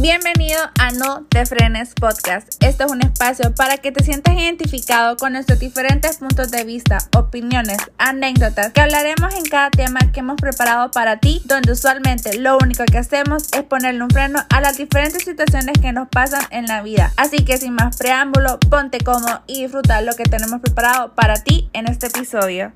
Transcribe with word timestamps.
Bienvenido 0.00 0.58
a 0.80 0.92
No 0.92 1.26
Te 1.28 1.44
Frenes 1.44 1.92
Podcast. 1.92 2.54
Este 2.64 2.84
es 2.84 2.90
un 2.90 3.02
espacio 3.02 3.54
para 3.54 3.76
que 3.76 3.92
te 3.92 4.02
sientas 4.02 4.34
identificado 4.34 5.18
con 5.18 5.34
nuestros 5.34 5.58
diferentes 5.58 6.16
puntos 6.16 6.50
de 6.50 6.64
vista, 6.64 6.96
opiniones, 7.14 7.76
anécdotas 7.98 8.72
que 8.72 8.80
hablaremos 8.80 9.34
en 9.34 9.44
cada 9.44 9.68
tema 9.68 10.00
que 10.10 10.20
hemos 10.20 10.36
preparado 10.40 10.90
para 10.90 11.18
ti, 11.18 11.42
donde 11.44 11.72
usualmente 11.72 12.38
lo 12.38 12.56
único 12.56 12.82
que 12.86 12.96
hacemos 12.96 13.52
es 13.52 13.62
ponerle 13.64 14.02
un 14.02 14.08
freno 14.08 14.42
a 14.48 14.62
las 14.62 14.78
diferentes 14.78 15.22
situaciones 15.22 15.76
que 15.82 15.92
nos 15.92 16.08
pasan 16.08 16.44
en 16.50 16.64
la 16.64 16.80
vida. 16.80 17.12
Así 17.18 17.44
que 17.44 17.58
sin 17.58 17.74
más 17.74 17.98
preámbulo, 17.98 18.58
ponte 18.58 19.00
cómodo 19.04 19.42
y 19.46 19.64
disfruta 19.64 20.00
lo 20.00 20.14
que 20.14 20.24
tenemos 20.24 20.62
preparado 20.62 21.14
para 21.14 21.34
ti 21.44 21.68
en 21.74 21.86
este 21.86 22.06
episodio. 22.06 22.72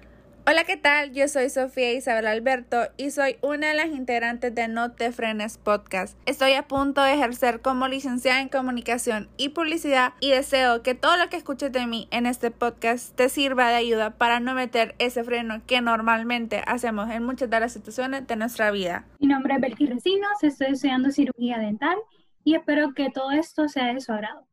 Hola, 0.47 0.65
¿qué 0.65 0.77
tal? 0.77 1.15
Yo 1.15 1.27
soy 1.27 1.49
Sofía 1.49 1.95
Isabel 1.95 2.27
Alberto 2.27 2.77
y 2.99 3.13
soy 3.13 3.39
una 3.41 3.69
de 3.69 3.75
las 3.77 3.87
integrantes 3.87 4.55
de 4.55 4.69
No 4.69 4.93
Te 4.93 5.11
Frenes 5.11 5.57
Podcast. 5.57 6.19
Estoy 6.27 6.53
a 6.53 6.69
punto 6.69 7.03
de 7.03 7.15
ejercer 7.15 7.63
como 7.63 7.89
licenciada 7.89 8.43
en 8.43 8.51
comunicación 8.51 9.31
y 9.39 9.49
publicidad 9.49 10.13
y 10.21 10.33
deseo 10.33 10.83
que 10.83 10.95
todo 10.95 11.17
lo 11.17 11.31
que 11.31 11.39
escuches 11.39 11.73
de 11.73 11.87
mí 11.87 12.09
en 12.11 12.27
este 12.27 12.51
podcast 12.51 13.17
te 13.17 13.31
sirva 13.31 13.71
de 13.71 13.77
ayuda 13.77 14.19
para 14.19 14.39
no 14.39 14.53
meter 14.53 14.95
ese 14.99 15.25
freno 15.25 15.63
que 15.67 15.81
normalmente 15.81 16.63
hacemos 16.67 17.11
en 17.11 17.25
muchas 17.25 17.49
de 17.49 17.61
las 17.61 17.73
situaciones 17.73 18.27
de 18.27 18.37
nuestra 18.37 18.71
vida. 18.71 19.07
Mi 19.21 19.29
nombre 19.29 19.55
es 19.55 19.63
Belkis 19.63 19.89
Recinos, 19.89 20.43
estoy 20.43 20.73
estudiando 20.73 21.11
cirugía 21.11 21.57
dental 21.57 21.97
y 22.45 22.55
espero 22.55 22.93
que 22.93 23.09
todo 23.09 23.31
esto 23.31 23.67
sea 23.69 23.95
de 23.95 24.01
su 24.03 24.13
agrado. 24.13 24.47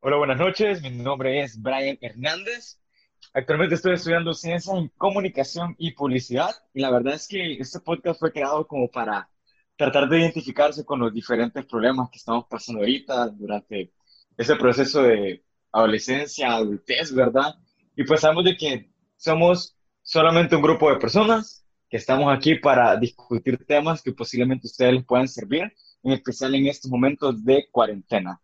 Hola, 0.00 0.16
buenas 0.16 0.38
noches. 0.38 0.82
Mi 0.82 0.90
nombre 0.90 1.44
es 1.44 1.62
Brian 1.62 1.96
Hernández. 2.00 2.80
Actualmente 3.34 3.74
estoy 3.74 3.94
estudiando 3.94 4.32
ciencia 4.32 4.74
en 4.74 4.88
comunicación 4.96 5.74
y 5.78 5.92
publicidad 5.92 6.50
y 6.72 6.80
la 6.80 6.90
verdad 6.90 7.14
es 7.14 7.28
que 7.28 7.54
este 7.54 7.80
podcast 7.80 8.18
fue 8.18 8.32
creado 8.32 8.66
como 8.66 8.88
para 8.88 9.28
tratar 9.76 10.08
de 10.08 10.20
identificarse 10.20 10.84
con 10.84 10.98
los 11.00 11.12
diferentes 11.12 11.64
problemas 11.66 12.08
que 12.10 12.18
estamos 12.18 12.46
pasando 12.48 12.80
ahorita 12.80 13.28
durante 13.28 13.92
ese 14.36 14.56
proceso 14.56 15.02
de 15.02 15.44
adolescencia, 15.72 16.52
adultez, 16.52 17.14
¿verdad? 17.14 17.54
Y 17.94 18.04
pues 18.04 18.20
sabemos 18.20 18.44
de 18.44 18.56
que 18.56 18.90
somos 19.16 19.76
solamente 20.02 20.56
un 20.56 20.62
grupo 20.62 20.90
de 20.90 20.96
personas 20.96 21.64
que 21.88 21.96
estamos 21.96 22.34
aquí 22.34 22.54
para 22.56 22.96
discutir 22.96 23.64
temas 23.66 24.02
que 24.02 24.12
posiblemente 24.12 24.66
ustedes 24.66 24.94
les 24.94 25.04
puedan 25.04 25.28
servir, 25.28 25.72
en 26.02 26.12
especial 26.12 26.54
en 26.54 26.66
estos 26.66 26.90
momentos 26.90 27.44
de 27.44 27.68
cuarentena. 27.70 28.40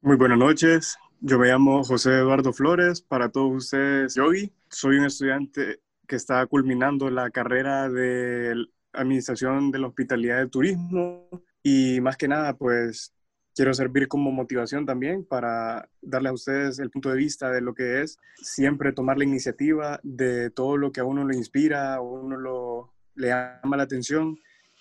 Muy 0.00 0.16
buenas 0.16 0.38
noches, 0.38 0.98
yo 1.20 1.38
me 1.38 1.48
llamo 1.48 1.82
José 1.84 2.10
Eduardo 2.10 2.52
Flores, 2.52 3.00
para 3.00 3.28
todos 3.28 3.64
ustedes, 3.64 4.14
Yogi. 4.14 4.52
Soy 4.68 4.98
un 4.98 5.06
estudiante 5.06 5.80
que 6.06 6.16
está 6.16 6.44
culminando 6.46 7.10
la 7.10 7.30
carrera 7.30 7.88
de 7.88 8.66
Administración 8.92 9.70
de 9.70 9.78
la 9.78 9.88
Hospitalidad 9.88 10.38
de 10.38 10.48
Turismo 10.48 11.28
y 11.62 12.00
más 12.00 12.16
que 12.16 12.28
nada, 12.28 12.56
pues 12.56 13.12
quiero 13.54 13.72
servir 13.72 14.08
como 14.08 14.32
motivación 14.32 14.84
también 14.84 15.24
para 15.24 15.88
darle 16.02 16.28
a 16.28 16.32
ustedes 16.34 16.78
el 16.78 16.90
punto 16.90 17.10
de 17.10 17.16
vista 17.16 17.50
de 17.50 17.60
lo 17.60 17.74
que 17.74 18.02
es 18.02 18.18
siempre 18.36 18.92
tomar 18.92 19.16
la 19.16 19.24
iniciativa 19.24 20.00
de 20.02 20.50
todo 20.50 20.76
lo 20.76 20.92
que 20.92 21.00
a 21.00 21.04
uno 21.04 21.26
le 21.26 21.36
inspira, 21.36 21.94
a 21.94 22.00
uno 22.00 22.36
lo, 22.36 22.92
le 23.14 23.28
llama 23.28 23.76
la 23.76 23.84
atención 23.84 24.38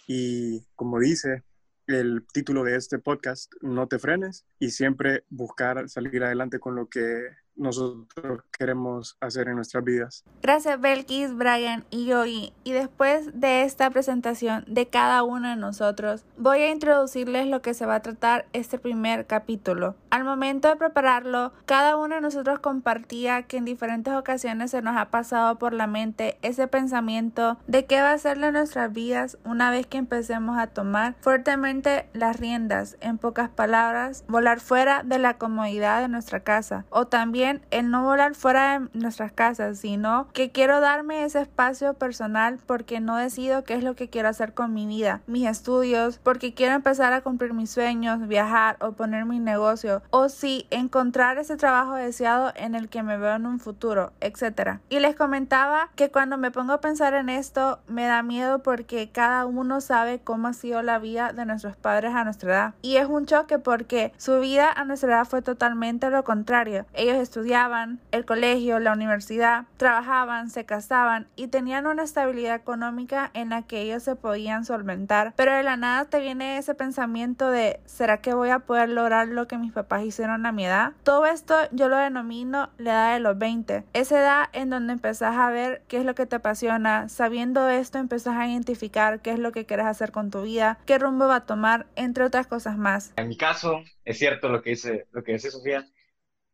y 0.08 0.66
como 0.76 1.00
dice, 1.00 1.44
el 1.88 2.26
título 2.34 2.64
de 2.64 2.76
este 2.76 3.00
podcast, 3.00 3.54
No 3.62 3.88
te 3.88 4.00
frenes, 4.00 4.46
y 4.60 4.72
siempre 4.72 5.24
buscar 5.30 5.90
salir 5.90 6.24
adelante 6.24 6.60
con 6.60 6.76
lo 6.76 6.88
que 6.88 7.28
nosotros 7.56 8.42
queremos 8.58 9.18
hacer 9.20 9.48
en 9.48 9.56
nuestras 9.56 9.84
vidas. 9.84 10.24
Gracias 10.42 10.80
Belkis, 10.80 11.36
Brian 11.36 11.86
y 11.90 12.06
Yogi. 12.06 12.54
Y 12.64 12.72
después 12.72 13.40
de 13.40 13.64
esta 13.64 13.90
presentación 13.90 14.64
de 14.68 14.88
cada 14.88 15.24
uno 15.24 15.50
de 15.50 15.56
nosotros, 15.56 16.26
voy 16.38 16.60
a 16.60 16.72
introducirles 16.72 17.48
lo 17.48 17.62
que 17.62 17.74
se 17.74 17.86
va 17.86 17.96
a 17.96 18.02
tratar 18.02 18.46
este 18.54 18.80
primer 18.80 19.28
capítulo. 19.28 19.96
Al 20.10 20.24
momento 20.24 20.68
de 20.68 20.76
prepararlo, 20.76 21.54
cada 21.66 21.98
uno 21.98 22.16
de 22.16 22.22
nosotros 22.22 22.60
compartía 22.60 23.44
que 23.44 23.58
en 23.58 23.66
diferentes 23.66 24.14
ocasiones 24.14 24.72
se 24.72 24.82
nos 24.82 24.98
ha 24.98 25.10
pasado 25.10 25.58
por 25.58 25.74
la 25.74 25.88
mente 25.88 26.38
ese 26.42 26.68
pensamiento 26.68 27.58
de 27.68 27.86
qué 27.86 28.02
va 28.02 28.12
a 28.12 28.18
ser 28.18 28.40
de 28.40 28.52
nuestras 28.52 28.92
vidas 28.92 29.38
una 29.44 29.72
vez 29.72 29.88
que 29.88 29.98
empecemos 29.98 30.58
a 30.58 30.68
tomar 30.68 31.16
fuertemente 31.22 32.08
las 32.14 32.40
riendas, 32.40 32.98
en 33.02 33.18
pocas 33.18 33.50
palabras, 33.50 34.24
volar 34.28 34.60
fuera 34.60 35.04
de 35.04 35.20
la 35.20 35.38
comodidad 35.38 36.02
de 36.02 36.08
nuestra 36.08 36.42
casa 36.42 36.86
o 36.90 37.08
también 37.08 37.43
el 37.72 37.92
no 37.92 38.04
volar 38.04 38.36
fuera 38.36 38.80
de 38.80 38.88
nuestras 38.94 39.32
casas, 39.32 39.80
sino 39.80 40.28
que 40.34 40.52
quiero 40.52 40.80
darme 40.80 41.24
ese 41.24 41.42
espacio 41.42 41.94
personal 41.94 42.60
porque 42.66 43.00
no 43.00 43.18
decido 43.18 43.64
qué 43.64 43.76
es 43.76 43.84
lo 43.84 43.96
que 43.96 44.10
quiero 44.10 44.30
hacer 44.30 44.54
con 44.54 44.74
mi 44.74 44.86
vida, 44.86 45.22
mis 45.28 45.48
estudios, 45.48 46.20
porque 46.24 46.54
quiero 46.54 46.76
empezar 46.76 47.14
a 47.14 47.22
cumplir 47.22 47.54
mis 47.54 47.70
sueños, 47.70 48.28
viajar 48.28 48.78
o 48.80 48.94
poner 48.94 49.26
mi 49.26 49.40
negocio, 49.40 50.02
o 50.10 50.30
si 50.30 50.68
encontrar 50.70 51.38
ese 51.38 51.58
trabajo 51.58 51.96
deseado 51.96 52.54
en 52.56 52.76
el 52.76 52.90
que 52.90 53.04
me 53.04 53.18
veo 53.18 53.36
en 53.36 53.46
un 53.46 53.60
futuro, 53.60 54.14
etc. 54.22 54.80
Y 54.90 55.00
les 55.00 55.16
comentaba 55.16 55.90
que 55.96 56.12
cuando 56.12 56.38
me 56.38 56.52
pongo 56.52 56.74
a 56.74 56.82
pensar 56.82 57.14
en 57.14 57.30
esto 57.30 57.80
me 57.88 58.06
da 58.06 58.24
miedo 58.24 58.60
porque 58.60 59.10
cada 59.12 59.46
uno 59.46 59.82
sabe 59.82 60.20
cómo 60.20 60.48
ha 60.48 60.54
sido 60.54 60.82
la 60.82 61.00
vida 61.00 61.34
de 61.34 61.46
nuestros 61.46 61.76
padres 61.76 62.14
a 62.16 62.24
nuestra 62.24 62.54
edad. 62.54 62.74
Y 62.82 62.98
es 62.98 63.08
un 63.08 63.26
choque 63.26 63.60
porque 63.60 64.14
su 64.18 64.40
vida 64.40 64.72
a 64.72 64.86
nuestra 64.86 65.16
edad 65.16 65.26
fue 65.26 65.42
totalmente 65.42 66.10
lo 66.10 66.24
contrario. 66.24 66.86
Ellos 66.94 67.18
estudiaban, 67.34 68.00
el 68.12 68.26
colegio, 68.26 68.78
la 68.78 68.94
universidad, 68.94 69.66
trabajaban, 69.78 70.52
se 70.52 70.66
casaban 70.66 71.28
y 71.36 71.48
tenían 71.48 71.88
una 71.88 72.04
estabilidad 72.04 72.54
económica 72.56 73.32
en 73.34 73.50
la 73.50 73.64
que 73.64 73.82
ellos 73.82 74.04
se 74.04 74.16
podían 74.16 74.66
solventar. 74.66 75.34
Pero 75.36 75.56
de 75.56 75.64
la 75.64 75.76
nada 75.76 76.06
te 76.06 76.20
viene 76.20 76.60
ese 76.60 76.76
pensamiento 76.76 77.50
de 77.50 77.80
¿será 77.86 78.22
que 78.22 78.36
voy 78.36 78.50
a 78.50 78.60
poder 78.60 78.90
lograr 78.90 79.30
lo 79.30 79.48
que 79.48 79.58
mis 79.58 79.72
papás 79.72 80.04
hicieron 80.04 80.46
a 80.46 80.52
mi 80.52 80.68
edad? 80.68 80.94
Todo 81.02 81.26
esto 81.26 81.56
yo 81.72 81.90
lo 81.90 81.98
denomino 81.98 82.70
la 82.78 82.92
edad 82.92 83.14
de 83.16 83.20
los 83.22 83.36
20. 83.40 83.84
Esa 83.94 84.20
edad 84.20 84.50
en 84.54 84.70
donde 84.70 84.94
empezás 84.94 85.36
a 85.36 85.50
ver 85.50 85.82
qué 85.88 85.98
es 85.98 86.06
lo 86.06 86.14
que 86.14 86.28
te 86.28 86.36
apasiona, 86.36 87.10
sabiendo 87.10 87.68
esto 87.68 87.98
empezás 87.98 88.36
a 88.36 88.48
identificar 88.48 89.22
qué 89.22 89.32
es 89.32 89.40
lo 89.40 89.52
que 89.52 89.66
quieres 89.66 89.88
hacer 89.88 90.12
con 90.12 90.30
tu 90.30 90.44
vida, 90.44 90.78
qué 90.86 91.00
rumbo 91.00 91.28
va 91.28 91.38
a 91.38 91.46
tomar, 91.48 91.88
entre 91.96 92.26
otras 92.26 92.46
cosas 92.46 92.78
más. 92.78 93.12
En 93.16 93.28
mi 93.28 93.38
caso, 93.38 93.82
es 94.06 94.20
cierto 94.20 94.50
lo 94.50 94.62
que 94.62 94.72
dice, 94.72 95.08
lo 95.12 95.24
que 95.24 95.32
dice 95.34 95.50
Sofía, 95.50 95.88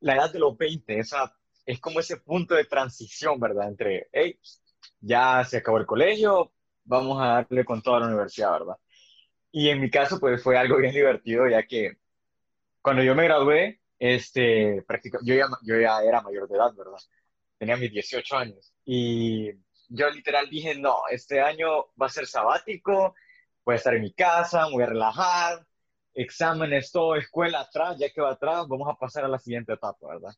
la 0.01 0.15
edad 0.15 0.31
de 0.31 0.39
los 0.39 0.57
20, 0.57 0.99
esa, 0.99 1.35
es 1.65 1.79
como 1.79 1.99
ese 1.99 2.17
punto 2.17 2.55
de 2.55 2.65
transición, 2.65 3.39
¿verdad? 3.39 3.67
Entre, 3.69 4.07
hey, 4.11 4.39
ya 4.99 5.43
se 5.45 5.57
acabó 5.57 5.77
el 5.77 5.85
colegio, 5.85 6.53
vamos 6.83 7.21
a 7.21 7.27
darle 7.27 7.65
con 7.65 7.81
toda 7.81 7.99
la 8.01 8.07
universidad, 8.07 8.51
¿verdad? 8.53 8.77
Y 9.51 9.69
en 9.69 9.81
mi 9.81 9.89
caso, 9.89 10.19
pues 10.19 10.41
fue 10.43 10.57
algo 10.57 10.77
bien 10.77 10.93
divertido, 10.95 11.47
ya 11.47 11.63
que 11.67 11.97
cuando 12.81 13.03
yo 13.03 13.15
me 13.15 13.25
gradué, 13.25 13.81
este, 13.99 14.83
yo, 15.23 15.35
ya, 15.35 15.47
yo 15.63 15.79
ya 15.79 16.01
era 16.01 16.21
mayor 16.21 16.47
de 16.47 16.55
edad, 16.57 16.73
¿verdad? 16.75 16.97
Tenía 17.57 17.77
mis 17.77 17.91
18 17.91 18.37
años. 18.37 18.73
Y 18.85 19.51
yo 19.89 20.09
literal 20.09 20.49
dije, 20.49 20.75
no, 20.75 21.01
este 21.11 21.41
año 21.41 21.87
va 22.01 22.07
a 22.07 22.09
ser 22.09 22.25
sabático, 22.27 23.15
voy 23.65 23.73
a 23.73 23.77
estar 23.77 23.93
en 23.95 24.01
mi 24.01 24.13
casa, 24.13 24.65
me 24.67 24.73
voy 24.73 24.83
a 24.83 24.87
relajar, 24.87 25.67
exámenes, 26.21 26.91
todo, 26.91 27.15
escuela 27.15 27.61
atrás, 27.61 27.97
ya 27.97 28.09
que 28.09 28.21
va 28.21 28.31
atrás, 28.31 28.67
vamos 28.67 28.89
a 28.89 28.95
pasar 28.95 29.23
a 29.25 29.27
la 29.29 29.39
siguiente 29.39 29.73
etapa, 29.73 30.07
¿verdad? 30.07 30.33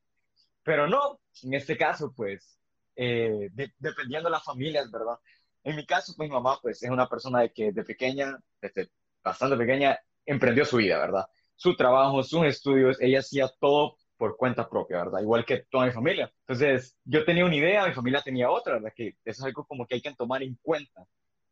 Pero 0.64 0.88
no, 0.88 1.20
en 1.44 1.54
este 1.56 1.78
caso, 1.78 2.14
pues, 2.16 2.58
eh, 2.96 3.50
dependiendo 3.80 4.30
de 4.30 4.32
las 4.32 4.44
familias, 4.44 4.92
¿verdad? 4.92 5.16
En 5.64 5.76
mi 5.76 5.86
caso, 5.86 6.14
pues 6.16 6.30
mi 6.30 6.34
mamá, 6.34 6.60
pues, 6.62 6.84
es 6.84 6.90
una 6.90 7.08
persona 7.08 7.42
de 7.42 7.52
que 7.52 7.72
de 7.72 7.84
pequeña, 7.84 8.38
desde 8.62 8.90
bastante 9.24 9.58
pequeña, 9.58 9.98
emprendió 10.26 10.66
su 10.66 10.78
vida, 10.78 11.00
¿verdad? 11.00 11.26
Su 11.56 11.76
trabajo, 11.76 12.24
sus 12.24 12.46
estudios, 12.46 13.02
ella 13.02 13.20
hacía 13.20 13.50
todo 13.60 13.98
por 14.18 14.38
cuenta 14.38 14.70
propia, 14.70 14.98
¿verdad? 14.98 15.22
Igual 15.22 15.46
que 15.46 15.66
toda 15.70 15.88
mi 15.88 15.92
familia. 15.92 16.32
Entonces, 16.48 16.96
yo 17.06 17.26
tenía 17.26 17.46
una 17.46 17.56
idea, 17.56 17.88
mi 17.88 17.94
familia 17.94 18.22
tenía 18.22 18.52
otra, 18.52 18.74
¿verdad? 18.74 18.94
Que 18.96 19.10
eso 19.26 19.42
es 19.42 19.44
algo 19.44 19.66
como 19.66 19.88
que 19.88 19.96
hay 19.96 20.02
que 20.02 20.14
tomar 20.14 20.44
en 20.44 20.56
cuenta 20.62 21.08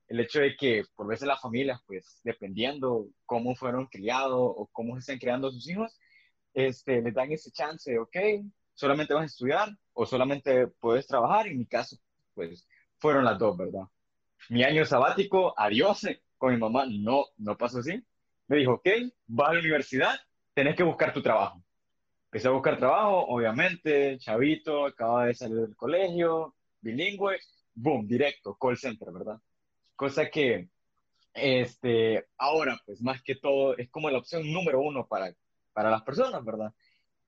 el 0.09 0.19
hecho 0.19 0.39
de 0.39 0.55
que 0.57 0.83
por 0.95 1.07
veces 1.07 1.27
las 1.27 1.39
familias, 1.39 1.79
pues 1.85 2.19
dependiendo 2.23 3.07
cómo 3.25 3.55
fueron 3.55 3.85
criados 3.85 4.39
o 4.39 4.67
cómo 4.71 4.95
se 4.95 5.01
están 5.01 5.19
criando 5.19 5.51
sus 5.51 5.69
hijos, 5.69 5.97
este, 6.53 7.01
les 7.01 7.13
dan 7.13 7.31
ese 7.31 7.51
chance, 7.51 7.97
ok, 7.97 8.17
solamente 8.73 9.13
vas 9.13 9.23
a 9.23 9.27
estudiar 9.27 9.69
o 9.94 10.06
solamente 10.07 10.67
puedes 10.67 11.06
trabajar. 11.06 11.47
En 11.47 11.59
mi 11.59 11.67
caso, 11.67 11.95
pues 12.33 12.67
fueron 12.97 13.23
las 13.23 13.38
dos, 13.38 13.56
¿verdad? 13.56 13.83
Mi 14.50 14.63
año 14.63 14.83
sabático, 14.83 15.53
adiós, 15.56 16.07
con 16.38 16.53
mi 16.53 16.59
mamá 16.59 16.85
no, 16.89 17.25
no 17.38 17.55
pasó 17.55 17.79
así. 17.79 18.03
Me 18.47 18.57
dijo, 18.57 18.73
ok, 18.73 18.88
vas 19.27 19.50
a 19.50 19.53
la 19.53 19.59
universidad, 19.59 20.15
tenés 20.55 20.75
que 20.75 20.83
buscar 20.83 21.13
tu 21.13 21.21
trabajo. 21.21 21.63
Empecé 22.25 22.47
a 22.47 22.51
buscar 22.51 22.79
trabajo, 22.79 23.27
obviamente, 23.27 24.17
chavito, 24.17 24.85
acaba 24.85 25.27
de 25.27 25.35
salir 25.35 25.57
del 25.57 25.75
colegio, 25.75 26.55
bilingüe, 26.81 27.38
boom, 27.75 28.07
directo, 28.07 28.55
call 28.55 28.77
center, 28.77 29.12
¿verdad? 29.12 29.39
Cosa 30.00 30.30
que 30.30 30.69
este, 31.34 32.25
ahora, 32.38 32.80
pues 32.86 33.01
más 33.01 33.22
que 33.22 33.36
todo, 33.36 33.78
es 33.78 33.90
como 33.90 34.10
la 34.10 34.19
opción 34.19 34.50
número 34.50 34.80
uno 34.80 35.06
para, 35.06 35.34
para 35.74 35.92
las 35.92 36.04
personas, 36.04 36.46
¿verdad? 36.46 36.74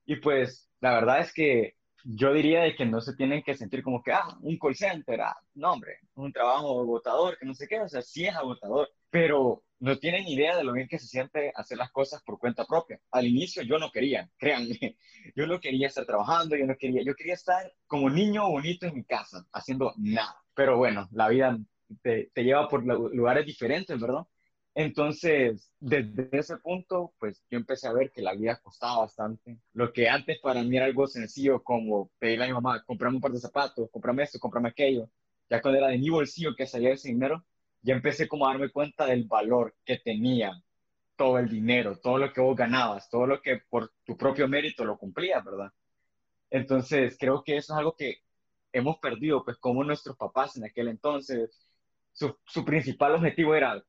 Y 0.06 0.16
pues 0.16 0.70
la 0.80 0.94
verdad 0.94 1.20
es 1.20 1.34
que 1.34 1.76
yo 2.02 2.32
diría 2.32 2.62
de 2.62 2.74
que 2.74 2.86
no 2.86 3.02
se 3.02 3.14
tienen 3.14 3.42
que 3.42 3.54
sentir 3.54 3.82
como 3.82 4.02
que, 4.02 4.12
ah, 4.12 4.38
un 4.40 4.56
call 4.56 4.74
center, 4.74 5.20
ah, 5.20 5.36
no, 5.52 5.72
hombre, 5.72 5.98
un 6.14 6.32
trabajo 6.32 6.80
agotador, 6.80 7.36
que 7.36 7.44
no 7.44 7.54
sé 7.54 7.68
qué, 7.68 7.78
o 7.78 7.88
sea, 7.90 8.00
sí 8.00 8.24
es 8.24 8.34
agotador, 8.34 8.88
pero 9.10 9.62
no 9.78 9.98
tienen 9.98 10.26
idea 10.26 10.56
de 10.56 10.64
lo 10.64 10.72
bien 10.72 10.88
que 10.88 10.98
se 10.98 11.08
siente 11.08 11.52
hacer 11.54 11.76
las 11.76 11.92
cosas 11.92 12.22
por 12.22 12.38
cuenta 12.38 12.64
propia. 12.64 12.98
Al 13.10 13.26
inicio 13.26 13.62
yo 13.64 13.78
no 13.78 13.90
quería, 13.92 14.30
créanme, 14.38 14.96
yo 15.36 15.46
no 15.46 15.60
quería 15.60 15.88
estar 15.88 16.06
trabajando, 16.06 16.56
yo 16.56 16.64
no 16.64 16.76
quería, 16.78 17.02
yo 17.04 17.14
quería 17.14 17.34
estar 17.34 17.70
como 17.86 18.08
niño 18.08 18.48
bonito 18.48 18.86
en 18.86 18.94
mi 18.94 19.04
casa, 19.04 19.46
haciendo 19.52 19.92
nada. 19.98 20.42
Pero 20.54 20.78
bueno, 20.78 21.06
la 21.12 21.28
vida 21.28 21.58
te, 22.02 22.30
te 22.34 22.44
lleva 22.44 22.68
por 22.68 22.84
lugares 22.84 23.46
diferentes, 23.46 23.98
¿verdad? 24.00 24.26
Entonces, 24.74 25.70
desde 25.78 26.28
ese 26.32 26.56
punto, 26.58 27.12
pues 27.18 27.44
yo 27.50 27.58
empecé 27.58 27.88
a 27.88 27.92
ver 27.92 28.10
que 28.10 28.22
la 28.22 28.34
vida 28.34 28.58
costaba 28.62 29.00
bastante. 29.00 29.58
Lo 29.74 29.92
que 29.92 30.08
antes 30.08 30.38
para 30.40 30.62
mí 30.62 30.76
era 30.76 30.86
algo 30.86 31.06
sencillo, 31.06 31.62
como 31.62 32.10
pedirle 32.18 32.44
a 32.46 32.48
mi 32.48 32.54
mamá, 32.54 32.82
comprame 32.84 33.16
un 33.16 33.20
par 33.22 33.32
de 33.32 33.38
zapatos, 33.38 33.90
comprame 33.90 34.22
esto, 34.22 34.38
comprame 34.38 34.70
aquello. 34.70 35.10
Ya 35.50 35.60
cuando 35.60 35.78
era 35.78 35.88
de 35.88 35.98
mi 35.98 36.08
bolsillo 36.08 36.54
que 36.56 36.66
salía 36.66 36.92
ese 36.92 37.08
dinero, 37.08 37.44
ya 37.82 37.94
empecé 37.94 38.28
como 38.28 38.46
a 38.46 38.52
darme 38.52 38.70
cuenta 38.70 39.04
del 39.06 39.24
valor 39.24 39.74
que 39.84 39.98
tenía 39.98 40.52
todo 41.16 41.38
el 41.38 41.48
dinero, 41.48 41.98
todo 41.98 42.18
lo 42.18 42.32
que 42.32 42.40
vos 42.40 42.56
ganabas, 42.56 43.10
todo 43.10 43.26
lo 43.26 43.42
que 43.42 43.60
por 43.68 43.92
tu 44.04 44.16
propio 44.16 44.48
mérito 44.48 44.84
lo 44.84 44.96
cumplías, 44.98 45.44
¿verdad? 45.44 45.70
Entonces, 46.50 47.16
creo 47.18 47.42
que 47.44 47.56
eso 47.56 47.74
es 47.74 47.78
algo 47.78 47.94
que 47.96 48.18
hemos 48.72 48.98
perdido, 48.98 49.44
pues 49.44 49.58
como 49.58 49.84
nuestros 49.84 50.16
papás 50.16 50.56
en 50.56 50.64
aquel 50.64 50.88
entonces, 50.88 51.50
su, 52.12 52.36
su 52.46 52.64
principal 52.64 53.14
objetivo 53.14 53.54
era 53.54 53.82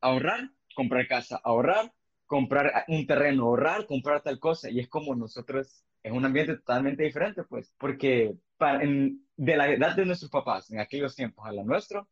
ahorrar, 0.00 0.50
comprar 0.74 1.06
casa, 1.08 1.40
ahorrar, 1.42 1.92
comprar 2.26 2.84
un 2.88 3.06
terreno, 3.06 3.44
ahorrar, 3.44 3.86
comprar 3.86 4.22
tal 4.22 4.38
cosa. 4.38 4.70
Y 4.70 4.80
es 4.80 4.88
como 4.88 5.14
nosotros, 5.14 5.84
es 6.02 6.12
un 6.12 6.24
ambiente 6.24 6.56
totalmente 6.56 7.02
diferente, 7.02 7.42
pues, 7.44 7.74
porque 7.78 8.36
para, 8.56 8.78
de 8.78 9.56
la 9.56 9.70
edad 9.70 9.96
de 9.96 10.06
nuestros 10.06 10.30
papás 10.30 10.70
en 10.70 10.80
aquellos 10.80 11.16
tiempos 11.16 11.44
a 11.46 11.52
la 11.52 11.64
nuestra, 11.64 12.06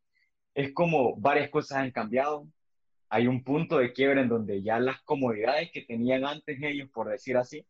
es 0.55 0.73
como 0.73 1.17
varias 1.17 1.51
cosas 1.51 1.79
han 1.79 1.93
cambiado. 1.93 2.49
Hay 3.11 3.27
un 3.27 3.45
punto 3.45 3.79
de 3.79 3.93
quiebre 3.93 4.23
en 4.23 4.29
donde 4.29 4.63
ya 4.63 4.81
las 4.81 5.01
comodidades 5.03 5.71
que 5.73 5.83
tenían 5.83 6.25
antes 6.25 6.59
ellos, 6.63 6.91
por 6.91 7.09
decir 7.09 7.37
así, 7.37 7.65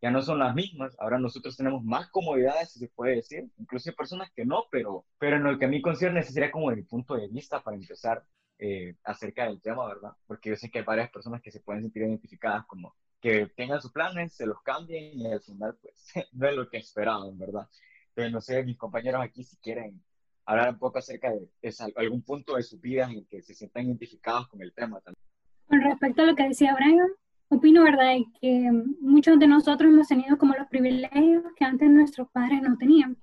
ya 0.00 0.10
no 0.10 0.22
son 0.22 0.38
las 0.38 0.54
mismas. 0.54 0.96
Ahora 0.98 1.18
nosotros 1.18 1.56
tenemos 1.56 1.82
más 1.84 2.08
comodidades, 2.10 2.72
si 2.72 2.78
se 2.78 2.88
puede 2.88 3.16
decir. 3.16 3.50
Incluso 3.58 3.90
hay 3.90 3.96
personas 3.96 4.30
que 4.34 4.44
no, 4.44 4.64
pero, 4.70 5.04
pero 5.18 5.36
en 5.36 5.44
lo 5.44 5.58
que 5.58 5.64
a 5.64 5.68
mí 5.68 5.82
concierne, 5.82 6.22
sería 6.22 6.50
como 6.50 6.70
mi 6.70 6.82
punto 6.82 7.16
de 7.16 7.28
vista 7.28 7.62
para 7.62 7.76
empezar. 7.76 8.24
Eh, 8.60 8.96
acerca 9.04 9.44
del 9.44 9.60
tema, 9.60 9.86
¿verdad? 9.86 10.10
Porque 10.26 10.48
yo 10.50 10.56
sé 10.56 10.68
que 10.68 10.80
hay 10.80 10.84
varias 10.84 11.10
personas 11.10 11.40
que 11.40 11.52
se 11.52 11.60
pueden 11.60 11.80
sentir 11.80 12.02
identificadas 12.02 12.66
como 12.66 12.92
que 13.20 13.46
tengan 13.56 13.80
sus 13.80 13.92
planes, 13.92 14.34
se 14.34 14.46
los 14.46 14.60
cambien 14.62 15.18
y 15.18 15.26
al 15.30 15.40
final 15.40 15.76
pues 15.80 16.12
no 16.32 16.48
es 16.48 16.56
lo 16.56 16.68
que 16.68 16.78
esperaban, 16.78 17.38
¿verdad? 17.38 17.68
Entonces 18.08 18.32
no 18.32 18.40
sé, 18.40 18.64
mis 18.64 18.76
compañeros 18.76 19.22
aquí 19.22 19.44
si 19.44 19.56
quieren 19.58 20.02
hablar 20.44 20.70
un 20.70 20.78
poco 20.78 20.98
acerca 20.98 21.30
de, 21.30 21.48
algún 21.96 22.22
punto 22.22 22.56
de 22.56 22.62
su 22.62 22.80
vida 22.80 23.04
en 23.04 23.18
el 23.18 23.26
que 23.28 23.42
se 23.42 23.54
sientan 23.54 23.86
identificados 23.86 24.48
con 24.48 24.62
el 24.62 24.72
tema 24.72 25.00
también. 25.00 25.22
Con 25.66 25.80
respecto 25.82 26.22
a 26.22 26.26
lo 26.26 26.34
que 26.34 26.48
decía 26.48 26.74
Brian, 26.74 27.08
opino, 27.48 27.84
¿verdad?, 27.84 28.16
que 28.40 28.70
muchos 29.00 29.38
de 29.38 29.46
nosotros 29.46 29.92
hemos 29.92 30.08
tenido 30.08 30.38
como 30.38 30.54
los 30.54 30.68
privilegios 30.68 31.44
que 31.56 31.64
antes 31.64 31.90
nuestros 31.90 32.28
padres 32.30 32.62
no 32.62 32.76
tenían. 32.76 33.16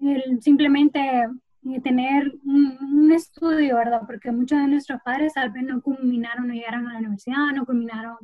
El 0.00 0.40
simplemente 0.42 1.28
tener 1.82 2.32
un, 2.44 3.12
estudio, 3.12 3.76
¿verdad? 3.76 4.02
Porque 4.06 4.30
muchos 4.30 4.58
de 4.58 4.68
nuestros 4.68 5.00
padres 5.02 5.34
tal 5.34 5.50
vez 5.50 5.64
no 5.64 5.80
culminaron, 5.82 6.48
no 6.48 6.54
llegaron 6.54 6.86
a 6.86 6.92
la 6.92 6.98
universidad, 6.98 7.52
no 7.54 7.64
culminaron 7.64 8.16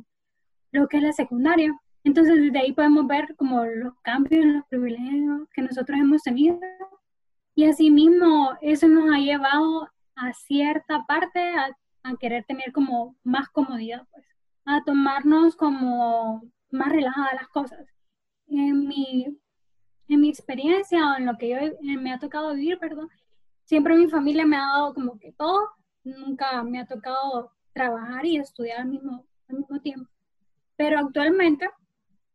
lo 0.71 0.87
que 0.87 0.97
es 0.97 1.03
la 1.03 1.11
secundaria. 1.11 1.73
Entonces, 2.03 2.39
desde 2.39 2.59
ahí 2.59 2.71
podemos 2.71 3.07
ver 3.07 3.35
como 3.35 3.65
los 3.65 3.93
cambios, 4.01 4.45
los 4.45 4.65
privilegios 4.67 5.47
que 5.53 5.63
nosotros 5.63 5.99
hemos 5.99 6.21
tenido. 6.21 6.59
Y 7.55 7.65
asimismo, 7.65 8.51
eso 8.61 8.87
nos 8.87 9.13
ha 9.13 9.17
llevado 9.17 9.89
a 10.15 10.33
cierta 10.33 11.03
parte 11.05 11.39
a, 11.39 11.69
a 12.03 12.15
querer 12.17 12.45
tener 12.45 12.71
como 12.71 13.15
más 13.23 13.49
comodidad, 13.49 14.07
pues, 14.11 14.25
a 14.65 14.83
tomarnos 14.83 15.55
como 15.55 16.43
más 16.71 16.89
relajadas 16.89 17.33
las 17.35 17.47
cosas. 17.49 17.85
En 18.47 18.87
mi, 18.87 19.25
en 20.07 20.21
mi 20.21 20.29
experiencia 20.29 21.11
o 21.11 21.17
en 21.17 21.25
lo 21.25 21.37
que 21.37 21.49
yo 21.49 21.57
me 21.81 22.13
ha 22.13 22.19
tocado 22.19 22.53
vivir, 22.53 22.77
perdón, 22.79 23.09
siempre 23.63 23.95
mi 23.95 24.07
familia 24.07 24.45
me 24.45 24.57
ha 24.57 24.61
dado 24.61 24.93
como 24.93 25.19
que 25.19 25.31
todo, 25.33 25.69
nunca 26.03 26.63
me 26.63 26.79
ha 26.79 26.85
tocado 26.85 27.51
trabajar 27.73 28.25
y 28.25 28.37
estudiar 28.37 28.81
al 28.81 28.87
mismo, 28.87 29.25
al 29.49 29.57
mismo 29.57 29.79
tiempo. 29.79 30.09
Pero 30.75 30.99
actualmente 30.99 31.69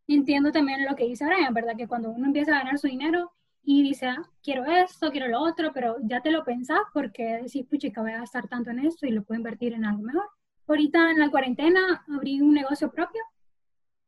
entiendo 0.07 0.53
también 0.53 0.85
lo 0.85 0.97
que 0.97 1.05
dice 1.07 1.25
Brian, 1.27 1.55
¿verdad? 1.55 1.77
Que 1.77 1.87
cuando 1.89 2.11
uno 2.11 2.27
empieza 2.27 2.53
a 2.53 2.59
ganar 2.59 2.79
su 2.79 2.89
dinero 2.89 3.33
y 3.63 3.83
dice, 3.83 4.07
ah, 4.07 4.23
quiero 4.43 4.65
esto, 4.65 5.11
quiero 5.11 5.29
lo 5.29 5.41
otro, 5.41 5.73
pero 5.73 5.97
ya 6.03 6.21
te 6.21 6.31
lo 6.31 6.45
pensás 6.45 6.81
porque 6.93 7.41
decís, 7.43 7.67
puchica, 7.67 8.01
voy 8.01 8.13
a 8.13 8.19
gastar 8.19 8.49
tanto 8.49 8.71
en 8.71 8.81
esto 8.81 9.07
y 9.07 9.11
lo 9.11 9.23
puedo 9.23 9.39
invertir 9.39 9.73
en 9.75 9.85
algo 9.85 10.03
mejor. 10.03 10.29
Ahorita 10.71 11.11
en 11.11 11.19
la 11.19 11.31
cuarentena 11.31 12.05
abrí 12.15 12.41
un 12.41 12.55
negocio 12.55 12.93
propio 12.93 13.21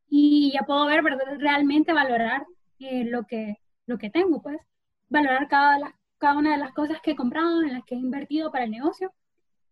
y 0.07 0.53
ya 0.53 0.61
puedo 0.61 0.85
ver, 0.85 1.03
¿verdad? 1.03 1.35
Realmente 1.37 1.91
valorar 1.91 2.45
eh, 2.79 3.03
lo, 3.03 3.25
que, 3.25 3.57
lo 3.85 3.97
que 3.97 4.09
tengo, 4.09 4.41
pues. 4.41 4.61
Valorar 5.09 5.49
cada, 5.49 5.93
cada 6.17 6.37
una 6.37 6.53
de 6.53 6.59
las 6.59 6.71
cosas 6.71 7.01
que 7.01 7.11
he 7.11 7.15
comprado, 7.17 7.63
en 7.63 7.73
las 7.73 7.83
que 7.83 7.95
he 7.95 7.97
invertido 7.97 8.49
para 8.49 8.63
el 8.63 8.71
negocio. 8.71 9.11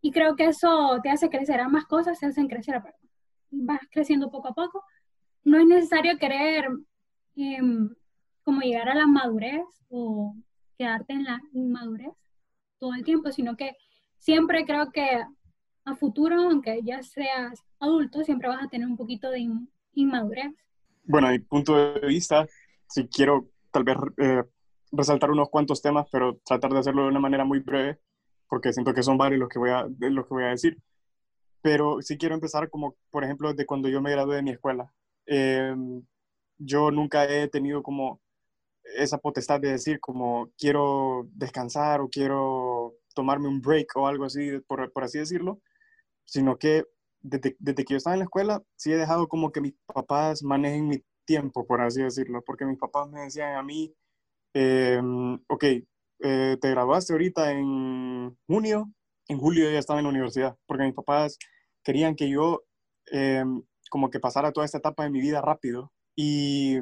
Y 0.01 0.11
creo 0.11 0.35
que 0.35 0.47
eso 0.47 0.99
te 1.01 1.09
hace 1.09 1.29
crecer 1.29 1.61
a 1.61 1.69
más 1.69 1.85
cosas, 1.85 2.19
se 2.19 2.25
hacen 2.25 2.49
crecer, 2.49 2.81
vas 3.51 3.79
creciendo 3.89 4.29
poco 4.29 4.49
a 4.49 4.53
poco. 4.53 4.83
No 5.45 5.59
es 5.59 5.67
necesario 5.67 6.17
querer 6.17 6.67
em, 7.37 7.89
como 8.43 8.59
llegar 8.59 8.89
a 8.89 8.95
la 8.95 9.07
madurez 9.07 9.63
o 9.87 10.35
quedarte 10.77 11.13
en 11.13 11.23
la 11.23 11.41
inmadurez 11.53 12.11
todo 12.79 12.95
el 12.95 13.05
tiempo, 13.05 13.31
sino 13.31 13.55
que 13.55 13.77
siempre 14.17 14.65
creo 14.65 14.91
que 14.91 15.23
a 15.85 15.95
futuro, 15.95 16.35
aunque 16.35 16.81
ya 16.83 17.01
seas 17.03 17.63
adulto, 17.79 18.23
siempre 18.23 18.47
vas 18.47 18.63
a 18.63 18.67
tener 18.67 18.87
un 18.87 18.97
poquito 18.97 19.29
de 19.29 19.47
inmadurez. 19.93 20.53
Bueno, 21.03 21.29
mi 21.29 21.39
punto 21.39 21.75
de 21.75 22.07
vista, 22.07 22.47
si 22.87 23.07
quiero 23.07 23.49
tal 23.71 23.83
vez 23.83 23.97
eh, 24.17 24.43
resaltar 24.91 25.31
unos 25.31 25.49
cuantos 25.49 25.81
temas, 25.81 26.07
pero 26.11 26.37
tratar 26.45 26.71
de 26.71 26.79
hacerlo 26.79 27.03
de 27.03 27.09
una 27.09 27.19
manera 27.19 27.45
muy 27.45 27.59
breve, 27.59 27.99
porque 28.47 28.73
siento 28.73 28.93
que 28.93 29.03
son 29.03 29.17
varios 29.17 29.39
los 29.39 29.49
que 29.49 29.59
voy 29.59 29.71
a, 29.71 29.87
los 29.99 30.27
que 30.27 30.33
voy 30.33 30.43
a 30.43 30.47
decir. 30.47 30.77
Pero 31.61 32.01
sí 32.01 32.17
quiero 32.17 32.35
empezar 32.35 32.69
como, 32.69 32.95
por 33.09 33.23
ejemplo, 33.23 33.53
de 33.53 33.65
cuando 33.65 33.87
yo 33.87 34.01
me 34.01 34.11
gradué 34.11 34.37
de 34.37 34.43
mi 34.43 34.51
escuela. 34.51 34.91
Em, 35.25 36.03
yo 36.57 36.91
nunca 36.91 37.25
he 37.25 37.47
tenido 37.47 37.81
como 37.81 38.19
esa 38.97 39.17
potestad 39.19 39.59
de 39.59 39.71
decir 39.71 39.99
como 39.99 40.49
quiero 40.57 41.27
descansar 41.33 42.01
o 42.01 42.09
quiero 42.09 42.95
tomarme 43.13 43.47
un 43.47 43.61
break 43.61 43.95
o 43.95 44.07
algo 44.07 44.25
así, 44.25 44.59
por, 44.67 44.91
por 44.91 45.03
así 45.03 45.19
decirlo, 45.19 45.61
sino 46.31 46.57
que 46.57 46.85
desde, 47.21 47.55
que 47.75 47.85
yo 47.93 47.97
estaba 47.97 48.15
en 48.15 48.19
la 48.19 48.25
escuela 48.25 48.63
sí 48.75 48.91
he 48.91 48.97
dejado 48.97 49.27
como 49.27 49.51
que 49.51 49.61
mis 49.61 49.73
papás 49.85 50.43
manejen 50.43 50.87
mi 50.87 51.03
tiempo, 51.25 51.67
por 51.67 51.81
así 51.81 52.01
decirlo, 52.01 52.41
porque 52.45 52.65
mis 52.65 52.79
papás 52.79 53.09
me 53.09 53.21
decían 53.21 53.55
a 53.55 53.63
mí, 53.63 53.95
Em, 54.53 55.35
ok, 55.47 55.63
eh, 55.63 56.57
te 56.59 56.69
graduaste 56.69 57.13
ahorita 57.13 57.51
en 57.51 58.37
junio, 58.47 58.91
en 59.27 59.37
julio 59.37 59.71
ya 59.71 59.79
estaba 59.79 59.99
en 59.99 60.05
la 60.05 60.09
universidad, 60.09 60.57
porque 60.65 60.83
mis 60.83 60.93
papás 60.93 61.37
querían 61.83 62.15
que 62.15 62.29
yo 62.29 62.63
em, 63.07 63.63
como 63.89 64.09
que 64.09 64.19
pasara 64.19 64.51
toda 64.51 64.65
esta 64.65 64.79
etapa 64.79 65.03
de 65.03 65.09
mi 65.09 65.21
vida 65.21 65.41
rápido. 65.41 65.91
Y 66.15 66.79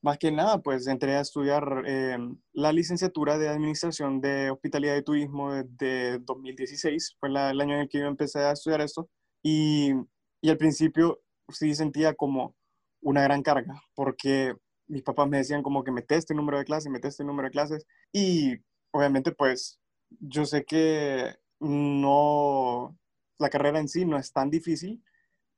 más 0.00 0.18
que 0.18 0.30
nada, 0.30 0.62
pues 0.62 0.86
entré 0.86 1.16
a 1.16 1.20
estudiar 1.20 1.82
em, 1.86 2.36
la 2.52 2.72
licenciatura 2.72 3.38
de 3.38 3.48
Administración 3.48 4.20
de 4.20 4.50
Hospitalidad 4.50 4.96
y 4.96 5.02
Turismo 5.02 5.52
desde 5.52 6.18
2016, 6.20 7.16
fue 7.18 7.28
el 7.28 7.36
año 7.36 7.74
en 7.74 7.80
el 7.82 7.88
que 7.88 8.00
yo 8.00 8.06
empecé 8.06 8.40
a 8.40 8.52
estudiar 8.52 8.80
esto. 8.80 9.08
Y, 9.42 9.92
y 10.40 10.50
al 10.50 10.58
principio 10.58 11.20
sí 11.48 11.74
sentía 11.74 12.14
como 12.14 12.54
una 13.00 13.22
gran 13.22 13.42
carga, 13.42 13.80
porque 13.94 14.54
mis 14.86 15.02
papás 15.02 15.28
me 15.28 15.38
decían 15.38 15.62
como 15.62 15.84
que 15.84 15.90
mete 15.90 16.16
este 16.16 16.34
número 16.34 16.58
de 16.58 16.64
clases, 16.64 16.90
mete 16.90 17.08
este 17.08 17.24
número 17.24 17.48
de 17.48 17.52
clases. 17.52 17.86
Y 18.12 18.56
obviamente 18.92 19.32
pues 19.32 19.80
yo 20.20 20.44
sé 20.44 20.64
que 20.64 21.34
no, 21.60 22.96
la 23.38 23.50
carrera 23.50 23.78
en 23.80 23.88
sí 23.88 24.04
no 24.04 24.18
es 24.18 24.32
tan 24.32 24.50
difícil, 24.50 25.02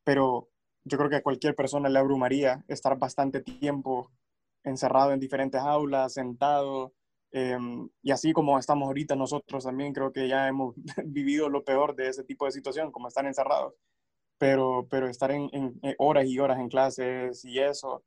pero 0.05 0.51
yo 0.85 0.99
creo 0.99 1.11
que 1.11 1.17
a 1.17 1.23
cualquier 1.23 1.55
persona 1.55 1.89
le 1.89 1.99
abrumaría 1.99 2.65
estar 2.69 2.99
bastante 2.99 3.41
tiempo 3.41 4.11
encerrado 4.65 5.13
en 5.13 5.21
diferentes 5.21 5.61
aulas, 5.61 6.15
sentado, 6.15 6.95
em, 7.33 7.89
y 8.03 8.11
así 8.13 8.33
como 8.33 8.59
estamos 8.59 8.87
ahorita 8.87 9.17
nosotros 9.17 9.65
también 9.65 9.93
creo 9.93 10.13
que 10.13 10.29
ya 10.29 10.49
hemos 10.49 10.75
vivido 11.05 11.49
lo 11.49 11.65
peor 11.65 11.95
de 11.97 12.09
ese 12.09 12.25
tipo 12.25 12.47
de 12.47 12.53
situación, 12.53 12.93
como 12.93 13.09
estar 13.09 13.27
encerrados, 13.27 13.75
pero, 14.39 14.87
pero 14.91 15.09
estar 15.09 15.31
en 15.31 15.51
horas 15.99 16.27
y 16.27 16.39
horas 16.39 16.59
en 16.61 16.69
clases 16.69 17.45
y 17.45 17.59
eso, 17.61 18.05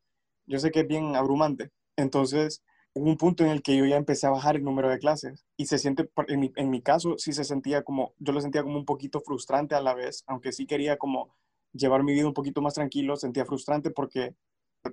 yo 0.47 0.59
sé 0.59 0.71
que 0.71 0.81
es 0.81 0.87
bien 0.87 1.15
abrumante. 1.15 1.71
Entonces, 1.97 2.63
hubo 2.93 3.09
un 3.09 3.17
punto 3.17 3.43
en 3.43 3.51
el 3.51 3.61
que 3.61 3.75
yo 3.77 3.85
ya 3.85 3.97
empecé 3.97 4.27
a 4.27 4.31
bajar 4.31 4.55
el 4.55 4.63
número 4.63 4.89
de 4.89 4.99
clases 4.99 5.45
y 5.57 5.65
se 5.67 5.77
siente, 5.77 6.09
en 6.27 6.39
mi, 6.39 6.51
en 6.55 6.69
mi 6.69 6.81
caso, 6.81 7.17
sí 7.17 7.33
se 7.33 7.43
sentía 7.43 7.83
como, 7.83 8.13
yo 8.19 8.33
lo 8.33 8.41
sentía 8.41 8.63
como 8.63 8.77
un 8.77 8.85
poquito 8.85 9.21
frustrante 9.21 9.75
a 9.75 9.81
la 9.81 9.93
vez, 9.93 10.23
aunque 10.27 10.51
sí 10.51 10.65
quería 10.65 10.97
como 10.97 11.35
llevar 11.73 12.03
mi 12.03 12.13
vida 12.13 12.27
un 12.27 12.33
poquito 12.33 12.61
más 12.61 12.73
tranquilo, 12.73 13.15
sentía 13.15 13.45
frustrante 13.45 13.91
porque 13.91 14.35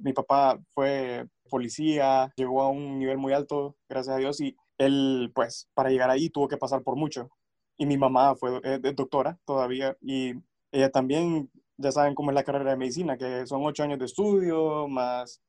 Mi 0.00 0.12
papá 0.12 0.58
fue 0.70 1.26
policía, 1.48 2.32
llegó 2.36 2.62
a 2.62 2.70
un 2.70 2.98
nivel 2.98 3.18
muy 3.18 3.32
alto, 3.32 3.76
gracias 3.88 4.16
a 4.16 4.18
Dios, 4.18 4.40
y 4.40 4.56
él, 4.78 5.30
pues, 5.34 5.68
para 5.74 5.90
llegar 5.90 6.10
ahí 6.10 6.30
tuvo 6.30 6.48
que 6.48 6.56
pasar 6.56 6.82
por 6.82 6.96
mucho. 6.96 7.30
Y 7.76 7.86
mi 7.86 7.96
mamá 7.96 8.34
fue 8.34 8.60
eh, 8.64 8.80
doctora 8.94 9.38
todavía, 9.44 9.96
y 10.00 10.32
ella 10.72 10.90
también, 10.90 11.50
ya 11.76 11.92
saben 11.92 12.14
cómo 12.14 12.30
es 12.30 12.34
la 12.34 12.44
carrera 12.44 12.70
de 12.70 12.76
medicina, 12.76 13.16
que 13.16 13.46
son 13.46 13.64
ocho 13.64 13.84
años 13.84 13.98
de 13.98 14.06
estudio, 14.06 14.88
más 14.88 15.40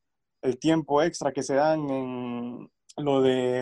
el 0.43 0.59
tiempo 0.59 1.01
extra 1.01 1.31
que 1.31 1.43
se 1.43 1.55
dan 1.55 1.89
en 1.89 2.69
lo 2.97 3.21
de... 3.21 3.61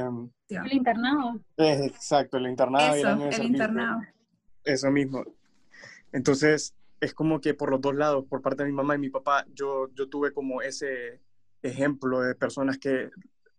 El 0.50 0.74
internado. 0.74 1.40
exacto, 1.58 2.38
el 2.38 2.48
internado. 2.48 2.96
Eso, 2.96 3.42
el, 3.42 3.46
internado. 3.46 4.02
Eso 4.64 4.92
mismo. 4.92 5.24
Entonces, 6.12 6.76
es 7.04 7.14
como 7.14 7.42
que 7.42 7.54
por 7.54 7.70
los 7.70 7.82
dos 7.82 7.96
lados, 7.96 8.26
por 8.30 8.42
parte 8.42 8.64
de 8.64 8.70
mi 8.70 8.76
mamá 8.76 8.96
y 8.96 9.00
mi 9.00 9.10
papá, 9.10 9.46
yo, 9.54 9.90
yo 9.94 10.08
tuve 10.08 10.32
como 10.32 10.62
ese 10.62 11.20
ejemplo 11.62 12.22
de 12.22 12.34
personas 12.34 12.78
que 12.78 13.10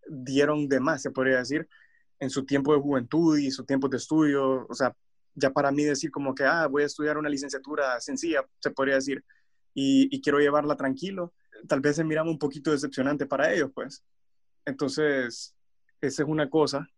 dieron 0.08 0.66
de 0.66 0.80
más, 0.80 1.02
se 1.02 1.10
podría 1.10 1.38
decir, 1.38 1.68
en 2.20 2.30
su 2.30 2.46
tiempo 2.46 2.74
de 2.74 2.80
juventud 2.80 3.36
y 3.36 3.50
su 3.50 3.64
tiempo 3.64 3.88
de 3.88 3.98
estudio. 3.98 4.66
O 4.66 4.74
sea, 4.74 4.96
ya 5.34 5.50
para 5.50 5.70
mí 5.70 5.84
decir 5.84 6.10
como 6.10 6.34
que, 6.34 6.44
ah, 6.44 6.66
voy 6.68 6.84
a 6.84 6.86
estudiar 6.86 7.18
una 7.18 7.28
licenciatura 7.28 8.00
sencilla, 8.00 8.46
se 8.60 8.70
podría 8.70 8.94
decir, 8.94 9.22
y, 9.74 10.20
quiero 10.22 10.38
llevarla 10.38 10.76
tranquilo, 10.76 11.34
tal 11.68 11.80
vez 11.80 11.96
se 11.96 12.04
miraba 12.04 12.30
un 12.30 12.38
poquito 12.38 12.70
decepcionante 12.70 13.26
para 13.26 13.52
ellos, 13.52 13.70
pues. 13.74 14.02
Entonces, 14.64 15.54
esa 16.00 16.22
es 16.22 16.28
una 16.28 16.48
cosa, 16.48 16.88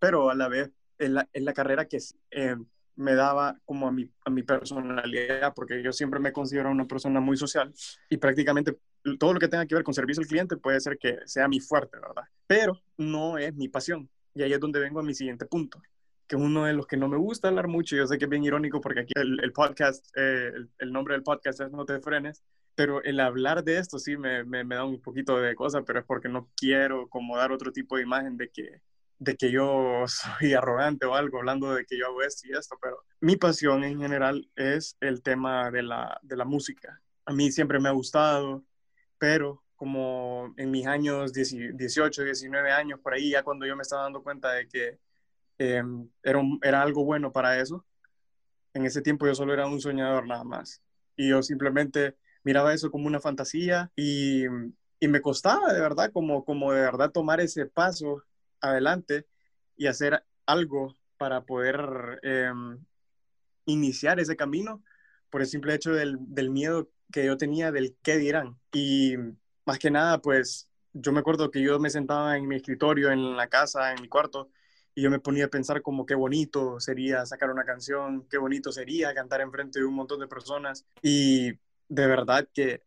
pero 0.00 0.28
a 0.28 0.34
la 0.34 0.48
vez 0.48 0.70
es 0.98 1.10
la, 1.10 1.28
es 1.32 1.42
la 1.42 1.52
carrera 1.52 1.86
que 1.86 1.98
eh, 2.32 2.56
me 2.96 3.14
daba 3.14 3.58
como 3.64 3.88
a 3.88 3.92
mi, 3.92 4.08
a 4.24 4.30
mi 4.30 4.42
personalidad, 4.42 5.52
porque 5.54 5.82
yo 5.82 5.92
siempre 5.92 6.20
me 6.20 6.32
considero 6.32 6.70
una 6.70 6.86
persona 6.86 7.20
muy 7.20 7.36
social 7.36 7.72
y 8.08 8.16
prácticamente 8.16 8.78
todo 9.18 9.34
lo 9.34 9.40
que 9.40 9.48
tenga 9.48 9.66
que 9.66 9.74
ver 9.74 9.84
con 9.84 9.94
servicio 9.94 10.22
al 10.22 10.28
cliente 10.28 10.56
puede 10.56 10.80
ser 10.80 10.98
que 10.98 11.18
sea 11.26 11.48
mi 11.48 11.60
fuerte, 11.60 11.98
¿verdad? 11.98 12.24
Pero 12.46 12.80
no 12.96 13.38
es 13.38 13.54
mi 13.54 13.68
pasión. 13.68 14.08
Y 14.34 14.42
ahí 14.42 14.52
es 14.52 14.60
donde 14.60 14.80
vengo 14.80 15.00
a 15.00 15.04
mi 15.04 15.14
siguiente 15.14 15.46
punto, 15.46 15.80
que 16.26 16.36
uno 16.36 16.64
de 16.64 16.72
los 16.72 16.86
que 16.86 16.96
no 16.96 17.08
me 17.08 17.16
gusta 17.16 17.48
hablar 17.48 17.68
mucho. 17.68 17.96
Yo 17.96 18.06
sé 18.06 18.18
que 18.18 18.24
es 18.24 18.30
bien 18.30 18.44
irónico 18.44 18.80
porque 18.80 19.00
aquí 19.00 19.12
el, 19.16 19.52
podcast, 19.52 20.06
eh, 20.16 20.50
el, 20.54 20.70
el, 20.78 20.92
nombre 20.92 21.14
del 21.14 21.22
podcast 21.22 21.60
es 21.60 21.70
No 21.70 21.84
te 21.84 22.00
frenes, 22.00 22.42
pero 22.74 23.02
el 23.02 23.20
hablar 23.20 23.62
de 23.62 23.78
esto 23.78 23.98
sí 23.98 24.16
me, 24.16 24.44
me, 24.44 24.64
me 24.64 24.74
da 24.74 24.84
un 24.84 25.00
poquito 25.00 25.38
de 25.38 25.54
cosa, 25.54 25.82
pero 25.82 26.00
es 26.00 26.04
porque 26.04 26.28
no 26.28 26.48
quiero 26.56 27.08
como 27.08 27.36
dar 27.36 27.52
otro 27.52 27.72
tipo 27.72 27.96
de 27.96 28.02
imagen 28.02 28.36
de 28.36 28.48
que 28.48 28.80
de 29.18 29.36
que 29.36 29.50
yo 29.50 30.04
soy 30.06 30.54
arrogante 30.54 31.06
o 31.06 31.14
algo, 31.14 31.38
hablando 31.38 31.74
de 31.74 31.84
que 31.84 31.98
yo 31.98 32.06
hago 32.06 32.22
esto 32.22 32.48
y 32.48 32.56
esto, 32.56 32.76
pero 32.80 33.04
mi 33.20 33.36
pasión 33.36 33.84
en 33.84 34.00
general 34.00 34.48
es 34.56 34.96
el 35.00 35.22
tema 35.22 35.70
de 35.70 35.82
la, 35.82 36.18
de 36.22 36.36
la 36.36 36.44
música. 36.44 37.00
A 37.26 37.32
mí 37.32 37.50
siempre 37.50 37.80
me 37.80 37.88
ha 37.88 37.92
gustado, 37.92 38.64
pero 39.18 39.62
como 39.76 40.54
en 40.56 40.70
mis 40.70 40.86
años 40.86 41.32
18, 41.32 42.22
19 42.22 42.70
años, 42.70 43.00
por 43.00 43.14
ahí 43.14 43.30
ya 43.30 43.42
cuando 43.42 43.66
yo 43.66 43.76
me 43.76 43.82
estaba 43.82 44.02
dando 44.02 44.22
cuenta 44.22 44.52
de 44.52 44.68
que 44.68 44.98
em, 45.58 46.08
era, 46.22 46.40
era 46.62 46.82
algo 46.82 47.04
bueno 47.04 47.32
para 47.32 47.58
eso, 47.60 47.84
en 48.74 48.84
ese 48.86 49.02
tiempo 49.02 49.26
yo 49.26 49.34
solo 49.34 49.52
era 49.52 49.66
un 49.66 49.80
soñador 49.80 50.26
nada 50.26 50.44
más. 50.44 50.82
Y 51.16 51.30
yo 51.30 51.42
simplemente 51.42 52.16
miraba 52.42 52.74
eso 52.74 52.90
como 52.90 53.06
una 53.06 53.20
fantasía 53.20 53.90
y, 53.96 54.44
y 55.00 55.08
me 55.08 55.20
costaba 55.20 55.72
de 55.72 55.80
verdad, 55.80 56.10
como, 56.12 56.44
como 56.44 56.72
de 56.72 56.80
verdad 56.80 57.10
tomar 57.10 57.40
ese 57.40 57.66
paso 57.66 58.22
adelante 58.64 59.26
y 59.76 59.86
hacer 59.86 60.24
algo 60.46 60.96
para 61.16 61.42
poder 61.42 62.20
em, 62.22 62.84
iniciar 63.66 64.20
ese 64.20 64.36
camino 64.36 64.82
por 65.30 65.40
el 65.40 65.46
simple 65.46 65.74
hecho 65.74 65.92
del, 65.92 66.16
del, 66.20 66.50
miedo 66.50 66.90
que 67.12 67.26
yo 67.26 67.36
tenía 67.36 67.72
del 67.72 67.96
qué 68.02 68.18
dirán. 68.18 68.58
Y 68.72 69.14
más 69.64 69.78
que 69.78 69.90
nada, 69.90 70.20
pues 70.20 70.68
yo 70.92 71.12
me 71.12 71.20
acuerdo 71.20 71.50
que 71.50 71.62
yo 71.62 71.78
me 71.78 71.90
sentaba 71.90 72.36
en 72.36 72.46
mi 72.46 72.56
escritorio, 72.56 73.10
en 73.10 73.36
la 73.36 73.48
casa, 73.48 73.92
en 73.92 74.00
mi 74.00 74.08
cuarto, 74.08 74.50
y 74.94 75.02
yo 75.02 75.10
me 75.10 75.18
ponía 75.18 75.46
a 75.46 75.48
pensar 75.48 75.82
como 75.82 76.06
qué 76.06 76.14
bonito 76.14 76.78
sería 76.78 77.26
sacar 77.26 77.50
una 77.50 77.64
canción, 77.64 78.26
qué 78.28 78.38
bonito 78.38 78.70
sería 78.70 79.12
cantar 79.12 79.40
enfrente 79.40 79.80
de 79.80 79.84
un 79.84 79.94
montón 79.94 80.20
de 80.20 80.28
personas. 80.28 80.86
Y 81.02 81.52
de 81.88 82.06
verdad 82.06 82.48
que 82.52 82.82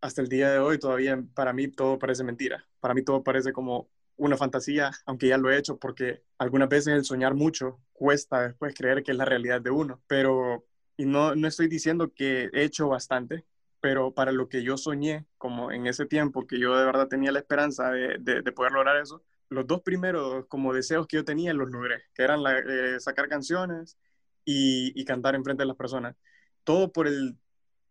hasta 0.00 0.22
el 0.22 0.28
día 0.28 0.50
de 0.50 0.58
hoy 0.58 0.78
todavía 0.78 1.20
para 1.34 1.52
mí 1.52 1.68
todo 1.68 1.98
parece 1.98 2.22
mentira. 2.22 2.64
Para 2.80 2.94
mí 2.94 3.02
todo 3.02 3.24
parece 3.24 3.52
como 3.52 3.88
una 4.18 4.36
fantasía, 4.36 4.90
aunque 5.06 5.28
ya 5.28 5.38
lo 5.38 5.50
he 5.50 5.56
hecho, 5.56 5.78
porque 5.78 6.22
algunas 6.38 6.68
veces 6.68 6.88
el 6.88 7.04
soñar 7.04 7.34
mucho 7.34 7.80
cuesta 7.92 8.42
después 8.42 8.74
creer 8.74 9.02
que 9.02 9.12
es 9.12 9.16
la 9.16 9.24
realidad 9.24 9.60
de 9.60 9.70
uno. 9.70 10.02
Pero, 10.06 10.66
y 10.96 11.06
no, 11.06 11.34
no 11.34 11.48
estoy 11.48 11.68
diciendo 11.68 12.12
que 12.12 12.50
he 12.52 12.64
hecho 12.64 12.88
bastante, 12.88 13.46
pero 13.80 14.12
para 14.12 14.32
lo 14.32 14.48
que 14.48 14.62
yo 14.62 14.76
soñé, 14.76 15.26
como 15.38 15.72
en 15.72 15.86
ese 15.86 16.04
tiempo 16.04 16.46
que 16.46 16.58
yo 16.58 16.76
de 16.76 16.84
verdad 16.84 17.08
tenía 17.08 17.32
la 17.32 17.38
esperanza 17.38 17.90
de, 17.90 18.18
de, 18.18 18.52
poder 18.52 18.72
lograr 18.72 18.96
eso, 18.96 19.24
los 19.48 19.66
dos 19.66 19.82
primeros 19.82 20.46
como 20.48 20.74
deseos 20.74 21.06
que 21.06 21.16
yo 21.16 21.24
tenía 21.24 21.54
los 21.54 21.70
logré, 21.70 22.02
que 22.12 22.22
eran 22.24 22.40
eh, 22.68 22.98
sacar 23.00 23.28
canciones 23.28 23.96
y, 24.44 25.00
y 25.00 25.04
cantar 25.04 25.36
enfrente 25.36 25.62
de 25.62 25.68
las 25.68 25.76
personas. 25.76 26.16
Todo 26.64 26.92
por 26.92 27.06
el 27.06 27.38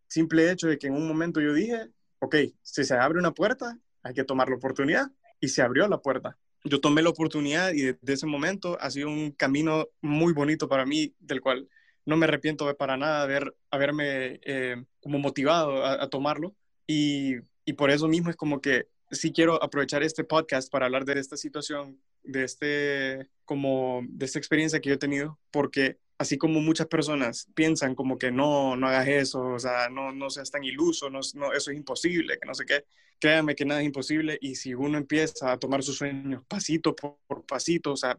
simple 0.07 0.51
hecho 0.51 0.67
de 0.67 0.77
que 0.77 0.87
en 0.87 0.93
un 0.93 1.07
momento 1.07 1.39
yo 1.39 1.53
dije, 1.53 1.89
ok, 2.19 2.35
si 2.61 2.83
se 2.83 2.95
abre 2.95 3.19
una 3.19 3.31
puerta, 3.31 3.79
hay 4.03 4.13
que 4.13 4.25
tomar 4.25 4.49
la 4.49 4.57
oportunidad 4.57 5.09
y 5.39 5.49
se 5.49 5.61
abrió 5.61 5.87
la 5.87 5.99
puerta. 5.99 6.37
Yo 6.63 6.81
tomé 6.81 7.01
la 7.01 7.09
oportunidad 7.09 7.71
y 7.73 7.83
desde 7.83 8.13
ese 8.13 8.25
momento 8.25 8.77
ha 8.81 8.89
sido 8.89 9.09
un 9.09 9.31
camino 9.31 9.87
muy 10.01 10.33
bonito 10.33 10.67
para 10.67 10.85
mí, 10.85 11.13
del 11.19 11.41
cual 11.41 11.69
no 12.05 12.17
me 12.17 12.25
arrepiento 12.25 12.75
para 12.77 12.97
nada 12.97 13.27
de 13.27 13.35
haber, 13.35 13.55
haberme 13.69 14.39
eh, 14.43 14.83
como 14.99 15.19
motivado 15.19 15.85
a, 15.85 16.09
tomarlo. 16.09 16.55
Y, 16.87 17.35
y, 17.65 17.73
por 17.73 17.91
eso 17.91 18.07
mismo 18.07 18.29
es 18.29 18.35
como 18.35 18.61
que 18.61 18.87
sí 19.11 19.31
quiero 19.31 19.61
aprovechar 19.61 20.03
este 20.03 20.23
podcast 20.23 20.71
para 20.71 20.85
hablar 20.85 21.05
de 21.05 21.19
esta 21.19 21.37
situación, 21.37 21.99
de, 22.23 22.43
este, 22.43 23.29
como, 23.45 24.01
de 24.07 24.25
esta 24.25 24.39
experiencia 24.39 24.79
que 24.79 24.89
yo 24.89 24.95
he 24.95 24.99
tenido, 24.99 25.37
porque 25.51 25.97
así 26.17 26.37
como 26.37 26.59
muchas 26.61 26.87
personas 26.87 27.47
piensan 27.53 27.95
como 27.95 28.17
que 28.17 28.31
no, 28.31 28.75
no 28.75 28.87
hagas 28.87 29.07
eso, 29.07 29.41
o 29.41 29.59
sea, 29.59 29.89
no, 29.89 30.11
no 30.11 30.29
seas 30.29 30.49
tan 30.49 30.63
iluso, 30.63 31.09
no, 31.09 31.19
no, 31.35 31.53
eso 31.53 31.71
es 31.71 31.77
imposible, 31.77 32.37
que 32.39 32.47
no 32.47 32.53
sé 32.53 32.65
qué, 32.65 32.85
créanme 33.19 33.55
que 33.55 33.65
nada 33.65 33.81
es 33.81 33.85
imposible 33.85 34.37
y 34.41 34.55
si 34.55 34.73
uno 34.73 34.97
empieza 34.97 35.51
a 35.51 35.57
tomar 35.57 35.83
sus 35.83 35.97
sueños 35.97 36.43
pasito 36.47 36.95
por, 36.95 37.45
pasito, 37.45 37.91
o 37.91 37.97
sea, 37.97 38.17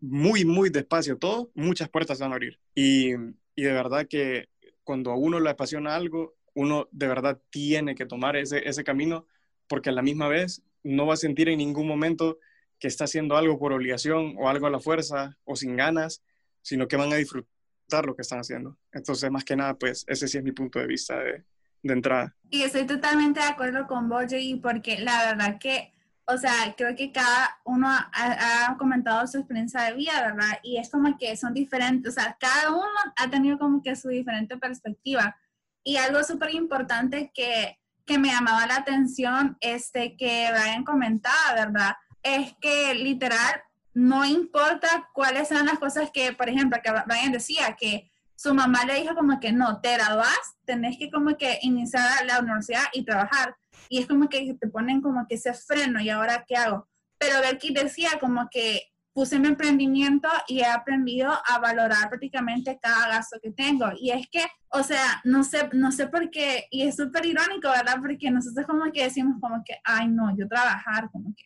muy, 0.00 0.44
muy 0.44 0.70
despacio 0.70 1.18
todo, 1.18 1.50
muchas 1.54 1.88
puertas 1.88 2.18
van 2.18 2.32
a 2.32 2.34
abrir. 2.34 2.58
Y, 2.74 3.12
y 3.54 3.62
de 3.62 3.72
verdad 3.72 4.06
que 4.08 4.48
cuando 4.84 5.10
a 5.10 5.16
uno 5.16 5.40
le 5.40 5.50
apasiona 5.50 5.94
algo, 5.94 6.34
uno 6.54 6.88
de 6.92 7.08
verdad 7.08 7.40
tiene 7.50 7.94
que 7.94 8.06
tomar 8.06 8.36
ese, 8.36 8.68
ese 8.68 8.84
camino 8.84 9.26
porque 9.68 9.90
a 9.90 9.92
la 9.92 10.02
misma 10.02 10.28
vez 10.28 10.62
no 10.82 11.06
va 11.06 11.14
a 11.14 11.18
sentir 11.18 11.48
en 11.48 11.58
ningún 11.58 11.86
momento 11.86 12.38
que 12.78 12.88
está 12.88 13.04
haciendo 13.04 13.36
algo 13.36 13.58
por 13.58 13.72
obligación 13.72 14.34
o 14.38 14.48
algo 14.48 14.66
a 14.66 14.70
la 14.70 14.80
fuerza 14.80 15.38
o 15.44 15.56
sin 15.56 15.76
ganas, 15.76 16.22
sino 16.62 16.88
que 16.88 16.96
van 16.96 17.12
a 17.12 17.16
disfrutar 17.16 18.06
lo 18.06 18.16
que 18.16 18.22
están 18.22 18.40
haciendo. 18.40 18.78
Entonces, 18.92 19.30
más 19.30 19.44
que 19.44 19.56
nada, 19.56 19.74
pues 19.74 20.04
ese 20.06 20.26
sí 20.28 20.38
es 20.38 20.44
mi 20.44 20.52
punto 20.52 20.78
de 20.78 20.86
vista 20.86 21.18
de, 21.18 21.44
de 21.82 21.92
entrada. 21.92 22.34
Y 22.50 22.62
estoy 22.62 22.86
totalmente 22.86 23.40
de 23.40 23.46
acuerdo 23.46 23.86
con 23.86 24.08
vos, 24.08 24.32
y 24.32 24.54
porque 24.56 24.98
la 24.98 25.26
verdad 25.26 25.58
que, 25.58 25.92
o 26.26 26.36
sea, 26.38 26.74
creo 26.76 26.94
que 26.94 27.12
cada 27.12 27.58
uno 27.64 27.88
ha, 27.90 28.76
comentado 28.78 29.26
su 29.26 29.38
experiencia 29.38 29.82
de 29.82 29.94
vida, 29.94 30.12
¿verdad? 30.22 30.58
Y 30.62 30.78
es 30.78 30.90
como 30.90 31.16
que 31.18 31.36
son 31.36 31.52
diferentes, 31.54 32.12
o 32.12 32.20
sea, 32.20 32.36
cada 32.38 32.70
uno 32.70 32.88
ha 33.16 33.30
tenido 33.30 33.58
como 33.58 33.82
que 33.82 33.96
su 33.96 34.08
diferente 34.08 34.56
perspectiva. 34.56 35.36
Y 35.84 35.96
algo 35.96 36.22
súper 36.22 36.54
importante 36.54 37.32
que, 37.34 37.78
que 38.06 38.18
me 38.18 38.28
llamaba 38.28 38.66
la 38.66 38.76
atención, 38.76 39.56
este, 39.60 40.16
que 40.16 40.48
Brian 40.52 40.84
comentaba, 40.84 41.54
¿verdad? 41.54 41.96
Es 42.22 42.54
que 42.60 42.94
literal 42.94 43.62
no 43.94 44.24
importa 44.24 45.10
cuáles 45.12 45.48
sean 45.48 45.66
las 45.66 45.78
cosas 45.78 46.10
que, 46.12 46.32
por 46.32 46.48
ejemplo, 46.48 46.78
que 46.82 46.92
Brian 47.06 47.32
decía, 47.32 47.76
que 47.78 48.10
su 48.36 48.54
mamá 48.54 48.84
le 48.84 49.00
dijo 49.00 49.14
como 49.14 49.38
que 49.38 49.52
no, 49.52 49.80
te 49.80 49.92
graduás, 49.94 50.56
tenés 50.64 50.98
que 50.98 51.10
como 51.10 51.36
que 51.36 51.58
iniciar 51.62 52.24
la 52.26 52.40
universidad 52.40 52.84
y 52.92 53.04
trabajar. 53.04 53.56
Y 53.88 53.98
es 53.98 54.06
como 54.06 54.28
que 54.28 54.54
te 54.54 54.68
ponen 54.68 55.00
como 55.00 55.26
que 55.28 55.34
ese 55.34 55.52
freno 55.54 56.00
y 56.00 56.10
ahora 56.10 56.44
qué 56.46 56.56
hago. 56.56 56.88
Pero 57.18 57.40
Belki 57.40 57.72
decía 57.72 58.10
como 58.20 58.48
que 58.50 58.82
puse 59.12 59.38
mi 59.38 59.48
emprendimiento 59.48 60.28
y 60.48 60.60
he 60.60 60.66
aprendido 60.66 61.30
a 61.30 61.58
valorar 61.58 62.08
prácticamente 62.08 62.78
cada 62.80 63.08
gasto 63.08 63.38
que 63.42 63.50
tengo. 63.50 63.86
Y 64.00 64.10
es 64.10 64.26
que, 64.28 64.44
o 64.70 64.82
sea, 64.82 65.20
no 65.24 65.44
sé, 65.44 65.68
no 65.74 65.92
sé 65.92 66.08
por 66.08 66.30
qué, 66.30 66.66
y 66.70 66.82
es 66.82 66.96
súper 66.96 67.26
irónico, 67.26 67.68
¿verdad? 67.68 67.98
Porque 68.00 68.30
nosotros 68.30 68.66
como 68.66 68.90
que 68.90 69.04
decimos 69.04 69.36
como 69.40 69.62
que, 69.64 69.74
ay 69.84 70.08
no, 70.08 70.34
yo 70.36 70.48
trabajar, 70.48 71.10
como 71.10 71.34
que 71.36 71.44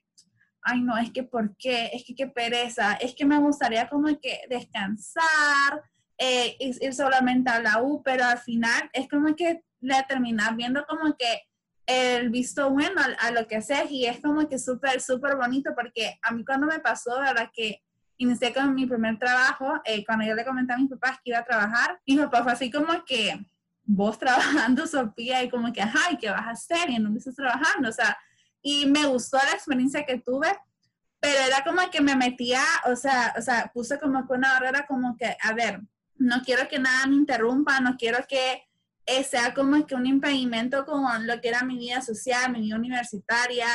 ay 0.67 0.83
no, 0.83 0.97
es 0.99 1.11
que 1.13 1.23
¿por 1.23 1.57
qué? 1.57 1.91
Es 1.93 2.05
que 2.05 2.15
qué 2.15 2.27
pereza, 2.27 2.95
es 2.95 3.15
que 3.15 3.25
me 3.25 3.39
gustaría 3.39 3.89
como 3.89 4.09
que 4.21 4.41
descansar, 4.51 5.83
eh, 6.19 6.57
ir 6.59 6.93
solamente 6.93 7.51
a 7.51 7.61
la 7.61 7.83
U, 7.83 8.03
pero 8.03 8.25
al 8.25 8.39
final 8.39 8.91
es 8.93 9.09
como 9.09 9.35
que 9.37 9.63
le 9.81 10.03
terminas 10.09 10.57
viendo 10.57 10.85
como 10.87 11.17
que 11.17 11.43
el 11.87 12.31
visto 12.31 12.69
bueno 12.71 13.01
a, 13.21 13.31
lo 13.31 13.47
que 13.47 13.57
haces 13.57 13.91
y 13.91 14.07
es 14.07 14.21
como 14.21 14.49
que 14.49 14.59
súper, 14.59 15.01
súper 15.01 15.37
bonito 15.37 15.71
porque 15.75 16.19
a 16.21 16.33
mí 16.33 16.45
cuando 16.45 16.67
me 16.67 16.81
pasó, 16.81 17.21
verdad 17.21 17.51
que 17.55 17.81
inicié 18.19 18.53
con 18.53 18.75
mi 18.75 18.87
primer 18.87 19.19
trabajo, 19.19 19.81
eh, 19.85 20.05
cuando 20.05 20.25
yo 20.25 20.35
le 20.35 20.45
comenté 20.45 20.73
a 20.73 20.79
mis 20.79 20.91
papás 20.91 21.19
que 21.23 21.31
iba 21.31 21.39
a 21.39 21.45
trabajar, 21.45 22.01
mi 22.07 22.17
papá 22.17 22.43
fue 22.43 22.53
así 22.53 22.71
como 22.71 23.05
que, 23.05 23.39
vos 23.85 24.19
trabajando, 24.19 24.87
Sofía, 24.87 25.45
y 25.45 25.49
como 25.49 25.73
que, 25.73 25.83
ay, 25.83 26.17
¿qué 26.21 26.31
vas 26.31 26.47
a 26.47 26.51
hacer? 26.51 26.91
¿Y 26.91 26.97
en 26.97 27.05
dónde 27.05 27.19
estás 27.19 27.37
trabajando? 27.37 27.89
O 27.89 27.93
sea, 27.93 28.17
y 28.69 28.85
me 28.87 29.07
gustó 29.07 29.37
la 29.37 29.53
experiencia 29.53 30.05
que 30.05 30.19
tuve, 30.19 30.49
pero 31.21 31.39
era 31.39 31.63
como 31.63 31.89
que 31.89 32.01
me 32.01 32.17
metía, 32.17 32.65
o 32.87 32.97
sea, 32.97 33.33
o 33.39 33.41
sea, 33.41 33.71
puse 33.73 34.01
como 34.01 34.27
que 34.27 34.33
una 34.33 34.55
barrera 34.55 34.87
como 34.89 35.17
que, 35.17 35.37
a 35.41 35.53
ver, 35.53 35.83
no 36.17 36.43
quiero 36.45 36.67
que 36.67 36.81
nada 36.81 37.07
me 37.07 37.15
interrumpa, 37.15 37.79
no 37.79 37.97
quiero 37.97 38.19
que 38.29 38.67
eh, 39.07 39.23
sea 39.23 39.55
como 39.55 39.87
que 39.87 39.95
un 39.95 40.05
impedimento 40.05 40.85
con 40.85 41.29
lo 41.29 41.41
que 41.41 41.47
era 41.47 41.63
mi 41.63 41.79
vida 41.79 42.03
social, 42.03 42.51
mi 42.51 42.63
vida 42.63 42.75
universitaria, 42.75 43.69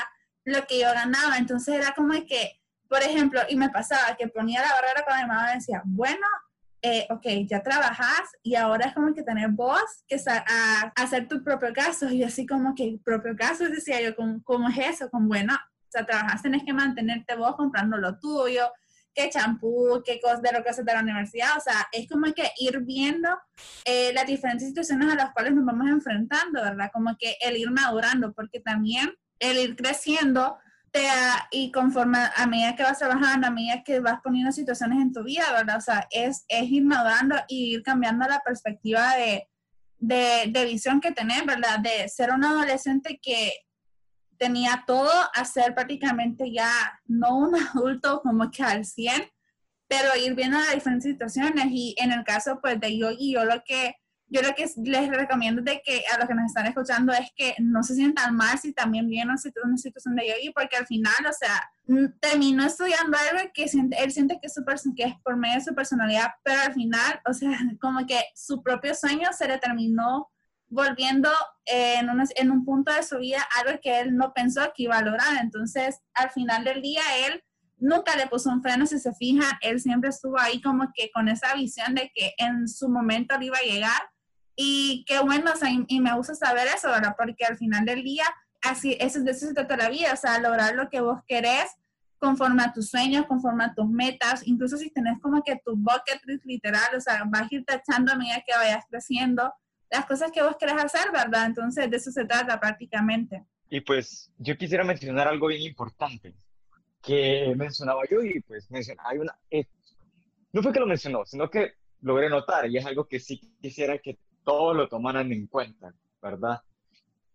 lo 0.43 0.67
que 0.67 0.81
yo 0.81 0.88
ganaba. 0.88 1.38
Entonces 1.38 1.75
era 1.75 1.93
como 1.93 2.13
que, 2.25 2.60
por 2.89 3.01
ejemplo, 3.01 3.39
y 3.48 3.55
me 3.55 3.69
pasaba 3.69 4.17
que 4.17 4.27
ponía 4.27 4.62
la 4.62 4.74
barrera 4.74 5.05
con 5.07 5.15
mi 5.15 5.25
mamá 5.25 5.53
decía, 5.53 5.81
bueno, 5.86 6.27
eh, 6.84 7.06
ok, 7.10 7.26
ya 7.48 7.62
trabajas 7.62 8.32
y 8.42 8.56
ahora 8.56 8.88
es 8.88 8.94
como 8.94 9.14
que 9.14 9.22
tener 9.22 9.50
voz 9.50 10.04
que 10.08 10.18
a, 10.28 10.92
hacer 10.96 11.28
tu 11.28 11.44
propio 11.44 11.74
caso. 11.74 12.10
Y 12.10 12.24
así 12.24 12.46
como 12.46 12.74
que 12.74 13.00
propio 13.04 13.36
caso, 13.36 13.70
decía 13.70 14.02
yo, 14.02 14.16
¿cómo, 14.16 14.42
cómo 14.44 14.70
es 14.70 14.78
eso? 14.78 15.10
Con 15.10 15.28
bueno, 15.28 15.54
o 15.54 15.92
sea, 15.92 16.06
trabajas, 16.06 16.42
tenés 16.42 16.64
que 16.64 16.74
mantenerte 16.74 17.36
vos 17.36 17.56
comprando 17.56 17.98
lo 17.98 18.18
tuyo, 18.18 18.72
qué 19.14 19.30
champú, 19.30 20.02
qué 20.06 20.20
cosas 20.20 20.42
de 20.42 20.52
lo 20.54 20.64
que 20.64 20.70
haces 20.70 20.86
de 20.86 20.94
la 20.94 21.02
universidad. 21.02 21.58
O 21.58 21.62
sea, 21.62 21.88
es 21.92 22.10
como 22.10 22.34
que 22.34 22.50
ir 22.58 22.80
viendo 22.80 23.30
eh, 23.86 24.12
las 24.14 24.26
diferentes 24.26 24.68
situaciones 24.68 25.12
a 25.12 25.16
las 25.16 25.34
cuales 25.34 25.54
nos 25.54 25.66
vamos 25.66 25.88
enfrentando, 25.88 26.62
¿verdad? 26.62 26.90
Como 26.92 27.16
que 27.18 27.36
el 27.42 27.58
ir 27.58 27.70
madurando, 27.70 28.34
porque 28.34 28.60
también 28.60 29.14
el 29.40 29.58
ir 29.58 29.76
creciendo 29.76 30.58
y 31.51 31.71
conforme 31.71 32.19
a 32.36 32.48
medida 32.48 32.75
que 32.75 32.83
vas 32.83 33.00
trabajando, 33.00 33.48
a 33.48 33.51
medida 33.51 33.83
que 33.83 34.00
vas 34.00 34.19
poniendo 34.24 34.51
situaciones 34.51 35.00
en 35.01 35.13
tu 35.13 35.24
vida, 35.24 35.45
¿verdad? 35.53 35.77
O 35.77 35.81
sea, 35.81 36.07
es, 36.12 36.45
es 36.48 36.69
ir 36.69 36.83
madurando 36.83 37.36
y 37.48 37.75
ir 37.75 37.83
cambiando 37.83 38.27
la 38.27 38.39
perspectiva 38.39 39.15
de, 39.15 39.48
de, 40.01 40.65
visión 40.65 41.00
que 41.00 41.12
tenés, 41.12 41.45
¿verdad? 41.45 41.79
De 41.79 42.10
ser 42.10 42.31
un 42.31 42.43
adolescente 42.43 43.19
que 43.21 43.53
tenía 44.38 44.83
todo 44.88 45.12
a 45.33 45.45
ser 45.45 45.75
prácticamente 45.75 46.51
ya 46.51 46.71
no 47.05 47.38
un 47.38 47.55
adulto 47.75 48.21
como 48.21 48.50
que 48.51 48.63
al 48.63 48.86
100, 48.86 49.29
pero 49.88 50.15
ir 50.15 50.36
viendo 50.36 50.57
las 50.57 50.74
diferentes 50.74 51.12
situaciones 51.12 51.67
y 51.69 51.95
en 52.00 52.12
el 52.12 52.24
caso 52.24 52.60
pues 52.62 52.79
de 52.79 52.98
Yogi, 52.98 53.33
yo 53.33 53.45
lo 53.45 53.63
que 53.63 53.95
yo 54.32 54.42
lo 54.42 54.56
que 54.56 54.66
les 54.78 55.10
recomiendo 55.10 55.62
de 55.62 55.82
que 55.86 56.04
a 56.14 56.18
los 56.18 56.26
que 56.26 56.34
nos 56.34 56.46
están 56.46 56.66
escuchando 56.66 57.12
es 57.12 57.30
que 57.36 57.54
no 57.60 57.84
se 57.84 57.96
sientan 57.96 58.34
mal 58.34 58.58
si 58.58 58.72
también 58.72 59.06
vienen 59.08 59.36
una 59.64 59.78
situación 59.78 60.16
de 60.16 60.30
yogi, 60.30 60.52
porque 60.56 60.78
al 60.78 60.88
final, 60.88 61.14
o 61.30 61.34
sea, 61.34 61.70
terminó 62.22 62.66
estudiando 62.66 63.18
algo 63.18 63.52
que 63.54 63.64
él 63.64 64.12
siente 64.12 64.40
que 64.40 64.48
es, 64.48 64.54
super, 64.54 64.78
que 64.96 65.04
es 65.04 65.16
por 65.22 65.36
medio 65.36 65.56
de 65.56 65.66
su 65.66 65.76
personalidad, 65.76 66.30
pero 66.44 66.62
al 66.62 66.74
final, 66.74 67.20
o 67.28 67.34
sea, 67.34 67.52
como 67.82 68.06
que 68.08 68.24
su 68.34 68.64
propio 68.64 68.96
sueño 68.96 69.28
se 69.38 69.50
le 69.50 69.58
terminó 69.58 70.32
volviendo 70.70 71.30
en, 71.66 72.08
en 72.38 72.52
un 72.52 72.64
punto 72.64 72.94
de 72.94 73.04
su 73.04 73.18
vida 73.18 73.46
algo 73.60 73.78
que 73.82 74.00
él 74.00 74.16
no 74.16 74.32
pensó 74.34 74.72
que 74.74 74.84
iba 74.84 74.98
a 74.98 75.02
lograr. 75.02 75.42
Entonces, 75.42 76.00
al 76.14 76.30
final 76.30 76.64
del 76.64 76.82
día, 76.82 77.02
él 77.28 77.44
nunca 77.82 78.16
le 78.16 78.28
puso 78.28 78.50
un 78.50 78.62
freno, 78.62 78.86
si 78.86 79.00
se 79.00 79.14
fijan, 79.14 79.52
él 79.62 79.82
siempre 79.82 80.10
estuvo 80.10 80.40
ahí 80.40 80.62
como 80.62 80.88
que 80.94 81.12
con 81.12 81.28
esa 81.28 81.54
visión 81.56 81.94
de 81.96 82.10
que 82.14 82.34
en 82.38 82.70
su 82.70 82.88
momento 82.88 83.38
le 83.38 83.48
iba 83.48 83.58
a 83.58 83.64
llegar. 83.64 84.02
Y 84.55 85.05
qué 85.08 85.20
bueno, 85.20 85.51
o 85.53 85.55
sea, 85.55 85.70
y, 85.88 86.00
me 86.00 86.15
gusta 86.15 86.36
saber 86.36 86.67
eso, 86.67 86.89
¿verdad? 86.89 87.15
Porque 87.17 87.46
al 87.46 87.58
final 87.58 87.86
del 87.86 88.03
día, 88.03 88.25
así, 88.62 88.98
eso, 89.00 89.22
de 89.22 89.31
eso 89.31 89.48
se 89.48 89.53
trata 89.53 89.77
la 89.77 89.89
vida, 89.89 90.13
o 90.13 90.17
sea, 90.17 90.39
lograr 90.39 90.75
lo 90.75 90.89
que 90.89 91.01
vos 91.01 91.20
querés 91.27 91.72
conforme 92.20 92.62
a 92.62 92.72
tus 92.72 92.89
sueños, 92.89 93.25
conforme 93.25 93.63
a 93.63 93.74
tus 93.74 93.89
metas, 93.89 94.46
incluso 94.46 94.77
si 94.77 94.91
tenés 94.91 95.20
como 95.20 95.41
que 95.43 95.60
tu 95.65 95.75
bucket 95.75 96.22
list 96.25 96.46
literal, 96.46 96.96
o 96.96 97.01
sea, 97.01 97.24
vas 97.25 97.43
a 97.43 97.48
ir 97.50 97.65
tachando 97.65 98.13
a 98.13 98.15
medida 98.15 98.43
que 98.46 98.55
vayas 98.55 98.86
creciendo 98.89 99.51
las 99.89 100.05
cosas 100.05 100.31
que 100.31 100.41
vos 100.41 100.55
querés 100.58 100.75
hacer, 100.75 101.12
¿verdad? 101.12 101.46
Entonces, 101.48 101.89
de 101.89 101.98
eso 101.98 102.12
se 102.12 102.25
trata 102.25 102.60
prácticamente. 102.60 103.43
Y 103.70 103.81
pues 103.81 104.31
yo 104.38 104.58
quisiera 104.58 104.84
mencionar 104.84 105.27
algo 105.27 105.48
bien 105.48 105.62
importante 105.62 106.34
que 107.01 107.53
mencionaba 107.58 108.01
yo 108.10 108.22
y 108.22 108.39
pues 108.41 108.70
mencionaba, 108.70 109.10
hay 109.10 109.17
una, 109.17 109.36
eh, 109.50 109.65
no 110.53 110.62
fue 110.62 110.72
que 110.72 110.79
lo 110.79 110.86
mencionó, 110.86 111.25
sino 111.25 111.50
que 111.50 111.74
logré 112.01 112.29
notar 112.29 112.70
y 112.70 112.77
es 112.77 112.86
algo 112.86 113.08
que 113.08 113.20
sí 113.20 113.39
quisiera 113.62 113.98
que 113.98 114.20
todos 114.43 114.75
lo 114.75 114.88
tomaran 114.88 115.31
en 115.31 115.48
cuenta, 115.48 115.93
¿verdad? 116.21 116.62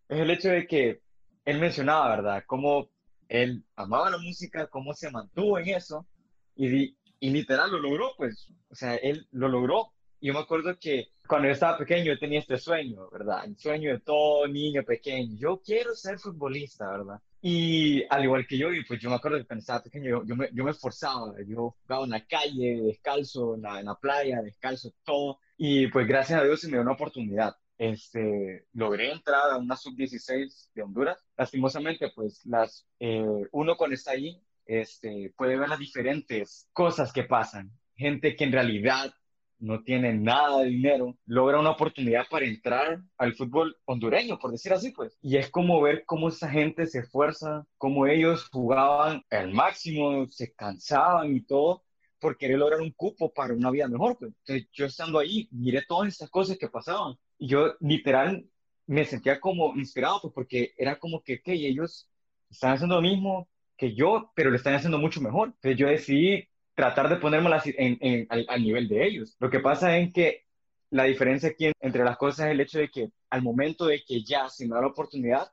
Es 0.09 0.21
el 0.21 0.31
hecho 0.31 0.51
de 0.51 0.67
que 0.67 1.01
él 1.45 1.59
mencionaba, 1.59 2.17
¿verdad? 2.17 2.45
Cómo 2.47 2.91
él 3.29 3.65
amaba 3.75 4.11
la 4.11 4.19
música, 4.19 4.69
cómo 4.69 4.95
se 4.95 5.11
mantuvo 5.11 5.59
en 5.59 5.69
eso 5.69 6.07
y, 6.55 6.97
y 7.21 7.31
literal 7.31 7.71
lo 7.71 7.79
logró, 7.79 8.13
pues, 8.17 8.53
o 8.71 8.75
sea, 8.75 8.95
él 8.97 9.27
lo 9.33 9.49
logró. 9.49 9.93
Y 10.21 10.29
yo 10.29 10.33
me 10.35 10.41
acuerdo 10.41 10.79
que 10.79 11.09
cuando 11.27 11.49
yo 11.49 11.53
estaba 11.53 11.79
pequeño 11.79 12.07
yo 12.07 12.19
tenía 12.19 12.41
este 12.41 12.57
sueño, 12.57 13.09
¿verdad? 13.11 13.45
El 13.45 13.57
sueño 13.59 13.91
de 13.91 14.01
todo 14.01 14.47
niño 14.49 14.83
pequeño. 14.85 15.37
Yo 15.37 15.61
quiero 15.65 15.95
ser 15.95 16.19
futbolista, 16.19 16.91
¿verdad? 16.91 17.21
Y 17.43 18.03
al 18.09 18.25
igual 18.25 18.47
que 18.47 18.59
yo, 18.59 18.69
pues 18.89 19.01
yo 19.01 19.11
me 19.11 19.17
acuerdo 19.17 19.39
que 19.39 19.45
cuando 19.45 19.61
estaba 19.61 19.83
pequeño, 19.83 20.25
yo, 20.25 20.37
me, 20.37 20.49
yo 20.53 20.65
me 20.65 20.71
esforzaba, 20.71 21.35
yo 21.47 21.77
jugaba 21.83 22.05
en 22.05 22.11
la 22.11 22.27
calle, 22.27 22.81
descalzo, 22.83 23.55
en 23.55 23.63
la, 23.63 23.81
en 23.81 23.87
la 23.87 23.95
playa, 23.95 24.43
descalzo, 24.43 24.93
todo. 25.05 25.39
Y 25.57 25.89
pues 25.89 26.07
gracias 26.07 26.41
a 26.41 26.45
Dios 26.45 26.61
se 26.61 26.69
me 26.69 26.75
dio 26.75 26.83
una 26.83 26.93
oportunidad. 26.93 27.57
Este, 27.79 28.67
logré 28.73 29.13
entrar 29.13 29.51
a 29.51 29.57
una 29.59 29.77
sub-16 29.77 30.71
de 30.75 30.83
Honduras. 30.83 31.19
Lastimosamente, 31.37 32.11
pues 32.15 32.45
las, 32.47 32.87
eh, 33.01 33.25
uno 33.53 33.77
cuando 33.77 33.95
está 33.95 34.13
ahí 34.13 34.41
este, 34.67 35.33
puede 35.37 35.57
ver 35.57 35.69
las 35.69 35.79
diferentes 35.79 36.69
cosas 36.73 37.13
que 37.13 37.25
pasan. 37.25 37.71
Gente 37.97 38.37
que 38.37 38.45
en 38.45 38.53
realidad 38.53 39.15
no 39.59 39.83
tiene 39.83 40.13
nada 40.13 40.61
de 40.61 40.69
dinero, 40.69 41.17
logra 41.25 41.59
una 41.59 41.71
oportunidad 41.71 42.27
para 42.29 42.45
entrar 42.45 43.01
al 43.17 43.35
fútbol 43.35 43.75
hondureño, 43.87 44.39
por 44.39 44.51
decir 44.51 44.73
así, 44.73 44.91
pues. 44.91 45.17
Y 45.23 45.39
es 45.39 45.51
como 45.51 45.81
ver 45.81 46.05
cómo 46.05 46.29
esa 46.29 46.51
gente 46.51 46.87
se 46.87 47.01
esfuerza, 47.01 47.67
cómo 47.79 48.07
ellos 48.07 48.49
jugaban 48.51 49.23
al 49.31 49.53
máximo, 49.53 50.27
se 50.29 50.53
cansaban 50.53 51.35
y 51.35 51.41
todo 51.41 51.86
por 52.27 52.37
querer 52.37 52.59
lograr 52.59 52.81
un 52.81 52.91
cupo 52.91 53.33
para 53.33 53.55
una 53.55 53.71
vida 53.71 53.87
mejor. 53.87 54.19
Pues. 54.19 54.33
Entonces, 54.41 54.69
yo 54.73 54.87
estando 54.87 55.21
ahí, 55.21 55.47
miré 55.53 55.83
todas 55.87 56.09
estas 56.09 56.29
cosas 56.29 56.59
que 56.59 56.69
pasaban 56.69 57.15
y 57.39 57.47
yo 57.47 57.77
literal 57.79 58.45
me 58.85 59.05
sentía 59.05 59.39
como 59.39 59.77
inspirado, 59.77 60.21
pues, 60.23 60.35
porque 60.35 60.75
era 60.77 60.99
como 60.99 61.23
que, 61.23 61.41
que 61.41 61.53
ellos 61.53 62.11
están 62.51 62.73
haciendo 62.73 62.97
lo 62.97 63.03
mismo 63.03 63.49
que 63.77 63.95
yo, 63.95 64.33
pero 64.35 64.51
lo 64.51 64.57
están 64.57 64.75
haciendo 64.75 64.99
mucho 64.99 65.21
mejor. 65.21 65.51
Entonces 65.55 65.79
yo 65.79 65.87
decidí 65.87 66.49
tratar 66.75 67.09
de 67.09 67.15
ponérmela 67.15 67.63
en, 67.65 68.27
al, 68.29 68.61
nivel 68.61 68.89
de 68.89 69.07
ellos. 69.07 69.37
Lo 69.39 69.49
que 69.49 69.61
pasa 69.61 69.97
es 69.97 70.13
que 70.13 70.47
la 70.91 71.05
diferencia 71.05 71.51
aquí 71.51 71.71
entre 71.79 72.03
las 72.03 72.17
cosas 72.17 72.47
es 72.47 72.53
el 72.55 72.61
hecho 72.61 72.81
de 72.81 72.89
que 72.89 73.11
al 73.31 73.43
momento 73.43 73.87
de 73.87 74.03
que 74.03 74.25
ya 74.25 74.49
se 74.49 74.67
me 74.67 74.75
da 74.75 74.81
la 74.81 74.89
oportunidad, 74.89 75.49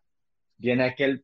viene 0.57 0.85
aquel 0.85 1.23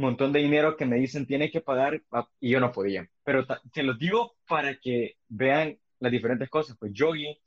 montón 0.00 0.32
de 0.32 0.40
dinero 0.40 0.76
que 0.76 0.86
me 0.86 0.96
dicen 0.96 1.26
tiene 1.26 1.50
que 1.50 1.60
pagar 1.60 2.02
ah, 2.12 2.28
y 2.40 2.50
yo 2.50 2.60
no 2.60 2.72
podía. 2.72 3.08
Pero 3.24 3.44
se 3.74 3.82
los 3.82 3.98
digo 3.98 4.36
para 4.48 4.78
que 4.78 5.16
vean 5.28 5.78
las 5.98 6.12
diferentes 6.12 6.48
cosas. 6.48 6.76
Pues 6.78 6.92
Yogi 6.92 7.38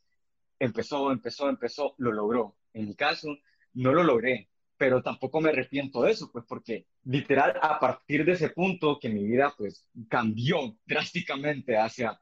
empezó, 0.60 1.12
empezó, 1.12 1.50
empezó, 1.50 1.96
lo 1.98 2.12
logró. 2.12 2.56
En 2.74 2.88
mi 2.88 2.96
caso, 2.96 3.38
no 3.74 3.94
lo 3.94 4.04
logré, 4.04 4.50
pero 4.78 5.02
tampoco 5.02 5.42
me 5.42 5.50
arrepiento 5.50 6.02
de 6.02 6.12
eso, 6.12 6.30
pues 6.32 6.46
porque 6.48 6.88
literal 7.04 7.58
a 7.62 7.80
partir 7.80 8.26
de 8.26 8.34
ese 8.34 8.50
punto 8.50 9.00
que 9.00 9.10
mi 9.10 9.26
vida 9.26 9.54
pues 9.58 9.88
cambió 10.10 10.78
drásticamente 10.86 11.78
hacia 11.78 12.20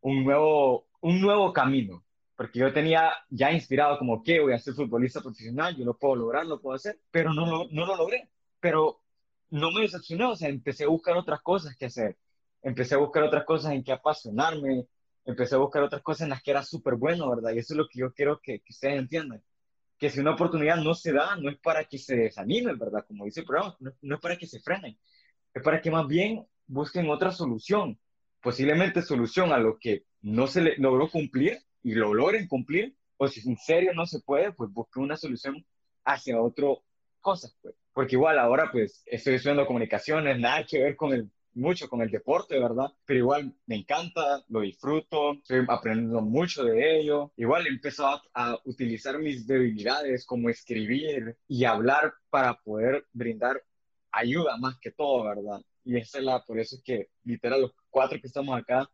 un 0.00 0.24
nuevo, 0.24 0.88
un 1.00 1.20
nuevo 1.20 1.52
camino, 1.52 2.04
porque 2.36 2.60
yo 2.60 2.72
tenía 2.72 3.12
ya 3.30 3.50
inspirado 3.52 3.98
como 3.98 4.22
que 4.22 4.40
voy 4.40 4.52
a 4.52 4.58
ser 4.58 4.74
futbolista 4.74 5.20
profesional, 5.20 5.76
yo 5.76 5.84
lo 5.84 5.96
puedo 5.96 6.16
lograr, 6.16 6.46
lo 6.46 6.60
puedo 6.60 6.76
hacer, 6.76 7.00
pero 7.10 7.32
no, 7.32 7.46
lo, 7.46 7.68
no 7.70 7.86
lo 7.86 7.96
logré, 7.96 8.28
pero 8.60 9.00
no 9.50 9.70
me 9.70 9.82
decepcioné, 9.82 10.24
o 10.24 10.36
sea, 10.36 10.48
empecé 10.48 10.84
a 10.84 10.88
buscar 10.88 11.16
otras 11.16 11.40
cosas 11.42 11.76
que 11.76 11.86
hacer, 11.86 12.16
empecé 12.62 12.94
a 12.94 12.98
buscar 12.98 13.22
otras 13.22 13.44
cosas 13.44 13.72
en 13.72 13.84
que 13.84 13.92
apasionarme, 13.92 14.86
empecé 15.24 15.54
a 15.54 15.58
buscar 15.58 15.82
otras 15.82 16.02
cosas 16.02 16.22
en 16.22 16.30
las 16.30 16.42
que 16.42 16.50
era 16.52 16.62
súper 16.62 16.94
bueno, 16.94 17.28
¿verdad? 17.30 17.52
Y 17.52 17.58
eso 17.58 17.74
es 17.74 17.78
lo 17.78 17.88
que 17.88 18.00
yo 18.00 18.12
quiero 18.12 18.40
que, 18.40 18.60
que 18.60 18.72
ustedes 18.72 18.98
entiendan 18.98 19.42
que 19.98 20.10
si 20.10 20.20
una 20.20 20.34
oportunidad 20.34 20.76
no 20.76 20.94
se 20.94 21.12
da, 21.12 21.36
no 21.36 21.50
es 21.50 21.58
para 21.58 21.84
que 21.84 21.98
se 21.98 22.16
desanimen, 22.16 22.78
¿verdad? 22.78 23.04
Como 23.06 23.24
dice 23.24 23.40
el 23.40 23.46
programa, 23.46 23.76
no, 23.80 24.14
es 24.14 24.20
para 24.20 24.36
que 24.36 24.46
se 24.46 24.60
frenen, 24.60 24.98
es 25.54 25.62
para 25.62 25.80
que 25.80 25.90
más 25.90 26.06
bien 26.06 26.46
busquen 26.66 27.08
otra 27.08 27.30
solución, 27.30 27.98
posiblemente 28.42 29.02
solución 29.02 29.52
a 29.52 29.58
lo 29.58 29.78
que 29.78 30.04
no 30.20 30.46
se 30.46 30.60
le 30.60 30.76
logró 30.76 31.10
cumplir 31.10 31.58
y 31.82 31.94
lo 31.94 32.12
logren 32.12 32.46
cumplir, 32.46 32.94
o 33.16 33.28
si 33.28 33.48
en 33.48 33.56
serio 33.56 33.92
no 33.94 34.06
se 34.06 34.20
puede, 34.20 34.52
pues 34.52 34.70
busquen 34.70 35.04
una 35.04 35.16
solución 35.16 35.64
hacia 36.04 36.40
otra 36.40 36.68
cosa, 37.20 37.48
pues. 37.62 37.74
Porque 37.96 38.14
igual 38.14 38.38
ahora, 38.38 38.68
pues, 38.70 39.02
estoy 39.06 39.36
estudiando 39.36 39.66
comunicaciones, 39.66 40.38
nada 40.38 40.66
que 40.66 40.82
ver 40.82 40.96
con 40.96 41.14
el 41.14 41.30
mucho 41.54 41.88
con 41.88 42.02
el 42.02 42.10
deporte, 42.10 42.60
¿verdad? 42.60 42.88
Pero 43.06 43.20
igual 43.20 43.54
me 43.64 43.76
encanta, 43.76 44.44
lo 44.50 44.60
disfruto, 44.60 45.32
estoy 45.32 45.64
aprendiendo 45.66 46.20
mucho 46.20 46.62
de 46.64 47.00
ello. 47.00 47.32
Igual 47.38 47.66
he 47.66 47.70
empezado 47.70 48.20
a, 48.34 48.58
utilizar 48.66 49.18
mis 49.18 49.46
debilidades 49.46 50.26
como 50.26 50.50
escribir 50.50 51.38
y 51.48 51.64
hablar 51.64 52.12
para 52.28 52.60
poder 52.60 53.06
brindar 53.14 53.62
ayuda 54.12 54.58
más 54.58 54.76
que 54.78 54.90
todo, 54.90 55.24
¿verdad? 55.24 55.62
Y 55.82 55.96
esa 55.96 56.18
es 56.18 56.24
la, 56.24 56.44
por 56.44 56.60
eso 56.60 56.76
es 56.76 56.82
que 56.82 57.08
literal 57.24 57.62
los 57.62 57.72
cuatro 57.88 58.20
que 58.20 58.26
estamos 58.26 58.60
acá 58.60 58.90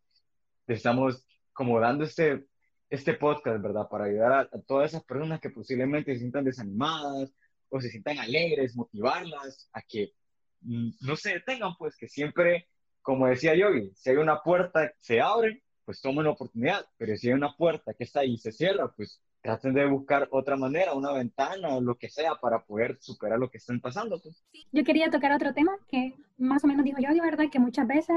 estamos 0.69 1.27
como 1.53 1.81
dando 1.81 2.05
este, 2.05 2.47
este 2.89 3.15
podcast, 3.15 3.61
¿verdad? 3.61 3.89
Para 3.91 4.05
ayudar 4.05 4.33
a, 4.33 4.41
a 4.43 4.61
todas 4.65 4.93
esas 4.93 5.03
personas 5.03 5.41
que 5.41 5.51
posiblemente 5.51 6.13
se 6.13 6.21
sientan 6.21 6.45
desanimadas 6.45 7.35
o 7.73 7.81
se 7.81 7.89
sientan 7.89 8.19
alegres, 8.19 8.77
motivarlas 8.77 9.69
a 9.73 9.81
que 9.83 10.13
mm, 10.61 10.91
no 11.01 11.17
se 11.17 11.35
detengan, 11.35 11.75
pues 11.79 11.97
que 11.97 12.07
siempre, 12.07 12.69
como 13.01 13.27
decía 13.27 13.55
Yogi, 13.55 13.91
si 13.95 14.11
hay 14.11 14.17
una 14.17 14.43
puerta 14.43 14.93
se 15.01 15.21
abre, 15.21 15.63
pues 15.85 16.01
tomen 16.03 16.25
la 16.25 16.31
oportunidad, 16.31 16.85
pero 16.99 17.17
si 17.17 17.29
hay 17.29 17.35
una 17.35 17.57
puerta 17.57 17.95
que 17.95 18.05
está 18.05 18.21
ahí 18.21 18.35
y 18.35 18.39
se 18.39 18.53
cierra, 18.53 18.93
pues 18.95 19.23
traten 19.41 19.73
de 19.73 19.87
buscar 19.87 20.29
otra 20.31 20.57
manera, 20.57 20.93
una 20.93 21.13
ventana 21.13 21.75
o 21.77 21.81
lo 21.81 21.97
que 21.97 22.11
sea 22.11 22.37
para 22.37 22.63
poder 22.63 22.99
superar 23.01 23.39
lo 23.39 23.51
que 23.51 23.59
estén 23.59 23.81
pasando. 23.81 24.21
Pues. 24.23 24.45
Yo 24.71 24.85
quería 24.85 25.11
tocar 25.11 25.33
otro 25.33 25.55
tema 25.55 25.73
que 25.89 26.15
más 26.37 26.63
o 26.65 26.67
menos 26.67 26.85
dijo 26.85 27.01
Yogi, 27.01 27.21
¿verdad? 27.21 27.47
Que 27.51 27.59
muchas 27.59 27.87
veces 27.87 28.17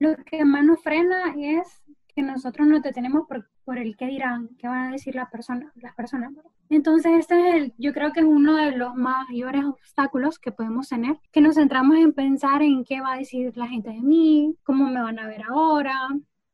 lo 0.00 0.16
que 0.24 0.44
más 0.44 0.64
nos 0.64 0.82
frena 0.82 1.34
es 1.38 1.80
que 2.08 2.22
nosotros 2.22 2.66
nos 2.66 2.82
detenemos 2.82 3.26
por, 3.28 3.48
por 3.70 3.78
el 3.78 3.96
qué 3.96 4.06
dirán, 4.06 4.48
qué 4.58 4.66
van 4.66 4.88
a 4.88 4.90
decir 4.90 5.14
las 5.14 5.30
personas. 5.30 5.72
Las 5.76 5.94
personas 5.94 6.32
Entonces, 6.70 7.12
este 7.20 7.38
es 7.38 7.54
el, 7.54 7.74
yo 7.78 7.92
creo 7.92 8.12
que 8.12 8.18
es 8.18 8.26
uno 8.26 8.56
de 8.56 8.72
los 8.72 8.96
mayores 8.96 9.64
obstáculos 9.64 10.40
que 10.40 10.50
podemos 10.50 10.88
tener, 10.88 11.20
que 11.30 11.40
nos 11.40 11.54
centramos 11.54 11.96
en 11.96 12.12
pensar 12.12 12.62
en 12.62 12.84
qué 12.84 13.00
va 13.00 13.12
a 13.12 13.18
decir 13.18 13.56
la 13.56 13.68
gente 13.68 13.90
de 13.90 14.00
mí, 14.00 14.56
cómo 14.64 14.90
me 14.90 15.00
van 15.00 15.20
a 15.20 15.28
ver 15.28 15.44
ahora, 15.48 15.94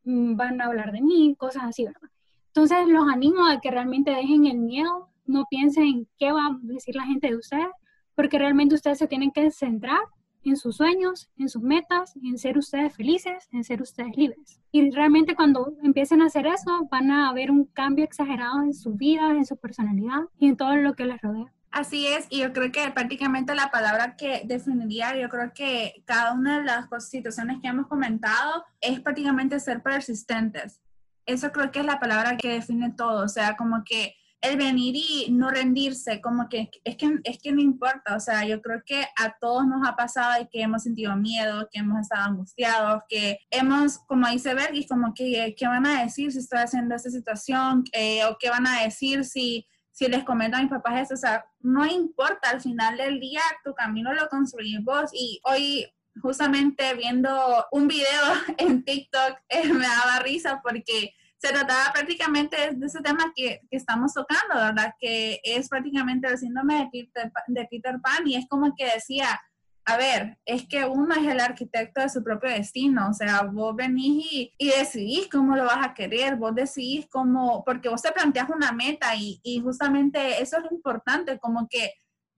mm, 0.05 0.37
van 0.37 0.61
a 0.61 0.67
hablar 0.67 0.93
de 0.93 1.01
mí, 1.01 1.35
cosas 1.39 1.63
así, 1.65 1.87
¿verdad? 1.87 2.11
Entonces, 2.49 2.87
los 2.87 3.09
animo 3.09 3.47
a 3.47 3.63
que 3.63 3.71
realmente 3.71 4.11
dejen 4.11 4.45
el 4.45 4.59
miedo, 4.59 5.09
no 5.25 5.47
piensen 5.49 5.85
en 5.85 6.09
qué 6.19 6.33
va 6.33 6.49
a 6.49 6.59
decir 6.61 6.97
la 6.97 7.07
gente 7.07 7.29
de 7.29 7.37
ustedes, 7.37 7.69
porque 8.15 8.39
realmente 8.39 8.75
ustedes 8.75 8.99
se 8.99 9.09
tienen 9.09 9.31
que 9.31 9.51
centrar 9.51 10.01
en 10.47 10.57
sus 10.57 10.77
sueños, 10.77 11.31
en 11.37 11.49
sus 11.49 11.63
metas, 11.63 12.15
en 12.23 12.39
ser 12.39 12.57
ustedes 12.57 12.95
felices, 12.95 13.49
en 13.53 13.65
ser 13.65 13.83
ustedes 13.83 14.17
libres. 14.17 14.61
Y 14.73 14.91
realmente 14.91 15.35
cuando 15.35 15.75
empiecen 15.83 16.23
a 16.23 16.27
hacer 16.27 16.47
eso, 16.47 16.87
van 16.91 17.11
a 17.11 17.33
ver 17.33 17.51
un 17.51 17.65
cambio 17.65 18.05
exagerado 18.05 18.63
en 18.63 18.73
su 18.73 18.95
vida, 18.95 19.31
en 19.31 19.45
su 19.45 19.57
personalidad 19.57 20.21
y 20.39 20.49
en 20.49 20.57
todo 20.57 20.77
lo 20.77 20.95
que 20.95 21.07
les 21.07 21.21
rodea. 21.21 21.53
Así 21.71 22.07
es, 22.07 22.27
y 22.31 22.39
yo 22.39 22.53
creo 22.55 22.73
que 22.73 22.91
prácticamente 22.91 23.55
la 23.55 23.71
palabra 23.71 24.17
que 24.17 24.43
definiría, 24.47 25.15
yo 25.15 25.29
creo 25.29 25.53
que 25.53 26.03
cada 26.07 26.33
una 26.33 26.61
de 26.61 26.65
las 26.65 26.89
situaciones 27.07 27.59
que 27.61 27.69
hemos 27.69 27.87
comentado 27.87 28.65
es 28.81 29.01
prácticamente 29.01 29.61
ser 29.61 29.83
persistentes. 29.83 30.81
Eso 31.27 31.53
creo 31.53 31.71
que 31.73 31.81
es 31.81 31.85
la 31.85 32.01
palabra 32.01 32.39
que 32.39 32.49
define 32.49 32.95
todo, 32.97 33.25
o 33.25 33.29
sea, 33.29 33.57
como 33.57 33.85
que 33.85 34.15
el 34.47 34.57
venir 34.57 34.95
y 34.97 35.31
no 35.31 35.51
rendirse, 35.51 36.21
como 36.21 36.49
que 36.49 36.71
es, 36.85 36.97
que 36.97 37.19
es 37.25 37.39
que 37.39 37.53
no 37.53 37.61
importa, 37.61 38.17
o 38.17 38.21
sea, 38.21 38.47
yo 38.47 38.61
creo 38.63 38.83
que 38.85 39.03
a 39.17 39.37
todos 39.41 39.67
nos 39.67 39.87
ha 39.87 39.97
pasado 39.97 40.43
y 40.43 40.49
que 40.49 40.63
hemos 40.63 40.83
sentido 40.83 41.17
miedo, 41.17 41.69
que 41.71 41.81
hemos 41.81 42.01
estado 42.01 42.25
angustiados, 42.25 43.03
que 43.09 43.39
hemos, 43.51 43.99
como 44.07 44.29
dice 44.29 44.55
Bergis, 44.55 44.89
como 44.89 45.15
que, 45.15 45.55
¿qué 45.57 45.67
van 45.67 45.87
a 45.87 46.03
decir 46.03 46.33
si 46.33 46.39
estoy 46.39 46.61
haciendo 46.61 46.95
esta 46.95 47.11
situación? 47.11 47.85
Eh, 47.93 48.25
¿O 48.25 48.37
qué 48.39 48.51
van 48.51 48.67
a 48.67 48.83
decir 48.83 49.25
si, 49.25 49.67
si 49.91 50.09
les 50.09 50.25
comento 50.25 50.57
a 50.57 50.63
mis 50.63 50.71
papás 50.71 51.03
eso? 51.03 51.15
O 51.15 51.19
sea, 51.19 51.45
no 51.61 51.87
importa, 51.87 52.51
al 52.51 52.61
final 52.61 52.97
del 52.97 53.21
día 53.21 53.43
tu 53.65 53.75
camino 53.75 54.13
lo 54.13 54.29
construís 54.29 54.83
vos 54.85 55.11
y 55.13 55.41
hoy 55.45 55.87
justamente 56.21 56.95
viendo 56.95 57.67
un 57.73 57.89
video 57.89 58.23
en 58.59 58.85
TikTok 58.85 59.39
eh, 59.49 59.73
me 59.73 59.87
daba 59.87 60.21
risa 60.21 60.61
porque 60.63 61.15
se 61.39 61.53
trataba 61.53 61.93
prácticamente 61.93 62.57
de 62.73 62.87
ese 62.87 63.01
tema 63.01 63.33
que, 63.35 63.61
que, 63.71 63.77
estamos 63.77 64.15
tocando, 64.15 64.55
¿verdad? 64.55 64.95
Que 64.99 65.41
es 65.45 65.69
prácticamente 65.69 66.29
el 66.29 66.39
síndrome 66.39 66.79
de 66.79 66.89
Peter, 66.91 67.33
de 67.49 67.69
Peter 67.71 68.01
Pan 68.01 68.27
y 68.27 68.37
es 68.37 68.47
como 68.49 68.75
que 68.75 68.87
decía, 68.87 69.41
a 69.85 69.97
ver, 69.97 70.37
es 70.45 70.67
que 70.67 70.85
uno 70.85 71.15
es 71.15 71.27
el 71.27 71.39
arquitecto 71.39 72.01
de 72.01 72.09
su 72.09 72.25
propio 72.25 72.51
destino, 72.51 73.09
o 73.09 73.13
sea, 73.13 73.43
vos 73.43 73.77
venís 73.77 74.27
y, 74.33 74.55
y, 74.59 74.71
decidís 74.71 75.29
cómo 75.29 75.55
lo 75.55 75.65
vas 75.65 75.87
a 75.87 75.95
querer, 75.95 76.37
vos 76.37 76.55
decidís 76.55 77.07
cómo, 77.09 77.65
porque 77.65 77.89
vos 77.89 78.03
te 78.03 78.11
planteas 78.11 78.49
una 78.51 78.73
meta 78.73 79.15
y, 79.15 79.41
y 79.45 79.61
justamente 79.61 80.43
eso 80.43 80.59
es 80.59 80.73
importante, 80.73 81.39
como 81.39 81.69
que 81.69 81.93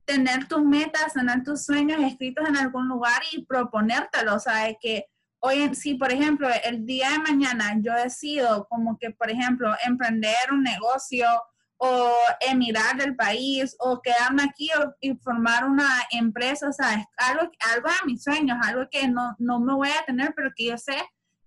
tener 0.04 0.46
tus 0.46 0.62
metas, 0.62 1.14
tener 1.14 1.42
tus 1.42 1.64
sueños 1.64 2.02
escritos 2.02 2.46
en 2.46 2.56
algún 2.56 2.88
lugar 2.88 3.22
y 3.32 3.44
proponértelo, 3.46 4.36
o 4.36 4.40
que 4.80 5.06
Hoy, 5.40 5.74
si 5.74 5.94
por 5.94 6.12
ejemplo 6.12 6.48
el 6.64 6.84
día 6.84 7.10
de 7.10 7.18
mañana 7.18 7.76
yo 7.80 7.92
decido 7.92 8.66
como 8.68 8.98
que, 8.98 9.10
por 9.10 9.30
ejemplo, 9.30 9.72
emprender 9.86 10.34
un 10.50 10.62
negocio 10.62 11.28
o 11.76 12.12
emigrar 12.40 12.96
del 12.96 13.14
país 13.14 13.76
o 13.78 14.02
quedarme 14.02 14.42
aquí 14.42 14.68
y 15.00 15.14
formar 15.16 15.64
una 15.64 15.88
empresa, 16.10 16.68
o 16.68 16.72
sea, 16.72 17.06
algo, 17.16 17.52
algo 17.72 17.88
de 17.88 18.06
mis 18.06 18.24
sueños, 18.24 18.58
algo 18.62 18.88
que 18.90 19.06
no, 19.06 19.36
no 19.38 19.60
me 19.60 19.74
voy 19.74 19.90
a 19.90 20.04
tener, 20.04 20.34
pero 20.34 20.50
que 20.56 20.66
yo 20.66 20.78
sé 20.78 20.96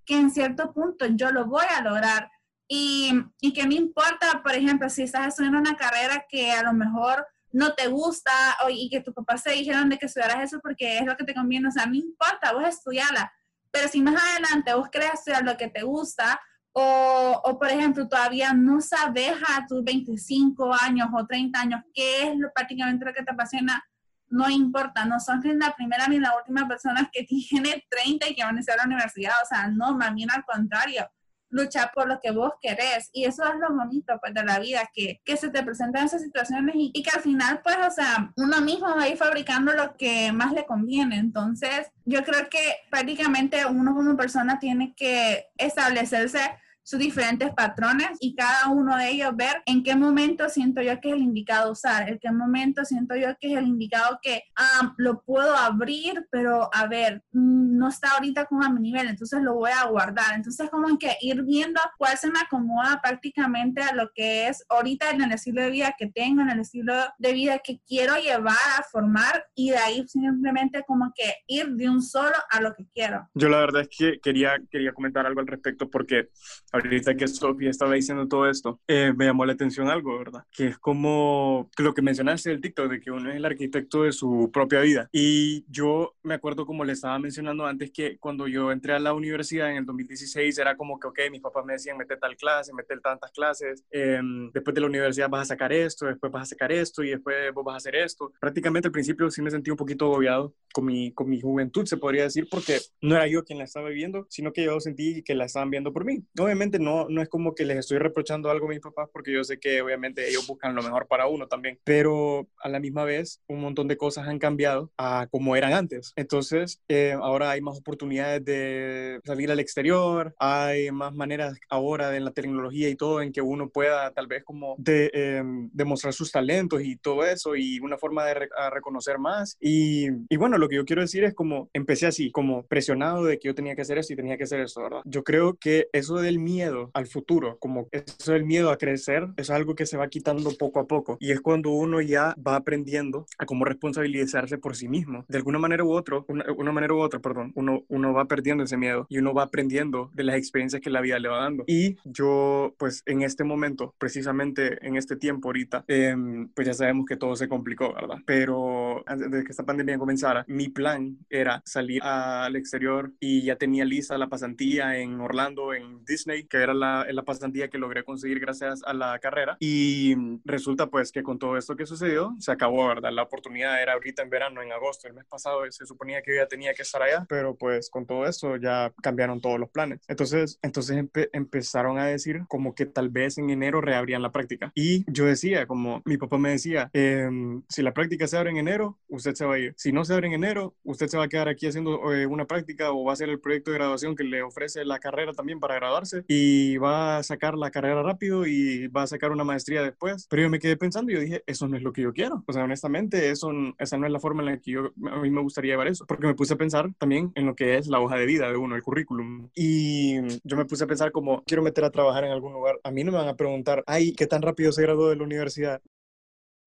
que 0.06 0.18
en 0.18 0.32
cierto 0.32 0.74
punto 0.74 1.06
yo 1.08 1.32
lo 1.32 1.46
voy 1.46 1.66
a 1.70 1.82
lograr. 1.82 2.32
Y, 2.70 3.12
y 3.42 3.52
que 3.52 3.68
me 3.68 3.76
importa, 3.76 4.42
por 4.42 4.54
ejemplo, 4.54 4.90
si 4.90 5.04
estás 5.04 5.28
estudiando 5.28 5.60
una 5.60 5.76
carrera 5.76 6.26
que 6.30 6.54
a 6.54 6.64
lo 6.64 6.72
mejor 6.72 7.28
no 7.52 7.74
te 7.74 7.88
gusta 7.88 8.32
o, 8.64 8.70
y 8.70 8.90
que 8.90 9.02
tus 9.02 9.14
papás 9.14 9.44
te 9.44 9.52
dijeron 9.52 9.90
de 9.90 9.98
que 9.98 10.06
estudiaras 10.06 10.44
eso 10.44 10.62
porque 10.62 10.98
es 10.98 11.06
lo 11.06 11.18
que 11.18 11.26
te 11.26 11.34
conviene, 11.34 11.68
o 11.68 11.72
sea, 11.72 11.86
no 11.86 11.96
importa, 11.96 12.54
vos 12.54 12.64
estudiala 12.66 13.34
pero 13.72 13.88
si 13.88 14.02
más 14.02 14.22
adelante 14.22 14.74
vos 14.74 14.90
hacer 15.12 15.44
lo 15.44 15.58
que 15.58 15.68
te 15.68 15.84
gusta, 15.84 16.40
o, 16.74 17.42
o, 17.44 17.60
por 17.60 17.70
ejemplo, 17.70 18.08
todavía 18.08 18.54
no 18.54 18.80
sabes 18.80 19.34
a 19.48 19.66
tus 19.68 19.84
25 19.84 20.74
años 20.74 21.10
o 21.14 21.26
30 21.26 21.60
años 21.60 21.82
qué 21.94 22.30
es 22.30 22.38
lo, 22.38 22.52
prácticamente 22.54 23.06
lo 23.06 23.14
que 23.14 23.24
te 23.24 23.32
apasiona, 23.32 23.84
no 24.30 24.50
importa, 24.50 25.04
no 25.06 25.20
son 25.20 25.42
ni 25.42 25.58
la 25.58 25.76
primera 25.76 26.08
ni 26.08 26.20
la 26.20 26.36
última 26.38 26.68
persona 26.68 27.10
que 27.12 27.24
tiene 27.50 27.86
30 27.90 28.30
y 28.30 28.36
que 28.36 28.44
van 28.44 28.58
a 28.58 28.62
a 28.62 28.78
la 28.78 28.86
universidad, 28.86 29.34
o 29.44 29.46
sea, 29.46 29.68
no, 29.68 29.98
más 29.98 30.14
bien 30.14 30.32
al 30.32 30.46
contrario 30.46 31.10
luchar 31.52 31.92
por 31.94 32.08
lo 32.08 32.20
que 32.20 32.32
vos 32.32 32.54
querés. 32.62 33.10
Y 33.14 33.26
eso 33.26 33.44
es 33.44 33.60
lo 33.60 33.76
bonito 33.76 34.18
pues, 34.20 34.34
de 34.34 34.44
la 34.44 34.60
vida, 34.60 34.90
que, 34.94 35.22
que 35.24 35.38
se 35.38 35.50
te 35.50 35.64
presentan 35.64 36.06
esas 36.06 36.22
situaciones 36.22 36.76
y, 36.76 36.92
y, 36.94 37.04
que 37.04 37.12
al 37.12 37.22
final, 37.22 37.62
pues, 37.64 37.78
o 37.86 37.92
sea, 37.92 38.32
uno 38.38 38.62
mismo 38.62 38.88
va 38.88 39.04
a 39.04 39.10
ir 39.10 39.18
fabricando 39.18 39.74
lo 39.74 39.96
que 39.96 40.32
más 40.32 40.52
le 40.54 40.66
conviene. 40.66 41.18
Entonces, 41.18 41.92
yo 42.06 42.24
creo 42.24 42.50
que 42.50 42.78
prácticamente 42.90 43.66
uno 43.66 43.94
como 43.94 44.18
persona 44.18 44.60
tiene 44.60 44.94
que 44.96 45.48
establecerse 45.58 46.40
sus 46.84 47.00
diferentes 47.00 47.52
patrones 47.54 48.10
y 48.20 48.36
cada 48.36 48.70
uno 48.70 48.98
de 48.98 49.10
ellos 49.10 49.36
ver 49.36 49.62
en 49.66 49.84
qué 49.84 49.96
momento 49.96 50.50
siento 50.50 50.82
yo 50.82 51.00
que 51.00 51.10
es 51.10 51.16
el 51.16 51.22
indicado 51.22 51.72
usar, 51.72 52.10
en 52.10 52.20
qué 52.20 52.32
momento 52.32 52.84
siento 52.86 53.16
yo 53.16 53.28
que 53.40 53.54
es 53.54 53.58
el 53.58 53.68
indicado 53.68 54.20
que 54.22 54.44
ah, 54.56 54.94
lo 54.98 55.22
puedo 55.22 55.56
abrir, 55.56 56.28
pero 56.32 56.70
a 56.74 56.88
ver, 56.88 57.24
mm, 57.32 57.78
no 57.78 57.90
está 57.90 58.12
ahorita 58.12 58.46
como 58.46 58.64
a 58.64 58.70
mi 58.70 58.82
nivel, 58.82 59.08
entonces 59.08 59.42
lo 59.42 59.56
voy 59.56 59.72
a 59.72 59.86
guardar. 59.86 60.36
Entonces 60.36 60.70
como 60.70 60.98
que 60.98 61.16
ir 61.22 61.44
viendo 61.44 61.80
cuál 61.98 62.18
se 62.18 62.30
me 62.30 62.40
acomoda 62.40 63.00
prácticamente 63.02 63.82
a 63.82 63.94
lo 63.94 64.12
que 64.14 64.48
es 64.48 64.64
ahorita 64.70 65.12
en 65.12 65.22
el 65.22 65.32
estilo 65.32 65.62
de 65.62 65.70
vida 65.70 65.96
que 65.98 66.08
tengo, 66.08 66.42
en 66.42 66.50
el 66.50 66.60
estilo 66.60 66.94
de 67.18 67.34
vida 67.34 67.60
que 67.60 67.80
quiero 67.88 68.16
llevar 68.16 68.56
a 68.78 68.84
formar 68.92 69.46
y 69.56 69.72
de 69.72 69.78
ahí 69.78 70.08
simplemente 70.08 70.84
como 70.86 71.12
que 71.16 71.36
ir 71.48 71.68
de 71.76 71.90
un 71.90 72.02
solo 72.02 72.36
a 72.50 72.62
lo 72.62 72.74
que 72.74 72.86
quiero. 72.94 73.30
Yo 73.34 73.50
la 73.50 73.60
verdad 73.60 73.82
es 73.82 73.90
que 73.96 74.20
quería, 74.20 74.54
quería 74.70 74.94
comentar 74.94 75.26
algo 75.26 75.40
al 75.40 75.48
respecto 75.48 75.90
porque 75.90 76.30
ahorita 76.72 77.16
que 77.16 77.28
Sofía 77.28 77.70
estaba 77.70 77.94
diciendo 77.94 78.28
todo 78.28 78.50
esto, 78.50 78.80
eh, 78.88 79.14
me 79.16 79.26
llamó 79.26 79.46
la 79.46 79.54
atención 79.54 79.90
algo, 79.90 80.18
¿verdad? 80.18 80.44
Que 80.52 80.68
es 80.68 80.78
como 80.78 81.70
lo 81.78 81.94
que 81.94 82.02
mencionaste 82.02 82.50
del 82.50 82.62
TikTok, 82.62 82.90
de 82.90 83.00
que 83.00 83.12
uno 83.12 83.30
es 83.30 83.36
el 83.38 83.46
arquitecto 83.46 84.04
de 84.04 84.12
su 84.12 84.50
propia 84.52 84.82
vida. 84.82 85.10
Y 85.12 85.66
yo 85.70 86.16
me 86.24 86.34
acuerdo, 86.34 86.66
como 86.66 86.86
le 86.86 86.94
estaba 86.94 87.20
mencionando 87.20 87.66
antes, 87.66 87.92
que 87.92 88.18
cuando 88.18 88.48
yo 88.48 88.72
entré 88.72 88.94
a 88.94 89.00
la 89.00 89.14
universidad 89.14 89.72
en 89.72 89.78
el 89.78 89.86
2016, 89.86 90.58
era 90.58 90.76
como 90.78 91.00
que, 91.00 91.08
ok, 91.08 91.20
mis 91.32 91.42
papás 91.42 91.66
me 91.66 91.74
decían, 91.74 91.98
mete 91.98 92.18
tal 92.18 92.36
clase, 92.36 92.74
mete 92.74 92.98
tantas 93.00 93.32
clases, 93.32 93.84
em, 93.92 94.52
después 94.52 94.74
de 94.74 94.82
la 94.82 94.88
universidad 94.88 95.30
vas 95.30 95.44
a 95.44 95.46
sacar 95.54 95.74
esto, 95.74 96.06
después 96.06 96.32
vas 96.32 96.44
a 96.44 96.46
sacar 96.46 96.72
esto 96.72 97.04
y 97.04 97.10
después 97.12 97.54
vos 97.54 97.64
vas 97.66 97.76
a 97.76 97.78
hacer 97.78 97.96
esto. 97.96 98.32
Prácticamente 98.40 98.88
al 98.88 98.92
principio 98.92 99.30
sí 99.30 99.42
me 99.42 99.52
sentí 99.52 99.72
un 99.72 99.78
poquito 99.78 100.06
agobiado 100.06 100.54
con 100.74 100.86
mi, 100.86 101.12
con 101.14 101.30
mi 101.30 101.42
juventud, 101.42 101.86
se 101.86 101.98
podría 101.98 102.24
decir, 102.24 102.48
porque 102.50 102.80
no 103.02 103.16
era 103.16 103.28
yo 103.28 103.44
quien 103.44 103.60
la 103.60 103.66
estaba 103.66 103.90
viviendo, 103.90 104.26
sino 104.30 104.54
que 104.54 104.66
yo 104.66 104.80
sentí 104.80 105.24
que 105.24 105.36
la 105.36 105.46
estaban 105.46 105.70
viendo 105.70 105.92
por 105.92 106.06
mí. 106.06 106.24
Obviamente, 106.40 106.61
no, 106.80 107.08
no 107.10 107.22
es 107.22 107.30
como 107.30 107.56
que 107.56 107.66
les 107.66 107.78
estoy 107.78 107.98
reprochando 107.98 108.50
algo 108.50 108.68
a 108.68 108.70
mis 108.70 108.80
papás 108.80 109.10
porque 109.12 109.32
yo 109.34 109.44
sé 109.44 109.60
que 109.60 109.82
obviamente 109.82 110.28
ellos 110.30 110.46
buscan 110.48 110.76
lo 110.76 110.84
mejor 110.84 111.08
para 111.08 111.28
uno 111.28 111.48
también, 111.48 111.80
pero 111.84 112.48
a 112.62 112.70
la 112.70 112.80
misma 112.80 113.04
vez 113.04 113.42
un 113.48 113.62
montón 113.62 113.88
de 113.88 113.98
cosas 113.98 114.28
han 114.28 114.40
cambiado 114.40 114.92
a 114.98 115.28
como 115.32 115.56
eran 115.56 115.74
antes. 115.74 116.14
Entonces, 116.16 116.82
eh, 116.88 117.14
ahora 117.20 117.52
hay 117.52 117.62
más 117.62 117.78
oportunidades 117.80 118.44
de 118.46 119.20
salir 119.26 119.52
al 119.52 119.60
exterior, 119.60 120.36
hay 120.38 120.92
más 120.92 121.14
maneras 121.14 121.58
ahora 121.70 122.10
de 122.10 122.20
la 122.20 122.32
tecnología 122.32 122.90
y 122.90 122.96
todo 122.96 123.22
en 123.22 123.32
que 123.32 123.42
uno 123.42 123.70
pueda 123.70 124.12
tal 124.12 124.28
vez 124.28 124.44
como 124.44 124.76
de, 124.78 125.10
em, 125.14 125.70
demostrar 125.74 126.14
sus 126.14 126.32
talentos 126.32 126.84
y 126.84 126.98
todo 126.98 127.26
eso 127.26 127.56
y 127.56 127.80
una 127.80 127.98
forma 127.98 128.26
de 128.26 128.50
reconocer 128.72 129.18
más. 129.18 129.58
Y, 129.60 130.08
y 130.30 130.38
bueno, 130.38 130.58
lo 130.58 130.70
que 130.70 130.76
yo 130.76 130.86
quiero 130.86 131.02
decir 131.02 131.24
es 131.24 131.34
como 131.34 131.70
empecé 131.74 132.08
así, 132.08 132.32
como 132.32 132.64
presionado 132.64 133.26
de 133.26 133.40
que 133.40 133.48
yo 133.48 133.56
tenía 133.56 133.76
que 133.76 133.82
hacer 133.82 133.98
esto 133.98 134.14
y 134.14 134.16
tenía 134.16 134.38
que 134.38 134.44
hacer 134.44 134.60
eso, 134.60 134.82
¿verdad? 134.84 135.02
Yo 135.06 135.24
creo 135.24 135.56
que 135.56 135.88
eso 135.94 136.18
del 136.18 136.40
miedo 136.40 136.51
miedo 136.52 136.92
al 136.94 137.08
futuro, 137.08 137.58
como 137.60 137.88
eso 137.92 138.36
el 138.36 138.46
miedo 138.46 138.72
a 138.72 138.78
crecer, 138.78 139.28
es 139.38 139.50
algo 139.50 139.76
que 139.76 139.86
se 139.86 139.98
va 139.98 140.08
quitando 140.08 140.52
poco 140.58 140.80
a 140.80 140.88
poco. 140.88 141.18
Y 141.20 141.32
es 141.32 141.42
cuando 141.42 141.70
uno 141.70 142.02
ya 142.02 142.36
va 142.46 142.56
aprendiendo 142.56 143.26
a 143.38 143.46
cómo 143.46 143.66
responsabilizarse 143.66 144.58
por 144.58 144.76
sí 144.76 144.88
mismo. 144.88 145.26
De 145.28 145.38
alguna 145.38 145.60
manera 145.60 145.84
u 145.84 145.92
otra, 145.92 146.24
una, 146.28 146.46
una, 146.58 146.72
manera 146.72 146.94
u 146.94 147.00
otra, 147.00 147.20
perdón, 147.20 147.52
uno, 147.56 147.84
uno 147.88 148.14
va 148.14 148.26
perdiendo 148.26 148.64
ese 148.64 148.78
miedo 148.78 149.06
y 149.10 149.18
uno 149.18 149.34
va 149.34 149.44
aprendiendo 149.44 150.10
de 150.14 150.24
las 150.24 150.36
experiencias 150.36 150.82
que 150.82 150.90
la 150.90 151.02
vida 151.02 151.20
le 151.20 151.30
va 151.30 151.44
dando. 151.44 151.64
Y 151.68 151.98
yo, 152.04 152.74
pues 152.78 153.04
en 153.06 153.22
este 153.22 153.44
momento, 153.44 153.94
precisamente 153.98 154.86
en 154.86 154.98
este 154.98 155.16
tiempo 155.16 155.50
ahorita, 155.50 155.86
eh, 155.88 156.16
pues 156.54 156.68
ya 156.68 156.74
sabemos 156.74 157.06
que 157.06 157.18
todo 157.18 157.36
se 157.36 157.48
complicó, 157.48 157.94
¿verdad? 157.94 158.18
Pero 158.26 158.91
antes 159.06 159.32
de 159.32 159.44
que 159.44 159.52
esta 159.52 159.66
pandemia 159.66 159.98
comenzara, 159.98 160.46
mi 160.48 160.70
plan 160.70 161.18
era 161.30 161.62
salir 161.66 162.02
al 162.04 162.56
exterior 162.56 163.12
y 163.20 163.44
ya 163.44 163.56
tenía 163.56 163.86
lista 163.86 164.18
la 164.18 164.30
pasantía 164.30 164.98
en 164.98 165.20
Orlando, 165.20 165.74
en 165.74 166.04
Disney, 166.06 166.46
que 166.46 166.58
era 166.58 166.74
la, 166.74 167.06
la 167.10 167.24
pasantía 167.24 167.70
que 167.70 167.78
logré 167.78 168.04
conseguir 168.04 168.40
gracias 168.40 168.82
a 168.86 168.94
la 168.94 169.18
carrera. 169.20 169.58
Y 169.60 170.16
resulta 170.46 170.88
pues 170.88 171.12
que 171.12 171.24
con 171.24 171.40
todo 171.40 171.58
esto 171.58 171.76
que 171.76 171.86
sucedió, 171.86 172.36
se 172.40 172.52
acabó, 172.52 172.88
¿verdad? 172.88 173.12
La 173.12 173.24
oportunidad 173.24 173.82
era 173.82 173.94
ahorita 173.94 174.24
en 174.24 174.30
verano, 174.30 174.62
en 174.62 174.72
agosto, 174.72 175.08
el 175.08 175.14
mes 175.14 175.26
pasado 175.26 175.62
se 175.70 175.86
suponía 175.86 176.22
que 176.22 176.36
yo 176.36 176.42
ya 176.42 176.48
tenía 176.48 176.74
que 176.74 176.82
estar 176.84 177.02
allá, 177.02 177.26
pero 177.28 177.56
pues 177.56 177.90
con 177.90 178.06
todo 178.06 178.26
esto 178.26 178.56
ya 178.58 178.94
cambiaron 179.02 179.42
todos 179.42 179.60
los 179.60 179.70
planes. 179.70 180.00
Entonces, 180.08 180.60
entonces 180.62 180.98
empe 180.98 181.30
empezaron 181.34 181.98
a 181.98 182.06
decir 182.06 182.44
como 182.48 182.76
que 182.76 182.86
tal 182.86 183.10
vez 183.10 183.38
en 183.38 183.50
enero 183.50 183.82
reabrían 183.82 184.22
la 184.22 184.32
práctica. 184.32 184.72
Y 184.76 185.06
yo 185.12 185.26
decía, 185.26 185.66
como 185.68 186.02
mi 186.06 186.18
papá 186.18 186.38
me 186.38 186.52
decía, 186.52 186.90
eh, 186.94 187.30
si 187.70 187.82
la 187.82 187.94
práctica 187.94 188.28
se 188.28 188.38
abre 188.38 188.52
en 188.52 188.58
enero, 188.58 188.81
usted 189.08 189.34
se 189.34 189.46
va 189.46 189.56
a 189.56 189.60
ir. 189.60 189.74
Si 189.78 189.92
no 189.92 190.06
se 190.06 190.14
abre 190.14 190.28
en 190.28 190.34
enero, 190.34 190.76
usted 190.84 191.08
se 191.08 191.18
va 191.18 191.26
a 191.26 191.28
quedar 191.28 191.48
aquí 191.48 191.68
haciendo 191.68 192.14
eh, 192.14 192.26
una 192.26 192.46
práctica 192.46 192.92
o 192.92 193.04
va 193.04 193.12
a 193.12 193.14
hacer 193.14 193.30
el 193.30 193.40
proyecto 193.40 193.72
de 193.72 193.78
graduación 193.78 194.16
que 194.16 194.24
le 194.24 194.42
ofrece 194.42 194.86
la 194.86 195.00
carrera 195.00 195.34
también 195.34 195.60
para 195.60 195.76
graduarse 195.76 196.24
y 196.28 196.78
va 196.78 197.18
a 197.18 197.24
sacar 197.24 197.56
la 197.56 197.72
carrera 197.72 198.02
rápido 198.04 198.46
y 198.46 198.88
va 198.88 199.04
a 199.04 199.08
sacar 199.08 199.32
una 199.32 199.44
maestría 199.44 199.84
después. 199.84 200.28
Pero 200.30 200.44
yo 200.44 200.50
me 200.50 200.60
quedé 200.60 200.78
pensando 200.78 201.12
y 201.12 201.16
yo 201.16 201.22
dije, 201.22 201.44
eso 201.46 201.68
no 201.68 201.78
es 201.78 201.84
lo 201.84 201.94
que 201.94 202.02
yo 202.02 202.14
quiero. 202.14 202.44
O 202.48 202.54
sea, 202.54 202.64
honestamente, 202.64 203.30
eso, 203.30 203.52
esa 203.78 203.98
no 203.98 204.06
es 204.06 204.12
la 204.12 204.20
forma 204.20 204.42
en 204.42 204.46
la 204.48 204.58
que 204.58 204.72
yo, 204.72 204.92
a 205.12 205.20
mí 205.20 205.30
me 205.30 205.42
gustaría 205.42 205.74
llevar 205.74 205.88
eso. 205.88 206.06
Porque 206.06 206.28
me 206.28 206.36
puse 206.36 206.54
a 206.54 206.58
pensar 206.58 206.94
también 206.98 207.32
en 207.36 207.46
lo 207.46 207.56
que 207.56 207.78
es 207.78 207.88
la 207.88 208.00
hoja 208.00 208.16
de 208.16 208.26
vida 208.26 208.50
de 208.50 208.58
uno, 208.58 208.76
el 208.76 208.84
currículum. 208.84 209.50
Y 209.56 210.16
yo 210.44 210.58
me 210.58 210.66
puse 210.66 210.84
a 210.84 210.88
pensar 210.88 211.12
como, 211.12 211.44
quiero 211.44 211.64
meter 211.64 211.84
a 211.84 211.92
trabajar 211.92 212.24
en 212.24 212.32
algún 212.32 212.54
lugar. 212.54 212.80
A 212.84 212.92
mí 212.92 213.04
no 213.04 213.12
me 213.12 213.18
van 213.18 213.28
a 213.28 213.36
preguntar, 213.36 213.84
ay, 213.88 214.14
¿qué 214.14 214.28
tan 214.28 214.42
rápido 214.42 214.72
se 214.72 214.82
graduó 214.82 215.10
de 215.10 215.16
la 215.16 215.24
universidad? 215.24 215.82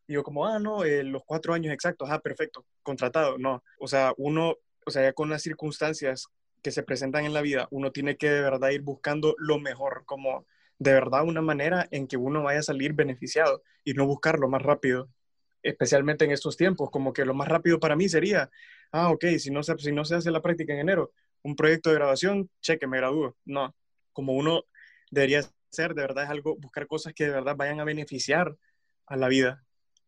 Y 0.06 0.14
yo 0.14 0.22
como, 0.22 0.46
ah, 0.46 0.58
no, 0.58 0.84
eh, 0.84 1.02
los 1.02 1.22
cuatro 1.24 1.54
años 1.54 1.72
exactos, 1.72 2.08
ah, 2.10 2.20
perfecto, 2.20 2.66
contratado. 2.82 3.38
No, 3.38 3.62
o 3.78 3.88
sea, 3.88 4.12
uno, 4.16 4.56
o 4.86 4.90
sea, 4.90 5.02
ya 5.02 5.12
con 5.12 5.30
las 5.30 5.42
circunstancias 5.42 6.26
que 6.62 6.70
se 6.70 6.82
presentan 6.82 7.24
en 7.24 7.34
la 7.34 7.42
vida, 7.42 7.68
uno 7.70 7.92
tiene 7.92 8.16
que 8.16 8.30
de 8.30 8.40
verdad 8.40 8.70
ir 8.70 8.82
buscando 8.82 9.34
lo 9.38 9.58
mejor, 9.58 10.04
como 10.06 10.46
de 10.78 10.92
verdad 10.92 11.24
una 11.24 11.42
manera 11.42 11.86
en 11.90 12.06
que 12.06 12.16
uno 12.16 12.42
vaya 12.42 12.60
a 12.60 12.62
salir 12.62 12.94
beneficiado 12.94 13.62
y 13.84 13.94
no 13.94 14.06
buscar 14.06 14.38
lo 14.38 14.48
más 14.48 14.62
rápido, 14.62 15.08
especialmente 15.62 16.24
en 16.24 16.32
estos 16.32 16.56
tiempos, 16.56 16.90
como 16.90 17.12
que 17.12 17.24
lo 17.24 17.34
más 17.34 17.48
rápido 17.48 17.80
para 17.80 17.96
mí 17.96 18.08
sería, 18.08 18.50
ah, 18.92 19.10
ok, 19.10 19.24
si 19.38 19.50
no 19.50 19.62
se, 19.62 19.76
si 19.78 19.92
no 19.92 20.04
se 20.04 20.16
hace 20.16 20.30
la 20.30 20.42
práctica 20.42 20.72
en 20.72 20.80
enero, 20.80 21.12
un 21.42 21.56
proyecto 21.56 21.90
de 21.90 21.96
grabación, 21.96 22.50
cheque, 22.60 22.86
me 22.86 22.98
gradúo. 22.98 23.36
No, 23.44 23.74
como 24.12 24.32
uno 24.32 24.64
debería 25.10 25.40
hacer, 25.70 25.94
de 25.94 26.02
verdad 26.02 26.24
es 26.24 26.30
algo, 26.30 26.56
buscar 26.56 26.86
cosas 26.86 27.12
que 27.14 27.24
de 27.24 27.30
verdad 27.30 27.56
vayan 27.56 27.80
a 27.80 27.84
beneficiar 27.84 28.56
a 29.06 29.16
la 29.16 29.28
vida 29.28 29.64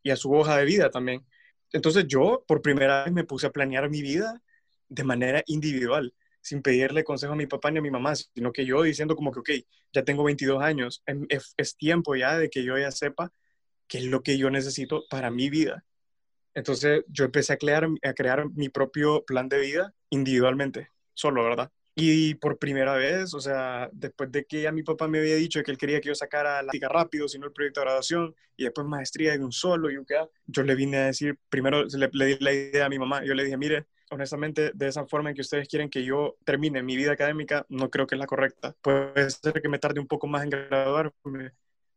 y 0.06 0.10
a 0.10 0.16
su 0.16 0.32
hoja 0.32 0.56
de 0.56 0.64
vida 0.64 0.88
también. 0.88 1.26
Entonces 1.72 2.06
yo 2.06 2.44
por 2.46 2.62
primera 2.62 3.02
vez 3.02 3.12
me 3.12 3.24
puse 3.24 3.48
a 3.48 3.50
planear 3.50 3.90
mi 3.90 4.02
vida 4.02 4.40
de 4.88 5.02
manera 5.02 5.42
individual, 5.46 6.14
sin 6.40 6.62
pedirle 6.62 7.02
consejo 7.02 7.32
a 7.32 7.36
mi 7.36 7.46
papá 7.48 7.72
ni 7.72 7.78
a 7.78 7.82
mi 7.82 7.90
mamá, 7.90 8.14
sino 8.14 8.52
que 8.52 8.64
yo 8.64 8.82
diciendo 8.82 9.16
como 9.16 9.32
que, 9.32 9.40
ok, 9.40 9.50
ya 9.92 10.04
tengo 10.04 10.22
22 10.22 10.62
años, 10.62 11.02
em, 11.06 11.26
es, 11.28 11.54
es 11.56 11.76
tiempo 11.76 12.14
ya 12.14 12.38
de 12.38 12.50
que 12.50 12.62
yo 12.62 12.78
ya 12.78 12.92
sepa 12.92 13.32
qué 13.88 13.98
es 13.98 14.04
lo 14.04 14.22
que 14.22 14.38
yo 14.38 14.48
necesito 14.48 15.06
para 15.10 15.28
mi 15.32 15.50
vida. 15.50 15.84
Entonces 16.54 17.02
yo 17.08 17.24
empecé 17.24 17.54
a 17.54 17.56
crear, 17.56 17.88
a 18.04 18.14
crear 18.14 18.48
mi 18.50 18.68
propio 18.68 19.24
plan 19.24 19.48
de 19.48 19.58
vida 19.58 19.92
individualmente, 20.10 20.90
solo, 21.14 21.42
¿verdad? 21.42 21.72
Y 21.98 22.34
por 22.34 22.58
primera 22.58 22.94
vez, 22.94 23.32
o 23.32 23.40
sea, 23.40 23.88
después 23.90 24.30
de 24.30 24.44
que 24.44 24.60
ya 24.60 24.70
mi 24.70 24.82
papá 24.82 25.08
me 25.08 25.18
había 25.18 25.36
dicho 25.36 25.62
que 25.62 25.70
él 25.70 25.78
quería 25.78 25.98
que 25.98 26.08
yo 26.08 26.14
sacara 26.14 26.62
la 26.62 26.70
tica 26.70 26.88
rápido, 26.90 27.26
sino 27.26 27.46
el 27.46 27.52
proyecto 27.52 27.80
de 27.80 27.86
graduación, 27.86 28.34
y 28.54 28.64
después 28.64 28.86
maestría 28.86 29.32
de 29.32 29.42
un 29.42 29.50
solo, 29.50 29.90
y 29.90 29.96
yo 30.46 30.62
le 30.62 30.74
vine 30.74 30.98
a 30.98 31.06
decir, 31.06 31.38
primero 31.48 31.84
le, 31.84 32.10
le 32.12 32.26
di 32.26 32.36
la 32.40 32.52
idea 32.52 32.84
a 32.84 32.88
mi 32.90 32.98
mamá, 32.98 33.24
yo 33.24 33.32
le 33.32 33.44
dije, 33.44 33.56
mire, 33.56 33.86
honestamente, 34.10 34.72
de 34.74 34.88
esa 34.88 35.06
forma 35.06 35.30
en 35.30 35.36
que 35.36 35.40
ustedes 35.40 35.68
quieren 35.68 35.88
que 35.88 36.04
yo 36.04 36.36
termine 36.44 36.82
mi 36.82 36.96
vida 36.96 37.12
académica, 37.12 37.64
no 37.70 37.90
creo 37.90 38.06
que 38.06 38.14
es 38.14 38.18
la 38.18 38.26
correcta. 38.26 38.76
Puede 38.82 39.30
ser 39.30 39.60
que 39.62 39.68
me 39.70 39.78
tarde 39.78 39.98
un 39.98 40.06
poco 40.06 40.26
más 40.26 40.44
en 40.44 40.50
graduarme, 40.50 41.52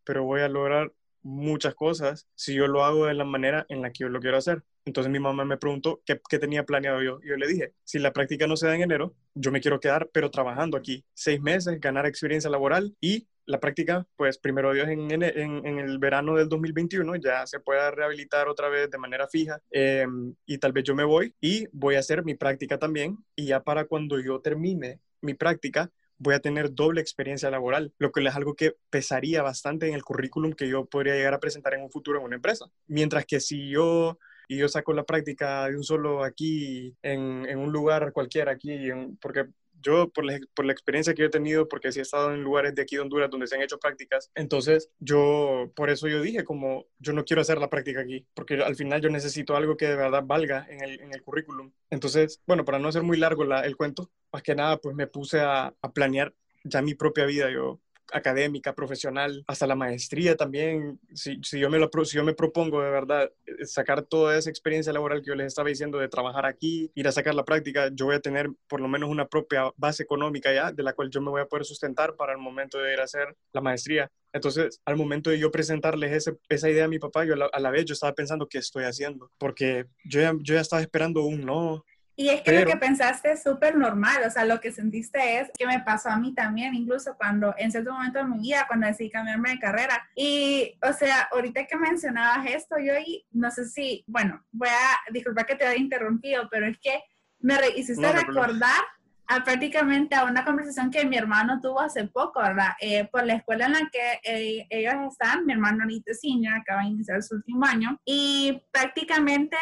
pero 0.06 0.24
voy 0.24 0.42
a 0.42 0.50
lograr 0.50 0.94
muchas 1.22 1.76
cosas 1.76 2.28
si 2.36 2.54
yo 2.54 2.68
lo 2.68 2.84
hago 2.84 3.06
de 3.06 3.14
la 3.14 3.26
manera 3.26 3.66
en 3.70 3.82
la 3.82 3.92
que 3.92 4.04
yo 4.04 4.10
lo 4.10 4.20
quiero 4.20 4.38
hacer. 4.38 4.64
Entonces 4.86 5.12
mi 5.12 5.20
mamá 5.20 5.46
me 5.46 5.58
preguntó 5.58 6.02
qué, 6.06 6.40
tenía 6.40 6.66
planeado 6.66 7.02
yo. 7.02 7.20
Y 7.24 7.30
yo 7.30 7.36
le 7.36 7.48
dije, 7.48 7.74
si 7.84 8.00
la 8.00 8.14
práctica 8.14 8.48
no 8.48 8.58
se 8.58 8.68
da 8.68 8.76
en 8.76 8.82
enero, 8.82 9.14
yo 9.36 9.52
me 9.52 9.62
quiero 9.62 9.80
quedar, 9.80 10.10
pero 10.12 10.32
trabajando 10.32 10.78
aquí 10.78 11.06
seis 11.14 11.42
meses, 11.42 11.80
ganar 11.80 12.06
experiencia 12.06 12.50
laboral 12.50 12.96
y 13.00 13.28
la 13.46 13.60
práctica, 13.60 14.06
pues 14.16 14.38
primero 14.38 14.74
Dios 14.74 14.88
en, 14.90 15.10
en, 15.12 15.24
en, 15.24 15.80
el 15.80 15.98
verano 15.98 16.36
del 16.36 16.48
2021 16.48 17.16
ya 17.16 17.48
se 17.48 17.60
pueda 17.60 17.90
rehabilitar 17.90 18.48
otra 18.48 18.70
vez 18.70 18.92
de 18.92 19.00
manera 19.00 19.28
fija 19.28 19.60
eh, 19.72 20.06
y 20.46 20.60
tal 20.60 20.72
vez 20.72 20.84
yo 20.84 20.94
me 20.94 21.04
voy 21.04 21.34
y 21.42 21.68
voy 21.72 21.96
a 21.96 22.00
hacer 22.00 22.24
mi 22.24 22.36
práctica 22.36 22.78
también 22.78 23.18
y 23.36 23.48
ya 23.48 23.64
para 23.64 23.86
cuando 23.86 24.20
yo 24.20 24.40
termine 24.40 25.00
mi 25.22 25.34
práctica 25.34 25.90
voy 26.20 26.36
a 26.36 26.40
tener 26.40 26.74
doble 26.74 27.02
experiencia 27.02 27.50
laboral, 27.50 27.94
lo 27.98 28.12
que 28.12 28.24
es 28.24 28.36
algo 28.36 28.54
que 28.54 28.76
pesaría 28.90 29.42
bastante 29.42 29.88
en 29.88 29.94
el 29.94 30.04
currículum 30.04 30.54
que 30.54 30.70
yo 30.70 30.86
podría 30.86 31.16
llegar 31.16 31.34
a 31.34 31.40
presentar 31.40 31.74
en 31.74 31.82
un 31.82 31.90
futuro 31.90 32.20
en 32.20 32.26
una 32.26 32.36
empresa. 32.36 32.66
Mientras 32.88 33.26
que 33.26 33.40
si 33.40 33.70
yo 33.70 34.20
y 34.48 34.58
yo 34.58 34.68
saco 34.68 34.94
la 34.94 35.04
práctica 35.04 35.68
de 35.70 35.78
un 35.78 35.84
solo 35.84 36.24
aquí, 36.24 36.96
en, 37.04 37.46
en 37.48 37.60
un 37.60 37.72
lugar 37.72 38.12
cualquiera 38.12 38.52
aquí, 38.52 38.90
porque 39.22 39.46
yo 39.82 40.10
por 40.10 40.26
la, 40.26 40.40
por 40.54 40.66
la, 40.66 40.74
experiencia 40.74 41.14
que 41.14 41.26
he 41.26 41.30
tenido, 41.30 41.68
porque 41.68 41.92
sí 41.92 42.00
he 42.00 42.02
estado 42.02 42.34
en 42.34 42.44
lugares 42.44 42.76
de 42.76 42.82
aquí 42.82 42.96
de 42.96 43.02
Honduras 43.02 43.30
donde 43.30 43.48
se 43.48 43.56
han 43.56 43.62
hecho 43.62 43.80
prácticas, 43.80 44.32
entonces 44.36 44.90
yo, 45.00 45.72
por 45.76 45.90
eso 45.90 46.08
yo 46.08 46.22
dije 46.22 46.44
como, 46.44 46.86
yo 47.00 47.14
no 47.14 47.26
quiero 47.26 47.42
hacer 47.42 47.58
la 47.58 47.70
práctica 47.70 48.02
aquí, 48.02 48.26
porque 48.34 48.56
al 48.56 48.76
final 48.76 49.02
yo 49.02 49.10
necesito 49.10 49.56
algo 49.56 49.78
que 49.78 49.88
de 49.88 49.96
verdad 49.96 50.24
valga 50.26 50.66
en 50.70 50.84
el, 50.84 51.00
en 51.02 51.14
el 51.14 51.22
currículum. 51.22 51.72
Entonces, 51.90 52.42
bueno, 52.46 52.66
para 52.66 52.80
no 52.80 52.88
hacer 52.88 53.04
muy 53.04 53.18
largo 53.18 53.44
la, 53.44 53.62
el 53.62 53.76
cuento, 53.76 54.12
más 54.32 54.44
que 54.44 54.56
nada, 54.56 54.78
pues 54.78 54.96
me 54.96 55.08
puse 55.08 55.40
a, 55.40 55.74
a 55.82 55.94
planear 55.94 56.34
ya 56.64 56.82
mi 56.82 56.94
propia 56.94 57.26
vida. 57.26 57.50
Yo 57.50 57.80
académica, 58.14 58.74
profesional, 58.74 59.44
hasta 59.48 59.68
la 59.68 59.76
maestría 59.76 60.36
también. 60.36 61.00
Si, 61.14 61.40
si, 61.44 61.60
yo 61.60 61.70
me 61.70 61.80
lo, 61.80 61.90
si 62.06 62.18
yo 62.18 62.24
me 62.24 62.34
propongo 62.34 62.82
de 62.82 62.90
verdad 62.90 63.32
eh, 63.46 63.66
sacar 63.66 64.04
toda 64.04 64.38
esa 64.38 64.50
experiencia 64.50 64.94
laboral 64.94 65.22
que 65.22 65.28
yo 65.28 65.36
les 65.36 65.48
estaba 65.48 65.70
diciendo 65.70 65.98
de 65.98 66.08
trabajar 66.08 66.46
aquí, 66.46 66.92
ir 66.96 67.08
a 67.08 67.12
sacar 67.12 67.36
la 67.36 67.46
práctica, 67.46 67.90
yo 67.94 68.06
voy 68.06 68.16
a 68.16 68.20
tener 68.20 68.50
por 68.68 68.82
lo 68.82 68.88
menos 68.88 69.10
una 69.10 69.28
propia 69.28 69.72
base 69.78 70.04
económica 70.04 70.54
ya, 70.54 70.72
de 70.72 70.84
la 70.84 70.94
cual 70.94 71.10
yo 71.10 71.22
me 71.22 71.30
voy 71.30 71.42
a 71.42 71.46
poder 71.48 71.66
sustentar 71.66 72.16
para 72.16 72.34
el 72.34 72.40
momento 72.40 72.78
de 72.80 72.94
ir 72.94 73.00
a 73.00 73.04
hacer 73.04 73.36
la 73.54 73.62
maestría. 73.62 74.12
Entonces, 74.32 74.80
al 74.86 74.96
momento 74.96 75.30
de 75.30 75.40
yo 75.40 75.52
presentarles 75.52 76.12
ese, 76.12 76.38
esa 76.50 76.70
idea 76.70 76.86
a 76.86 76.90
mi 76.90 77.00
papá, 77.00 77.26
yo 77.26 77.34
a 77.34 77.38
la, 77.38 77.46
a 77.46 77.60
la, 77.60 77.72
vez 77.72 77.86
yo 77.86 77.94
estaba 77.94 78.14
pensando 78.14 78.48
qué 78.48 78.60
estoy 78.60 78.84
haciendo, 78.84 79.32
porque 79.40 79.86
yo 80.06 80.22
ya, 80.22 80.34
yo 80.42 80.54
ya 80.56 80.62
estaba 80.62 80.82
esperando 80.82 81.24
un 81.24 81.46
no, 81.46 81.84
y 82.20 82.28
es 82.28 82.42
que 82.42 82.52
Pero, 82.52 82.66
lo 82.66 82.66
que 82.66 82.76
pensaste 82.76 83.32
es 83.32 83.44
súper 83.44 83.78
normal, 83.78 84.24
o 84.28 84.30
sea, 84.30 84.44
lo 84.44 84.60
que 84.60 84.74
sentiste 84.74 85.40
es 85.40 85.50
que 85.58 85.66
me 85.66 85.80
pasó 85.80 86.10
a 86.10 86.18
mí 86.18 86.34
también, 86.34 86.76
incluso 86.76 87.16
cuando 87.16 87.56
en 87.58 87.72
cierto 87.72 87.94
momento 87.94 88.20
de 88.20 88.26
mi 88.26 88.40
vida, 88.40 88.66
cuando 88.68 88.88
decidí 88.88 89.10
cambiarme 89.10 89.52
de 89.52 89.60
carrera. 89.60 90.06
Y, 90.18 90.78
o 90.82 90.92
sea, 90.92 91.30
ahorita 91.32 91.66
que 91.66 91.78
mencionabas 91.78 92.46
esto, 92.48 92.76
yo 92.78 92.94
ahí, 92.94 93.26
no 93.32 93.50
sé 93.52 93.70
si, 93.70 94.04
bueno, 94.06 94.46
voy 94.52 94.68
a, 94.68 95.14
disculpa 95.14 95.46
que 95.46 95.56
te 95.56 95.66
haya 95.66 95.80
interrumpido, 95.80 96.50
pero 96.52 96.66
es 96.68 96.78
que 96.80 97.02
me 97.40 97.56
hiciste 97.78 98.02
no, 98.02 98.12
recordar 98.12 98.84
a 99.28 99.42
prácticamente 99.46 100.14
a 100.14 100.26
una 100.26 100.44
conversación 100.44 100.92
que 100.92 101.06
mi 101.06 101.16
hermano 101.16 101.62
tuvo 101.62 101.80
hace 101.80 102.06
poco, 102.06 102.42
¿verdad? 102.42 102.72
Eh, 102.82 103.08
por 103.10 103.26
la 103.26 103.36
escuela 103.36 103.68
en 103.68 103.72
la 103.72 103.90
que 103.90 104.20
eh, 104.26 104.68
ellos 104.70 104.96
están, 105.10 105.46
mi 105.46 105.54
hermano 105.54 105.84
ahorita 105.84 106.12
es 106.12 106.20
senior, 106.20 106.56
acaba 106.56 106.82
de 106.82 106.90
iniciar 106.90 107.24
su 107.24 107.36
último 107.36 107.66
año, 107.66 107.98
y 108.04 108.62
prácticamente, 108.74 109.56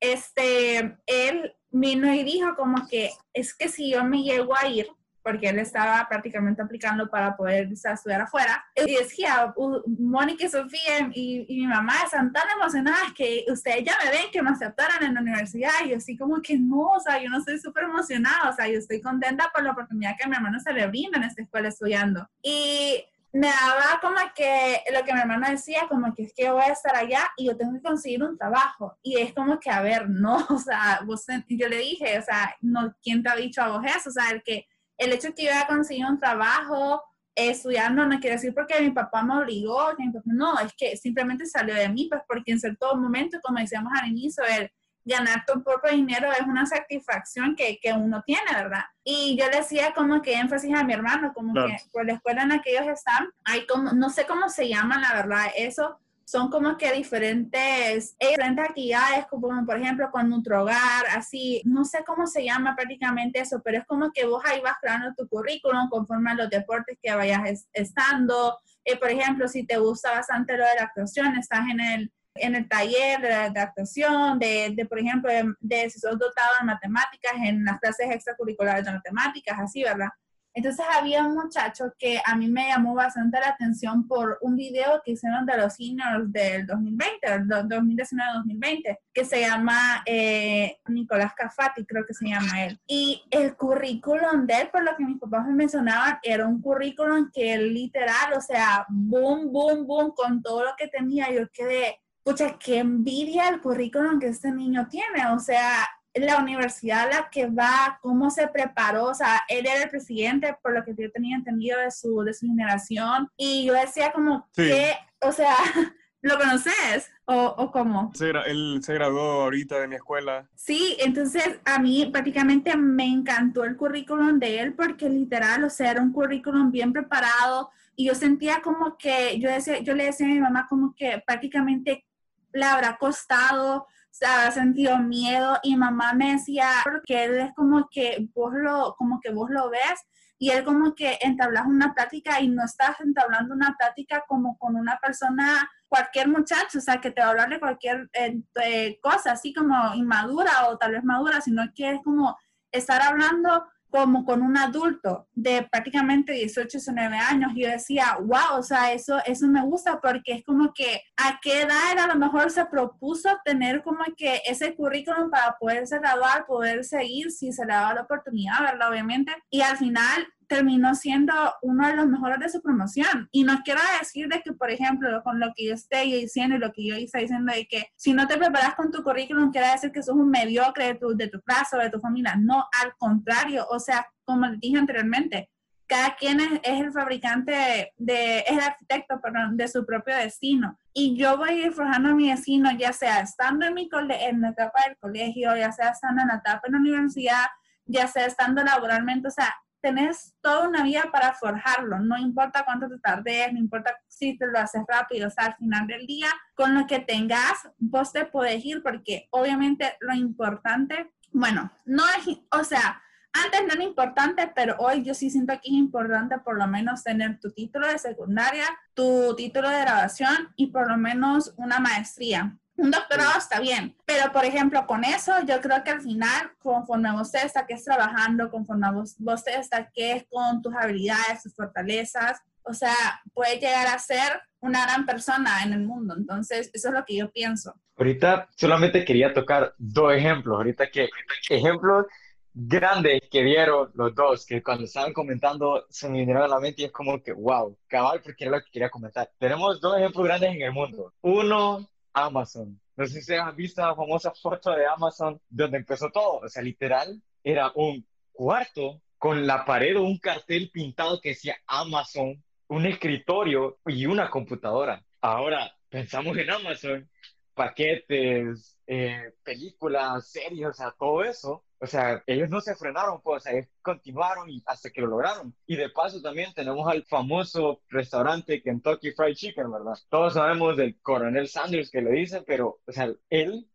este, 0.00 0.98
él 1.06 1.54
vino 1.70 2.12
y 2.12 2.24
dijo 2.24 2.54
como 2.56 2.86
que 2.88 3.10
es 3.32 3.54
que 3.54 3.68
si 3.68 3.90
yo 3.90 4.04
me 4.04 4.22
llego 4.22 4.56
a 4.56 4.66
ir, 4.66 4.88
porque 5.22 5.48
él 5.48 5.58
estaba 5.58 6.06
prácticamente 6.08 6.62
aplicando 6.62 7.08
para 7.10 7.36
poder 7.36 7.68
estudiar 7.70 8.22
afuera, 8.22 8.64
y 8.74 8.94
decía, 8.96 9.52
Mónica 9.86 10.46
y 10.46 10.48
Sofía 10.48 11.10
y, 11.12 11.44
y, 11.46 11.60
mi 11.60 11.66
mamá 11.66 11.94
están 12.04 12.32
tan 12.32 12.48
emocionadas 12.56 13.12
que 13.14 13.44
ustedes 13.48 13.84
ya 13.84 13.98
me 14.02 14.10
ven 14.10 14.30
que 14.32 14.42
me 14.42 14.50
aceptaron 14.50 15.02
en 15.02 15.14
la 15.14 15.20
universidad, 15.20 15.72
y 15.84 15.90
yo 15.90 15.98
así 15.98 16.16
como 16.16 16.40
que 16.40 16.58
no, 16.58 16.92
o 16.92 17.00
sea, 17.00 17.22
yo 17.22 17.28
no 17.28 17.38
estoy 17.38 17.58
súper 17.58 17.84
emocionada, 17.84 18.48
o 18.48 18.52
sea, 18.54 18.66
yo 18.66 18.78
estoy 18.78 19.00
contenta 19.00 19.50
por 19.54 19.62
la 19.62 19.72
oportunidad 19.72 20.16
que 20.18 20.28
mi 20.28 20.36
hermano 20.36 20.58
se 20.58 20.72
le 20.72 20.86
brinda 20.86 21.18
en 21.18 21.24
esta 21.24 21.42
escuela 21.42 21.68
estudiando. 21.68 22.26
Y 22.42 23.04
me 23.32 23.46
daba 23.46 24.00
como 24.00 24.16
que 24.34 24.80
lo 24.92 25.04
que 25.04 25.14
mi 25.14 25.20
hermano 25.20 25.48
decía, 25.48 25.86
como 25.88 26.12
que 26.14 26.24
es 26.24 26.34
que 26.34 26.44
yo 26.44 26.54
voy 26.54 26.64
a 26.64 26.72
estar 26.72 26.96
allá 26.96 27.30
y 27.36 27.46
yo 27.46 27.56
tengo 27.56 27.74
que 27.74 27.82
conseguir 27.82 28.22
un 28.22 28.36
trabajo. 28.36 28.98
Y 29.02 29.18
es 29.18 29.32
como 29.32 29.58
que, 29.60 29.70
a 29.70 29.82
ver, 29.82 30.08
no, 30.08 30.36
o 30.50 30.58
sea, 30.58 31.00
vos, 31.04 31.24
yo 31.48 31.68
le 31.68 31.78
dije, 31.78 32.18
o 32.18 32.22
sea, 32.22 32.56
no, 32.60 32.94
¿quién 33.02 33.22
te 33.22 33.30
ha 33.30 33.36
dicho 33.36 33.62
a 33.62 33.68
vos 33.68 33.84
eso? 33.84 34.10
O 34.10 34.12
sea, 34.12 34.30
el, 34.30 34.42
que, 34.42 34.66
el 34.98 35.12
hecho 35.12 35.28
de 35.28 35.34
que 35.34 35.44
yo 35.44 35.50
haya 35.50 35.66
conseguido 35.66 36.08
un 36.08 36.18
trabajo 36.18 37.02
estudiando 37.36 38.04
no 38.04 38.18
quiere 38.18 38.36
decir 38.36 38.52
porque 38.52 38.80
mi 38.80 38.90
papá 38.90 39.22
me 39.22 39.36
obligó, 39.36 39.92
no, 40.24 40.58
es 40.58 40.74
que 40.76 40.96
simplemente 40.96 41.46
salió 41.46 41.74
de 41.74 41.88
mí, 41.88 42.08
pues 42.10 42.22
porque 42.26 42.52
en 42.52 42.60
cierto 42.60 42.96
momento, 42.96 43.38
como 43.42 43.60
decíamos 43.60 43.92
al 43.94 44.08
inicio, 44.08 44.44
el 44.44 44.70
ganar 45.04 45.44
tu 45.46 45.62
propio 45.62 45.92
dinero 45.92 46.30
es 46.32 46.46
una 46.46 46.66
satisfacción 46.66 47.56
que, 47.56 47.78
que, 47.80 47.92
uno 47.92 48.22
tiene, 48.26 48.52
¿verdad? 48.54 48.84
Y 49.04 49.36
yo 49.38 49.48
le 49.48 49.58
decía 49.58 49.92
como 49.94 50.22
que 50.22 50.34
énfasis 50.34 50.74
a 50.74 50.84
mi 50.84 50.92
hermano, 50.92 51.32
como 51.32 51.54
que 51.54 51.76
por 51.92 52.06
la 52.06 52.14
escuela 52.14 52.42
en 52.42 52.50
la 52.50 52.62
que 52.62 52.70
ellos 52.72 52.88
están, 52.88 53.28
hay 53.44 53.66
como, 53.66 53.92
no 53.92 54.10
sé 54.10 54.26
cómo 54.26 54.48
se 54.48 54.68
llama, 54.68 55.00
la 55.00 55.14
verdad, 55.14 55.46
eso, 55.56 55.98
son 56.30 56.48
como 56.48 56.76
que 56.78 56.92
diferentes, 56.92 58.16
diferentes 58.16 58.64
actividades, 58.64 59.26
como 59.26 59.66
por 59.66 59.76
ejemplo 59.76 60.10
con 60.12 60.28
Nutrogar, 60.28 61.04
así, 61.10 61.60
no 61.64 61.84
sé 61.84 62.04
cómo 62.06 62.28
se 62.28 62.44
llama 62.44 62.76
prácticamente 62.76 63.40
eso, 63.40 63.60
pero 63.64 63.78
es 63.78 63.84
como 63.84 64.12
que 64.12 64.26
vos 64.26 64.40
ahí 64.46 64.60
vas 64.60 64.76
creando 64.80 65.12
tu 65.16 65.26
currículum 65.28 65.88
conforme 65.88 66.30
a 66.30 66.34
los 66.34 66.48
deportes 66.48 66.96
que 67.02 67.12
vayas 67.12 67.66
estando. 67.72 68.56
Eh, 68.84 68.96
por 68.96 69.10
ejemplo, 69.10 69.48
si 69.48 69.66
te 69.66 69.78
gusta 69.78 70.12
bastante 70.12 70.56
lo 70.56 70.64
de 70.64 70.76
la 70.76 70.84
actuación, 70.84 71.36
estás 71.36 71.68
en 71.68 71.80
el, 71.80 72.12
en 72.34 72.54
el 72.54 72.68
taller 72.68 73.20
de, 73.20 73.60
actuación, 73.60 74.38
de, 74.38 74.72
de, 74.74 74.86
por 74.86 74.98
ejemplo, 74.98 75.30
de, 75.32 75.52
de 75.60 75.90
si 75.90 75.98
sos 75.98 76.18
dotado 76.18 76.50
en 76.60 76.66
matemáticas, 76.66 77.32
en 77.44 77.64
las 77.64 77.78
clases 77.80 78.10
extracurriculares 78.10 78.84
de 78.84 78.92
matemáticas, 78.92 79.58
así, 79.58 79.82
¿verdad? 79.82 80.08
Entonces 80.52 80.84
había 80.92 81.24
un 81.24 81.34
muchacho 81.34 81.92
que 81.96 82.20
a 82.24 82.34
mí 82.34 82.48
me 82.48 82.68
llamó 82.68 82.94
bastante 82.94 83.38
la 83.38 83.50
atención 83.50 84.08
por 84.08 84.38
un 84.40 84.56
video 84.56 85.00
que 85.04 85.12
hicieron 85.12 85.46
de 85.46 85.56
los 85.56 85.74
seniors 85.74 86.32
del 86.32 86.66
2020, 86.66 87.26
2019-2020, 87.44 88.98
que 89.14 89.24
se 89.24 89.42
llama 89.42 90.02
eh, 90.06 90.78
Nicolás 90.88 91.34
Cafati, 91.34 91.86
creo 91.86 92.04
que 92.04 92.14
se 92.14 92.28
llama 92.28 92.64
él. 92.64 92.80
Y 92.88 93.22
el 93.30 93.54
currículum 93.54 94.44
de 94.46 94.62
él, 94.62 94.68
por 94.70 94.82
lo 94.82 94.96
que 94.96 95.04
mis 95.04 95.20
papás 95.20 95.46
me 95.46 95.54
mencionaban, 95.54 96.18
era 96.22 96.46
un 96.46 96.60
currículum 96.60 97.30
que 97.32 97.56
literal, 97.56 98.32
o 98.36 98.40
sea, 98.40 98.84
boom, 98.88 99.52
boom, 99.52 99.86
boom, 99.86 100.12
con 100.16 100.42
todo 100.42 100.64
lo 100.64 100.70
que 100.76 100.88
tenía, 100.88 101.30
yo 101.30 101.48
quedé, 101.52 102.00
pucha, 102.30 102.58
qué 102.58 102.78
envidia 102.78 103.48
el 103.48 103.60
currículum 103.60 104.20
que 104.20 104.28
este 104.28 104.52
niño 104.52 104.86
tiene, 104.88 105.26
o 105.34 105.38
sea, 105.38 105.88
la 106.14 106.38
universidad 106.38 107.02
a 107.02 107.06
la 107.06 107.30
que 107.30 107.46
va, 107.46 107.98
cómo 108.00 108.30
se 108.30 108.46
preparó, 108.48 109.06
o 109.06 109.14
sea, 109.14 109.42
él 109.48 109.66
era 109.66 109.82
el 109.82 109.90
presidente, 109.90 110.56
por 110.62 110.74
lo 110.74 110.84
que 110.84 110.94
yo 110.96 111.10
tenía 111.10 111.36
entendido 111.36 111.78
de 111.80 111.90
su, 111.90 112.22
de 112.22 112.32
su 112.32 112.46
generación, 112.46 113.28
y 113.36 113.66
yo 113.66 113.74
decía 113.74 114.12
como 114.12 114.48
que, 114.54 114.92
o 115.20 115.32
sea, 115.32 115.56
¿lo 116.22 116.38
conoces? 116.38 117.10
¿O, 117.24 117.54
o 117.58 117.72
cómo? 117.72 118.12
Sí, 118.14 118.26
él 118.46 118.80
se 118.82 118.94
graduó 118.94 119.42
ahorita 119.42 119.80
de 119.80 119.88
mi 119.88 119.96
escuela. 119.96 120.48
Sí, 120.54 120.96
entonces 121.00 121.58
a 121.64 121.80
mí 121.80 122.10
prácticamente 122.12 122.76
me 122.76 123.06
encantó 123.06 123.64
el 123.64 123.76
currículum 123.76 124.38
de 124.38 124.60
él 124.60 124.74
porque 124.74 125.08
literal, 125.08 125.64
o 125.64 125.70
sea, 125.70 125.92
era 125.92 126.02
un 126.02 126.12
currículum 126.12 126.70
bien 126.70 126.92
preparado 126.92 127.70
y 127.96 128.06
yo 128.06 128.14
sentía 128.14 128.60
como 128.62 128.96
que, 128.96 129.38
yo, 129.38 129.50
decía, 129.50 129.80
yo 129.80 129.94
le 129.94 130.04
decía 130.04 130.26
a 130.26 130.30
mi 130.30 130.40
mamá 130.40 130.66
como 130.68 130.94
que 130.94 131.22
prácticamente 131.26 132.04
le 132.52 132.64
habrá 132.64 132.96
costado 132.96 133.86
se 134.10 134.26
había 134.26 134.50
sentido 134.50 134.98
miedo. 134.98 135.58
Y 135.62 135.76
mamá 135.76 136.12
me 136.12 136.32
decía, 136.32 136.68
porque 136.84 137.24
él 137.24 137.38
es 137.38 137.52
como 137.54 137.88
que 137.90 138.28
vos 138.34 138.52
lo, 138.54 138.94
como 138.96 139.20
que 139.20 139.32
vos 139.32 139.50
lo 139.50 139.70
ves 139.70 140.00
y 140.38 140.50
él 140.50 140.64
como 140.64 140.94
que 140.94 141.18
entablas 141.20 141.66
una 141.66 141.92
plática 141.92 142.40
y 142.40 142.48
no 142.48 142.64
estás 142.64 142.98
entablando 143.00 143.54
una 143.54 143.76
plática 143.78 144.24
como 144.26 144.56
con 144.56 144.74
una 144.74 144.98
persona, 144.98 145.70
cualquier 145.86 146.28
muchacho, 146.28 146.78
o 146.78 146.80
sea, 146.80 146.98
que 146.98 147.10
te 147.10 147.20
va 147.20 147.26
a 147.26 147.30
hablar 147.30 147.50
de 147.50 147.60
cualquier 147.60 148.08
eh, 148.14 148.98
cosa, 149.02 149.32
así 149.32 149.52
como 149.52 149.94
inmadura 149.94 150.68
o 150.68 150.78
tal 150.78 150.92
vez 150.92 151.04
madura, 151.04 151.42
sino 151.42 151.64
que 151.74 151.90
es 151.90 152.00
como 152.02 152.38
estar 152.72 153.02
hablando 153.02 153.66
como 153.90 154.24
con 154.24 154.42
un 154.42 154.56
adulto 154.56 155.28
de 155.34 155.66
prácticamente 155.70 156.32
18, 156.32 156.78
19 156.78 157.16
años. 157.16 157.52
Yo 157.54 157.68
decía, 157.68 158.16
wow, 158.20 158.58
o 158.58 158.62
sea, 158.62 158.92
eso, 158.92 159.18
eso 159.26 159.46
me 159.48 159.62
gusta 159.62 160.00
porque 160.00 160.32
es 160.32 160.44
como 160.44 160.72
que 160.72 161.02
a 161.16 161.38
qué 161.42 161.62
edad 161.62 161.98
a 161.98 162.06
lo 162.06 162.16
mejor 162.16 162.50
se 162.50 162.64
propuso 162.66 163.28
tener 163.44 163.82
como 163.82 164.04
que 164.16 164.40
ese 164.46 164.74
currículum 164.74 165.30
para 165.30 165.56
poderse 165.58 165.98
graduar, 165.98 166.46
poder 166.46 166.84
seguir 166.84 167.30
si 167.30 167.52
se 167.52 167.64
le 167.66 167.72
daba 167.72 167.94
la 167.94 168.02
oportunidad, 168.02 168.60
¿verdad? 168.60 168.90
Obviamente. 168.90 169.32
Y 169.50 169.60
al 169.62 169.76
final 169.76 170.26
terminó 170.50 170.96
siendo 170.96 171.32
uno 171.62 171.86
de 171.86 171.94
los 171.94 172.08
mejores 172.08 172.40
de 172.40 172.48
su 172.48 172.60
promoción. 172.60 173.28
Y 173.30 173.44
no 173.44 173.60
quiero 173.64 173.80
decir 174.00 174.26
de 174.26 174.42
que, 174.42 174.52
por 174.52 174.68
ejemplo, 174.68 175.22
con 175.22 175.38
lo 175.38 175.52
que 175.54 175.66
yo 175.66 175.74
estoy 175.74 176.12
diciendo 176.12 176.56
y 176.56 176.58
lo 176.58 176.72
que 176.72 176.84
yo 176.84 176.96
estoy 176.96 177.22
diciendo 177.22 177.52
de 177.52 177.66
que 177.68 177.86
si 177.94 178.12
no 178.12 178.26
te 178.26 178.36
preparas 178.36 178.74
con 178.74 178.90
tu 178.90 179.04
currículum, 179.04 179.52
quiere 179.52 179.70
decir 179.70 179.92
que 179.92 180.02
sos 180.02 180.16
un 180.16 180.28
mediocre 180.28 180.86
de 180.86 180.94
tu, 180.96 181.16
de 181.16 181.28
tu 181.28 181.40
clase 181.42 181.76
o 181.76 181.78
de 181.78 181.88
tu 181.88 182.00
familia. 182.00 182.34
No, 182.36 182.66
al 182.82 182.96
contrario. 182.98 183.64
O 183.70 183.78
sea, 183.78 184.04
como 184.24 184.44
les 184.48 184.58
dije 184.58 184.76
anteriormente, 184.76 185.50
cada 185.86 186.16
quien 186.16 186.40
es, 186.40 186.60
el 186.64 186.90
fabricante 186.90 187.92
de, 187.96 188.38
es 188.40 188.50
el 188.50 188.60
arquitecto, 188.60 189.20
perdón, 189.20 189.56
de 189.56 189.68
su 189.68 189.86
propio 189.86 190.16
destino. 190.16 190.76
Y 190.92 191.16
yo 191.16 191.38
voy 191.38 191.70
forjando 191.70 192.16
mi 192.16 192.28
destino, 192.28 192.72
ya 192.76 192.92
sea 192.92 193.20
estando 193.20 193.66
en, 193.66 193.74
mi 193.74 193.88
en 193.92 194.40
la 194.40 194.48
etapa 194.48 194.80
del 194.84 194.96
colegio, 194.96 195.56
ya 195.56 195.70
sea 195.70 195.90
estando 195.90 196.22
en 196.22 196.28
la 196.28 196.36
etapa 196.36 196.62
en 196.66 196.72
la 196.72 196.78
universidad, 196.80 197.46
ya 197.84 198.08
sea 198.08 198.26
estando 198.26 198.64
laboralmente, 198.64 199.28
o 199.28 199.30
sea, 199.30 199.54
tenés 199.80 200.34
toda 200.40 200.68
una 200.68 200.82
vida 200.82 201.04
para 201.12 201.32
forjarlo, 201.32 201.98
no 202.00 202.18
importa 202.18 202.64
cuánto 202.64 202.88
te 202.88 202.98
tardes, 202.98 203.52
no 203.52 203.58
importa 203.58 203.96
si 204.08 204.36
te 204.36 204.46
lo 204.46 204.58
haces 204.58 204.82
rápido, 204.86 205.28
o 205.28 205.30
sea, 205.30 205.46
al 205.46 205.56
final 205.56 205.86
del 205.86 206.06
día, 206.06 206.28
con 206.54 206.74
lo 206.74 206.86
que 206.86 207.00
tengas, 207.00 207.68
vos 207.78 208.12
te 208.12 208.24
podés 208.24 208.64
ir 208.64 208.82
porque 208.82 209.28
obviamente 209.30 209.96
lo 210.00 210.14
importante, 210.14 211.12
bueno, 211.32 211.72
no 211.84 212.04
es, 212.18 212.38
o 212.50 212.64
sea, 212.64 213.02
antes 213.32 213.62
no 213.66 213.74
era 213.74 213.84
importante, 213.84 214.50
pero 214.54 214.76
hoy 214.78 215.04
yo 215.04 215.14
sí 215.14 215.30
siento 215.30 215.54
que 215.54 215.68
es 215.68 215.74
importante 215.74 216.38
por 216.38 216.58
lo 216.58 216.66
menos 216.66 217.04
tener 217.04 217.38
tu 217.38 217.50
título 217.52 217.86
de 217.86 217.98
secundaria, 217.98 218.64
tu 218.94 219.34
título 219.36 219.68
de 219.68 219.80
graduación 219.80 220.52
y 220.56 220.68
por 220.68 220.88
lo 220.88 220.96
menos 220.96 221.54
una 221.56 221.78
maestría. 221.78 222.56
Un 222.80 222.90
doctorado 222.90 223.36
está 223.36 223.60
bien, 223.60 223.94
pero 224.06 224.32
por 224.32 224.42
ejemplo, 224.42 224.86
con 224.86 225.04
eso 225.04 225.34
yo 225.46 225.60
creo 225.60 225.84
que 225.84 225.90
al 225.90 226.00
final, 226.00 226.52
conforme 226.58 227.12
vos 227.12 227.30
te 227.30 227.40
destaques 227.40 227.84
trabajando, 227.84 228.50
conforme 228.50 228.90
vos, 228.90 229.16
vos 229.18 229.44
te 229.44 229.54
destaques 229.54 230.24
con 230.30 230.62
tus 230.62 230.74
habilidades, 230.74 231.42
tus 231.42 231.54
fortalezas, 231.54 232.40
o 232.62 232.72
sea, 232.72 232.94
puedes 233.34 233.60
llegar 233.60 233.86
a 233.86 233.98
ser 233.98 234.40
una 234.60 234.86
gran 234.86 235.04
persona 235.04 235.62
en 235.62 235.74
el 235.74 235.80
mundo. 235.80 236.14
Entonces, 236.16 236.70
eso 236.72 236.88
es 236.88 236.94
lo 236.94 237.04
que 237.04 237.16
yo 237.16 237.30
pienso. 237.30 237.74
Ahorita 237.98 238.48
solamente 238.56 239.04
quería 239.04 239.34
tocar 239.34 239.74
dos 239.76 240.14
ejemplos. 240.14 240.56
Ahorita 240.56 240.90
que 240.90 241.10
ejemplos 241.50 242.06
grandes 242.54 243.20
que 243.30 243.44
dieron 243.44 243.90
los 243.92 244.14
dos, 244.14 244.46
que 244.46 244.62
cuando 244.62 244.84
estaban 244.84 245.12
comentando 245.12 245.84
se 245.90 246.08
me 246.08 246.20
vinieron 246.20 246.44
a 246.44 246.48
la 246.48 246.60
mente 246.60 246.80
y 246.82 246.84
es 246.86 246.92
como 246.92 247.22
que, 247.22 247.34
wow, 247.34 247.76
cabal, 247.86 248.22
porque 248.22 248.44
era 248.44 248.56
lo 248.56 248.64
que 248.64 248.70
quería 248.70 248.88
comentar. 248.88 249.30
Tenemos 249.38 249.82
dos 249.82 249.98
ejemplos 249.98 250.24
grandes 250.24 250.54
en 250.54 250.62
el 250.62 250.72
mundo. 250.72 251.12
Uno 251.20 251.89
Amazon. 252.12 252.80
No 252.96 253.06
sé 253.06 253.22
si 253.22 253.34
han 253.34 253.56
visto 253.56 253.82
la 253.82 253.94
famosa 253.94 254.32
foto 254.32 254.72
de 254.72 254.86
Amazon 254.86 255.40
donde 255.48 255.78
empezó 255.78 256.10
todo. 256.10 256.40
O 256.40 256.48
sea, 256.48 256.62
literal, 256.62 257.22
era 257.42 257.72
un 257.74 258.06
cuarto 258.32 259.00
con 259.18 259.46
la 259.46 259.64
pared 259.64 259.96
o 259.96 260.02
un 260.02 260.18
cartel 260.18 260.70
pintado 260.70 261.20
que 261.20 261.30
decía 261.30 261.56
Amazon, 261.66 262.42
un 262.68 262.86
escritorio 262.86 263.78
y 263.86 264.06
una 264.06 264.30
computadora. 264.30 265.04
Ahora, 265.20 265.76
pensamos 265.88 266.36
en 266.38 266.50
Amazon, 266.50 267.10
paquetes, 267.54 268.78
eh, 268.86 269.34
películas, 269.42 270.30
series, 270.30 270.68
o 270.68 270.72
sea, 270.72 270.94
todo 270.98 271.22
eso 271.22 271.64
o 271.82 271.86
sea, 271.86 272.22
ellos 272.26 272.50
no 272.50 272.60
se 272.60 272.76
frenaron, 272.76 273.22
pues, 273.22 273.38
o 273.38 273.40
sea, 273.40 273.52
ellos 273.52 273.68
continuaron 273.80 274.50
y 274.50 274.62
hasta 274.66 274.90
que 274.90 275.00
lo 275.00 275.06
lograron. 275.06 275.54
Y 275.66 275.76
de 275.76 275.88
paso 275.88 276.20
también 276.20 276.52
tenemos 276.52 276.86
al 276.86 277.04
famoso 277.04 277.80
restaurante 277.88 278.62
Kentucky 278.62 279.12
Fried 279.12 279.34
Chicken, 279.34 279.72
¿verdad? 279.72 279.94
Todos 280.10 280.34
sabemos 280.34 280.76
del 280.76 281.00
coronel 281.00 281.48
Sanders 281.48 281.90
que 281.90 282.02
le 282.02 282.10
dicen, 282.10 282.44
pero, 282.46 282.80
o 282.86 282.92
sea, 282.92 283.10
él, 283.30 283.66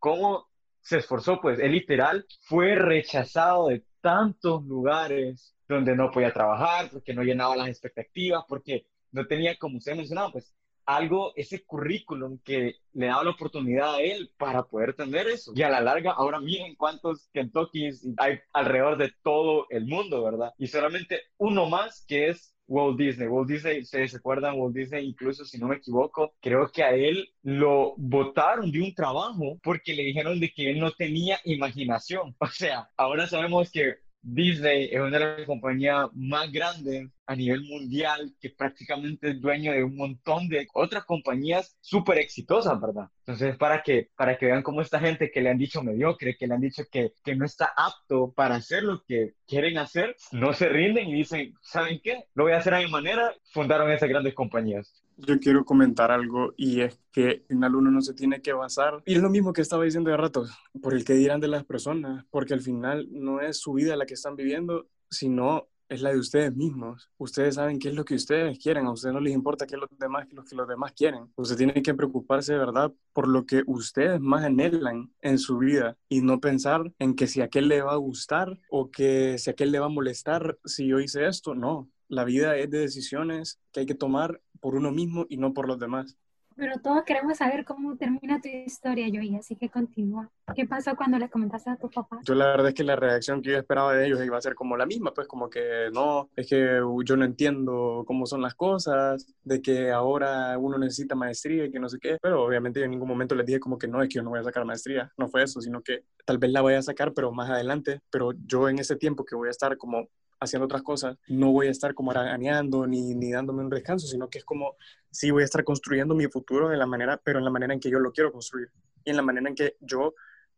¿cómo 0.00 0.48
se 0.80 0.98
esforzó? 0.98 1.40
Pues 1.40 1.60
él 1.60 1.72
literal 1.72 2.26
fue 2.42 2.74
rechazado 2.74 3.68
de 3.68 3.84
tantos 4.00 4.64
lugares 4.64 5.54
donde 5.68 5.94
no 5.94 6.10
podía 6.10 6.32
trabajar, 6.32 6.90
porque 6.90 7.14
no 7.14 7.22
llenaba 7.22 7.54
las 7.54 7.68
expectativas, 7.68 8.42
porque 8.48 8.88
no 9.12 9.26
tenía, 9.26 9.56
como 9.56 9.78
usted 9.78 9.94
mencionaba, 9.94 10.32
pues 10.32 10.52
algo, 10.86 11.32
ese 11.36 11.64
currículum 11.64 12.38
que 12.44 12.76
le 12.92 13.06
daba 13.06 13.24
la 13.24 13.30
oportunidad 13.30 13.94
a 13.94 14.00
él 14.00 14.30
para 14.36 14.64
poder 14.64 14.94
tener 14.94 15.26
eso. 15.28 15.52
Y 15.54 15.62
a 15.62 15.70
la 15.70 15.80
larga, 15.80 16.12
ahora 16.12 16.40
miren 16.40 16.74
cuántos 16.76 17.28
Kentuckys 17.32 18.06
hay 18.18 18.40
alrededor 18.52 18.98
de 18.98 19.12
todo 19.22 19.66
el 19.70 19.86
mundo, 19.86 20.22
¿verdad? 20.22 20.52
Y 20.58 20.66
solamente 20.66 21.20
uno 21.38 21.68
más 21.68 22.04
que 22.06 22.28
es 22.28 22.54
Walt 22.66 22.98
Disney. 22.98 23.28
Walt 23.28 23.48
Disney, 23.48 23.84
¿se 23.84 24.16
acuerdan? 24.16 24.58
Walt 24.58 24.74
Disney, 24.74 25.06
incluso 25.06 25.44
si 25.44 25.58
no 25.58 25.68
me 25.68 25.76
equivoco, 25.76 26.34
creo 26.40 26.70
que 26.70 26.82
a 26.82 26.94
él 26.94 27.28
lo 27.42 27.94
votaron 27.96 28.70
de 28.70 28.80
un 28.80 28.94
trabajo 28.94 29.58
porque 29.62 29.94
le 29.94 30.04
dijeron 30.04 30.40
de 30.40 30.50
que 30.52 30.70
él 30.70 30.80
no 30.80 30.90
tenía 30.92 31.38
imaginación. 31.44 32.34
O 32.40 32.46
sea, 32.46 32.90
ahora 32.96 33.26
sabemos 33.26 33.70
que 33.70 33.96
Disney 34.22 34.88
es 34.92 35.00
una 35.00 35.18
de 35.18 35.36
las 35.36 35.46
compañías 35.46 36.08
más 36.14 36.50
grandes 36.50 37.08
a 37.26 37.34
nivel 37.34 37.62
mundial 37.62 38.32
que 38.40 38.50
prácticamente 38.50 39.30
es 39.30 39.40
dueño 39.40 39.72
de 39.72 39.82
un 39.82 39.96
montón 39.96 40.48
de 40.48 40.66
otras 40.74 41.04
compañías 41.04 41.76
súper 41.80 42.18
exitosas, 42.18 42.80
¿verdad? 42.80 43.08
Entonces, 43.20 43.56
para 43.56 43.82
que, 43.82 44.10
para 44.16 44.38
que 44.38 44.46
vean 44.46 44.62
cómo 44.62 44.80
esta 44.80 45.00
gente 45.00 45.30
que 45.30 45.40
le 45.40 45.50
han 45.50 45.58
dicho 45.58 45.82
mediocre, 45.82 46.36
que 46.36 46.46
le 46.46 46.54
han 46.54 46.60
dicho 46.60 46.84
que, 46.90 47.12
que 47.24 47.34
no 47.34 47.44
está 47.44 47.72
apto 47.76 48.32
para 48.32 48.56
hacer 48.56 48.84
lo 48.84 49.02
que 49.04 49.34
quieren 49.46 49.78
hacer, 49.78 50.16
no 50.30 50.52
se 50.52 50.68
rinden 50.68 51.08
y 51.08 51.14
dicen, 51.14 51.54
¿saben 51.60 52.00
qué? 52.02 52.24
Lo 52.34 52.44
voy 52.44 52.52
a 52.52 52.58
hacer 52.58 52.74
a 52.74 52.80
mi 52.80 52.88
manera, 52.88 53.34
fundaron 53.52 53.90
esas 53.90 54.08
grandes 54.08 54.34
compañías. 54.34 55.01
Yo 55.16 55.38
quiero 55.38 55.64
comentar 55.64 56.10
algo 56.10 56.54
y 56.56 56.80
es 56.80 56.98
que 57.12 57.44
en 57.48 57.64
uno 57.64 57.90
no 57.90 58.00
se 58.00 58.14
tiene 58.14 58.42
que 58.42 58.52
basar, 58.52 59.02
y 59.06 59.14
es 59.14 59.22
lo 59.22 59.30
mismo 59.30 59.52
que 59.52 59.62
estaba 59.62 59.84
diciendo 59.84 60.10
de 60.10 60.16
rato, 60.16 60.46
por 60.80 60.94
el 60.94 61.04
que 61.04 61.14
dirán 61.14 61.40
de 61.40 61.48
las 61.48 61.64
personas, 61.64 62.24
porque 62.30 62.54
al 62.54 62.60
final 62.60 63.08
no 63.10 63.40
es 63.40 63.58
su 63.58 63.74
vida 63.74 63.96
la 63.96 64.06
que 64.06 64.14
están 64.14 64.36
viviendo, 64.36 64.88
sino 65.10 65.68
es 65.92 66.00
la 66.00 66.10
de 66.10 66.18
ustedes 66.18 66.54
mismos. 66.54 67.10
Ustedes 67.18 67.56
saben 67.56 67.78
qué 67.78 67.88
es 67.88 67.94
lo 67.94 68.04
que 68.04 68.14
ustedes 68.14 68.58
quieren, 68.58 68.86
a 68.86 68.92
ustedes 68.92 69.14
no 69.14 69.20
les 69.20 69.34
importa 69.34 69.66
qué 69.66 69.74
es 69.74 69.80
lo, 69.80 69.88
demás, 69.98 70.26
lo 70.32 70.44
que 70.44 70.56
los 70.56 70.66
demás 70.66 70.92
quieren. 70.92 71.30
Ustedes 71.36 71.58
tienen 71.58 71.82
que 71.82 71.94
preocuparse 71.94 72.54
de 72.54 72.58
verdad 72.58 72.92
por 73.12 73.28
lo 73.28 73.44
que 73.44 73.62
ustedes 73.66 74.20
más 74.20 74.44
anhelan 74.44 75.12
en 75.20 75.38
su 75.38 75.58
vida 75.58 75.96
y 76.08 76.22
no 76.22 76.40
pensar 76.40 76.92
en 76.98 77.14
que 77.14 77.26
si 77.26 77.42
a 77.42 77.44
aquel 77.44 77.68
le 77.68 77.82
va 77.82 77.92
a 77.92 77.96
gustar 77.96 78.58
o 78.70 78.90
que 78.90 79.36
si 79.38 79.50
a 79.50 79.52
aquel 79.52 79.70
le 79.70 79.80
va 79.80 79.86
a 79.86 79.90
molestar 79.90 80.58
si 80.64 80.86
yo 80.86 80.98
hice 80.98 81.26
esto. 81.26 81.54
No, 81.54 81.90
la 82.12 82.24
vida 82.24 82.56
es 82.58 82.70
de 82.70 82.78
decisiones 82.78 83.58
que 83.72 83.80
hay 83.80 83.86
que 83.86 83.94
tomar 83.94 84.38
por 84.60 84.74
uno 84.74 84.92
mismo 84.92 85.24
y 85.30 85.38
no 85.38 85.54
por 85.54 85.66
los 85.66 85.78
demás. 85.78 86.18
Pero 86.54 86.78
todos 86.78 87.04
queremos 87.04 87.38
saber 87.38 87.64
cómo 87.64 87.96
termina 87.96 88.38
tu 88.38 88.48
historia, 88.48 89.08
Joey, 89.10 89.34
así 89.36 89.56
que 89.56 89.70
continúa. 89.70 90.30
¿Qué 90.54 90.66
pasó 90.66 90.94
cuando 90.94 91.18
le 91.18 91.30
comentaste 91.30 91.70
a 91.70 91.76
tu 91.76 91.88
papá? 91.88 92.20
Yo 92.24 92.34
la 92.34 92.48
verdad 92.48 92.68
es 92.68 92.74
que 92.74 92.84
la 92.84 92.96
reacción 92.96 93.40
que 93.40 93.52
yo 93.52 93.56
esperaba 93.56 93.94
de 93.94 94.06
ellos 94.06 94.22
iba 94.22 94.36
a 94.36 94.42
ser 94.42 94.54
como 94.54 94.76
la 94.76 94.84
misma, 94.84 95.14
pues 95.14 95.26
como 95.26 95.48
que 95.48 95.88
no, 95.94 96.28
es 96.36 96.46
que 96.46 96.80
yo 97.02 97.16
no 97.16 97.24
entiendo 97.24 98.04
cómo 98.06 98.26
son 98.26 98.42
las 98.42 98.54
cosas, 98.54 99.26
de 99.42 99.62
que 99.62 99.90
ahora 99.90 100.58
uno 100.58 100.76
necesita 100.76 101.14
maestría 101.14 101.64
y 101.64 101.70
que 101.70 101.80
no 101.80 101.88
sé 101.88 101.98
qué, 101.98 102.18
pero 102.20 102.44
obviamente 102.44 102.80
yo 102.80 102.84
en 102.84 102.90
ningún 102.90 103.08
momento 103.08 103.34
les 103.34 103.46
dije 103.46 103.58
como 103.58 103.78
que 103.78 103.88
no, 103.88 104.02
es 104.02 104.10
que 104.10 104.16
yo 104.16 104.22
no 104.22 104.28
voy 104.28 104.40
a 104.40 104.44
sacar 104.44 104.66
maestría, 104.66 105.10
no 105.16 105.30
fue 105.30 105.44
eso, 105.44 105.62
sino 105.62 105.80
que 105.80 106.04
tal 106.26 106.36
vez 106.36 106.52
la 106.52 106.60
voy 106.60 106.74
a 106.74 106.82
sacar, 106.82 107.14
pero 107.14 107.32
más 107.32 107.48
adelante, 107.48 108.00
pero 108.10 108.32
yo 108.46 108.68
en 108.68 108.78
ese 108.78 108.96
tiempo 108.96 109.24
que 109.24 109.34
voy 109.34 109.48
a 109.48 109.52
estar 109.52 109.78
como 109.78 110.08
haciendo 110.42 110.66
otras 110.66 110.82
cosas, 110.82 111.16
no 111.28 111.52
voy 111.52 111.68
a 111.68 111.70
estar 111.70 111.94
como 111.94 112.10
arañando 112.10 112.86
ni, 112.86 113.14
ni 113.14 113.32
dándome 113.32 113.62
un 113.62 113.70
descanso, 113.70 114.06
sino 114.06 114.28
que 114.28 114.38
es 114.38 114.44
como, 114.44 114.76
sí 115.10 115.30
voy 115.30 115.42
a 115.42 115.44
estar 115.46 115.64
construyendo 115.64 116.14
mi 116.14 116.26
futuro 116.26 116.68
de 116.68 116.76
la 116.76 116.86
manera, 116.86 117.20
pero 117.22 117.38
en 117.38 117.44
la 117.44 117.50
manera 117.50 117.74
en 117.74 117.80
que 117.80 117.90
yo 117.90 117.98
lo 117.98 118.12
quiero 118.12 118.32
construir 118.32 118.70
y 119.04 119.10
en 119.10 119.16
la 119.16 119.22
manera 119.22 119.48
en 119.48 119.54
que 119.54 119.76
yo, 119.80 120.14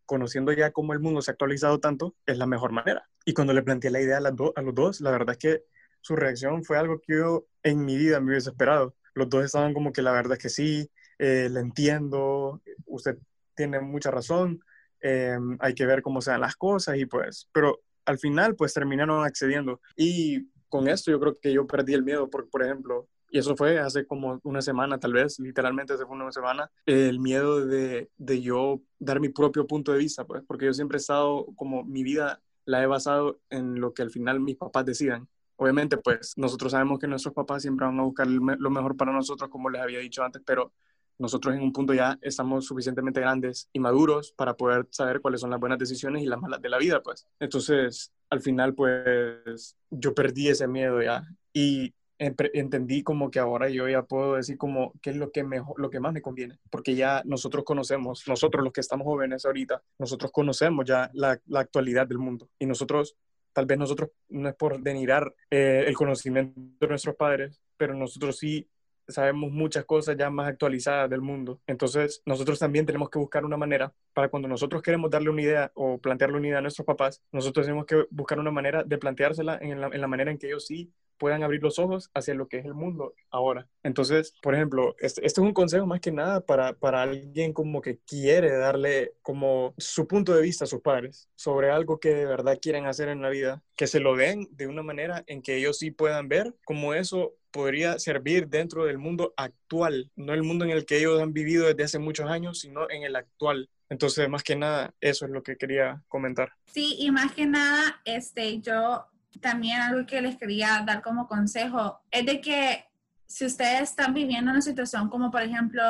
conociendo 0.07 0.53
ya 0.53 0.71
cómo 0.71 0.93
el 0.93 1.01
mundo 1.01 1.23
se 1.23 1.31
ha 1.31 1.33
actualizado 1.33 1.81
tanto, 1.81 2.15
es 2.27 2.39
la 2.39 2.47
mejor 2.47 2.73
manera. 2.73 3.09
Y 3.25 3.35
cuando 3.35 3.53
le 3.53 3.63
planteé 3.63 3.91
la 3.91 4.01
idea 4.01 4.19
a, 4.19 4.21
las 4.21 4.35
a 4.57 4.63
los 4.63 4.75
dos, 4.75 5.01
la 5.01 5.11
verdad 5.11 5.31
es 5.31 5.39
que 5.39 5.65
su 6.01 6.17
reacción 6.17 6.65
fue 6.65 6.77
algo 6.77 7.01
que 7.01 7.17
yo 7.17 7.47
en 7.63 7.85
mi 7.85 7.97
vida 7.97 8.21
me 8.21 8.33
hubiese 8.33 8.51
esperado. 8.51 8.95
Los 9.15 9.29
dos 9.31 9.45
estaban 9.45 9.73
como 9.73 9.93
que 9.93 10.03
la 10.03 10.13
verdad 10.13 10.35
es 10.35 10.39
que 10.39 10.51
sí, 10.51 10.91
eh, 11.19 11.49
le 11.51 11.61
entiendo, 11.61 12.61
usted 12.87 13.17
tiene 13.55 13.81
mucha 13.81 14.11
razón, 14.11 14.61
eh, 15.01 15.39
hay 15.61 15.75
que 15.75 15.87
ver 15.87 16.03
cómo 16.03 16.21
sean 16.21 16.41
las 16.41 16.57
cosas 16.57 16.97
y 16.99 17.07
pues, 17.07 17.49
pero 17.53 17.81
al 18.05 18.19
final 18.19 18.55
pues 18.57 18.75
terminaron 18.75 19.25
accediendo. 19.25 19.81
Y 19.97 20.49
con 20.69 20.89
esto 20.89 21.11
yo 21.11 21.21
creo 21.21 21.35
que 21.41 21.53
yo 21.53 21.67
perdí 21.67 21.95
el 21.95 22.05
miedo, 22.05 22.29
por, 22.29 22.49
por 22.51 22.63
ejemplo, 22.63 23.09
y 23.31 23.39
eso 23.39 23.57
fue 23.57 23.81
hace 23.81 24.07
como 24.07 24.39
una 24.45 24.63
semana, 24.63 25.01
tal 25.01 25.13
vez, 25.13 25.41
literalmente 25.41 25.93
hace 25.93 26.05
una 26.05 26.31
semana, 26.31 26.71
el 26.87 27.19
miedo 27.19 27.67
de, 27.67 28.09
de 28.17 28.41
yo 28.41 28.81
dar 29.01 29.19
mi 29.19 29.29
propio 29.29 29.67
punto 29.67 29.93
de 29.93 29.99
vista, 29.99 30.25
pues, 30.25 30.45
porque 30.47 30.67
yo 30.67 30.73
siempre 30.73 30.99
he 30.99 31.01
estado 31.01 31.47
como 31.57 31.83
mi 31.85 32.05
vida 32.05 32.41
la 32.65 32.83
he 32.83 32.87
basado 32.87 33.41
en 33.51 33.81
lo 33.81 33.93
que 33.93 34.03
al 34.03 34.11
final 34.11 34.41
mis 34.41 34.57
papás 34.57 34.85
decidan. 34.85 35.29
Obviamente, 35.57 35.97
pues 35.97 36.35
nosotros 36.37 36.73
sabemos 36.73 36.99
que 36.99 37.07
nuestros 37.07 37.35
papás 37.35 37.63
siempre 37.63 37.87
van 37.87 37.99
a 37.99 38.05
buscar 38.05 38.27
lo 38.27 38.71
mejor 38.71 38.97
para 38.97 39.13
nosotros, 39.13 39.51
como 39.51 39.71
les 39.71 39.83
había 39.83 39.99
dicho 39.99 40.23
antes, 40.23 40.43
pero 40.45 40.73
nosotros 41.19 41.55
en 41.55 41.63
un 41.63 41.73
punto 41.73 41.95
ya 41.95 42.19
estamos 42.23 42.67
suficientemente 42.67 43.21
grandes 43.21 43.69
y 43.73 43.79
maduros 43.79 44.33
para 44.33 44.55
poder 44.55 44.87
saber 44.91 45.21
cuáles 45.21 45.41
son 45.41 45.51
las 45.51 45.61
buenas 45.61 45.79
decisiones 45.79 46.23
y 46.23 46.27
las 46.27 46.41
malas 46.41 46.61
de 46.61 46.69
la 46.69 46.79
vida, 46.79 47.03
pues. 47.03 47.27
Entonces, 47.39 48.13
al 48.31 48.41
final, 48.41 48.75
pues, 48.75 49.77
yo 49.91 50.15
perdí 50.15 50.49
ese 50.49 50.67
miedo 50.67 51.03
ya 51.03 51.23
y 51.53 51.95
entendí 52.19 53.03
como 53.03 53.31
que 53.31 53.39
ahora 53.39 53.69
yo 53.69 53.89
ya 53.89 54.03
puedo 54.03 54.37
decir 54.37 54.57
como 54.57 54.93
qué 55.03 55.11
es 55.11 55.17
lo 55.17 55.31
que 55.31 55.43
mejor, 55.43 55.79
lo 55.81 55.91
que 55.91 56.01
más 56.01 56.13
me 56.13 56.23
conviene, 56.23 56.59
porque 56.71 56.95
ya 56.95 57.23
nosotros 57.25 57.65
conocemos, 57.65 58.23
nosotros 58.27 58.63
los 58.63 58.73
que 58.73 58.81
estamos 58.81 59.05
jóvenes 59.05 59.45
ahorita, 59.45 59.83
nosotros 59.99 60.31
conocemos 60.33 60.85
ya 60.87 61.11
la, 61.13 61.41
la 61.47 61.61
actualidad 61.61 62.07
del 62.07 62.19
mundo 62.19 62.49
y 62.59 62.67
nosotros 62.67 63.17
tal 63.55 63.67
vez 63.67 63.79
nosotros 63.79 64.11
no 64.29 64.49
es 64.49 64.55
por 64.55 64.81
denigrar 64.81 65.35
eh, 65.51 65.85
el 65.87 65.95
conocimiento 65.95 66.61
de 66.81 66.89
nuestros 66.89 67.17
padres, 67.17 67.63
pero 67.77 67.95
nosotros 67.95 68.39
sí 68.39 68.69
sabemos 69.09 69.51
muchas 69.51 69.85
cosas 69.85 70.17
ya 70.17 70.31
más 70.31 70.49
actualizadas 70.49 71.11
del 71.11 71.21
mundo. 71.21 71.61
Entonces, 71.67 72.23
nosotros 72.27 72.59
también 72.59 72.87
tenemos 72.87 73.11
que 73.11 73.19
buscar 73.19 73.45
una 73.45 73.57
manera 73.57 73.93
para 74.13 74.29
cuando 74.29 74.49
nosotros 74.49 74.83
queremos 74.83 75.11
darle 75.11 75.31
una 75.31 75.43
idea 75.43 75.73
o 75.75 75.99
plantearle 75.99 76.39
una 76.39 76.49
idea 76.49 76.59
a 76.59 76.63
nuestros 76.63 76.87
papás, 76.87 77.23
nosotros 77.33 77.67
tenemos 77.67 77.87
que 77.87 78.07
buscar 78.11 78.39
una 78.39 78.51
manera 78.51 78.85
de 78.85 78.99
planteársela 78.99 79.59
en 79.61 79.81
la, 79.81 79.89
en 79.89 80.01
la 80.01 80.07
manera 80.07 80.31
en 80.31 80.39
que 80.39 80.47
ellos 80.47 80.67
sí 80.67 80.93
puedan 81.19 81.43
abrir 81.43 81.63
los 81.63 81.79
ojos 81.79 82.11
hacia 82.15 82.35
lo 82.35 82.49
que 82.49 82.59
es 82.59 82.65
el 82.65 82.75
mundo 82.75 83.15
ahora. 83.31 83.69
Entonces, 83.83 84.35
por 84.43 84.55
ejemplo, 84.55 84.95
este, 84.99 85.25
este, 85.25 85.41
es 85.41 85.47
un 85.47 85.53
consejo 85.53 85.87
más 85.87 86.01
que 86.01 86.13
nada 86.13 86.41
para, 86.41 86.75
para 86.75 87.03
alguien 87.03 87.53
como 87.53 87.81
que 87.81 87.99
quiere 87.99 88.57
darle 88.57 89.15
como 89.23 89.75
su 89.79 90.07
punto 90.07 90.35
de 90.35 90.43
vista 90.43 90.65
a 90.65 90.69
sus 90.69 90.81
padres 90.81 91.29
sobre 91.35 91.71
algo 91.71 92.01
que 92.01 92.15
de 92.15 92.27
verdad 92.27 92.59
quieren 92.61 92.87
hacer 92.87 93.09
en 93.09 93.23
la 93.23 93.31
vida, 93.31 93.63
que 93.77 93.87
se 93.87 94.01
lo 94.01 94.17
den 94.17 94.49
de 94.53 94.67
una 94.67 94.83
manera 94.83 95.25
en 95.27 95.43
que 95.43 95.57
ellos 95.57 95.79
sí 95.79 95.91
puedan 95.91 96.29
ver 96.29 96.55
como 96.65 96.95
eso 96.95 97.35
podría 97.55 98.01
servir 98.01 98.49
dentro 98.49 98.85
del 98.85 98.99
mundo 98.99 99.33
actual, 99.37 100.11
no 100.17 100.35
el 100.35 100.43
mundo 100.43 100.65
en 100.65 100.73
el 100.73 100.85
que 100.85 100.99
ellos 100.99 101.23
han 101.23 101.33
vivido 101.33 101.69
desde 101.69 101.85
hace 101.85 101.99
muchos 102.01 102.29
años, 102.29 102.59
sino 102.59 102.91
en 102.91 103.05
el 103.05 103.15
actual. 103.15 103.71
Entonces, 103.89 104.29
más 104.29 104.43
que 104.43 104.57
nada, 104.57 104.93
eso 105.01 105.25
es 105.25 105.31
lo 105.31 105.45
que 105.45 105.57
quería 105.57 106.03
comentar. 106.09 106.51
Sí, 106.73 106.97
y 106.99 107.13
más 107.13 107.33
que 107.33 107.47
nada, 107.47 108.01
este, 108.05 108.61
yo 108.61 109.07
también 109.41 109.81
algo 109.81 110.05
que 110.05 110.21
les 110.21 110.37
quería 110.37 110.83
dar 110.85 111.01
como 111.01 111.29
consejo 111.29 112.01
es 112.11 112.27
de 112.27 112.41
que 112.41 112.87
si 113.27 113.47
ustedes 113.47 113.83
están 113.83 114.15
viviendo 114.15 114.51
una 114.51 114.61
situación 114.61 115.09
como 115.09 115.31
por 115.31 115.43
ejemplo 115.43 115.83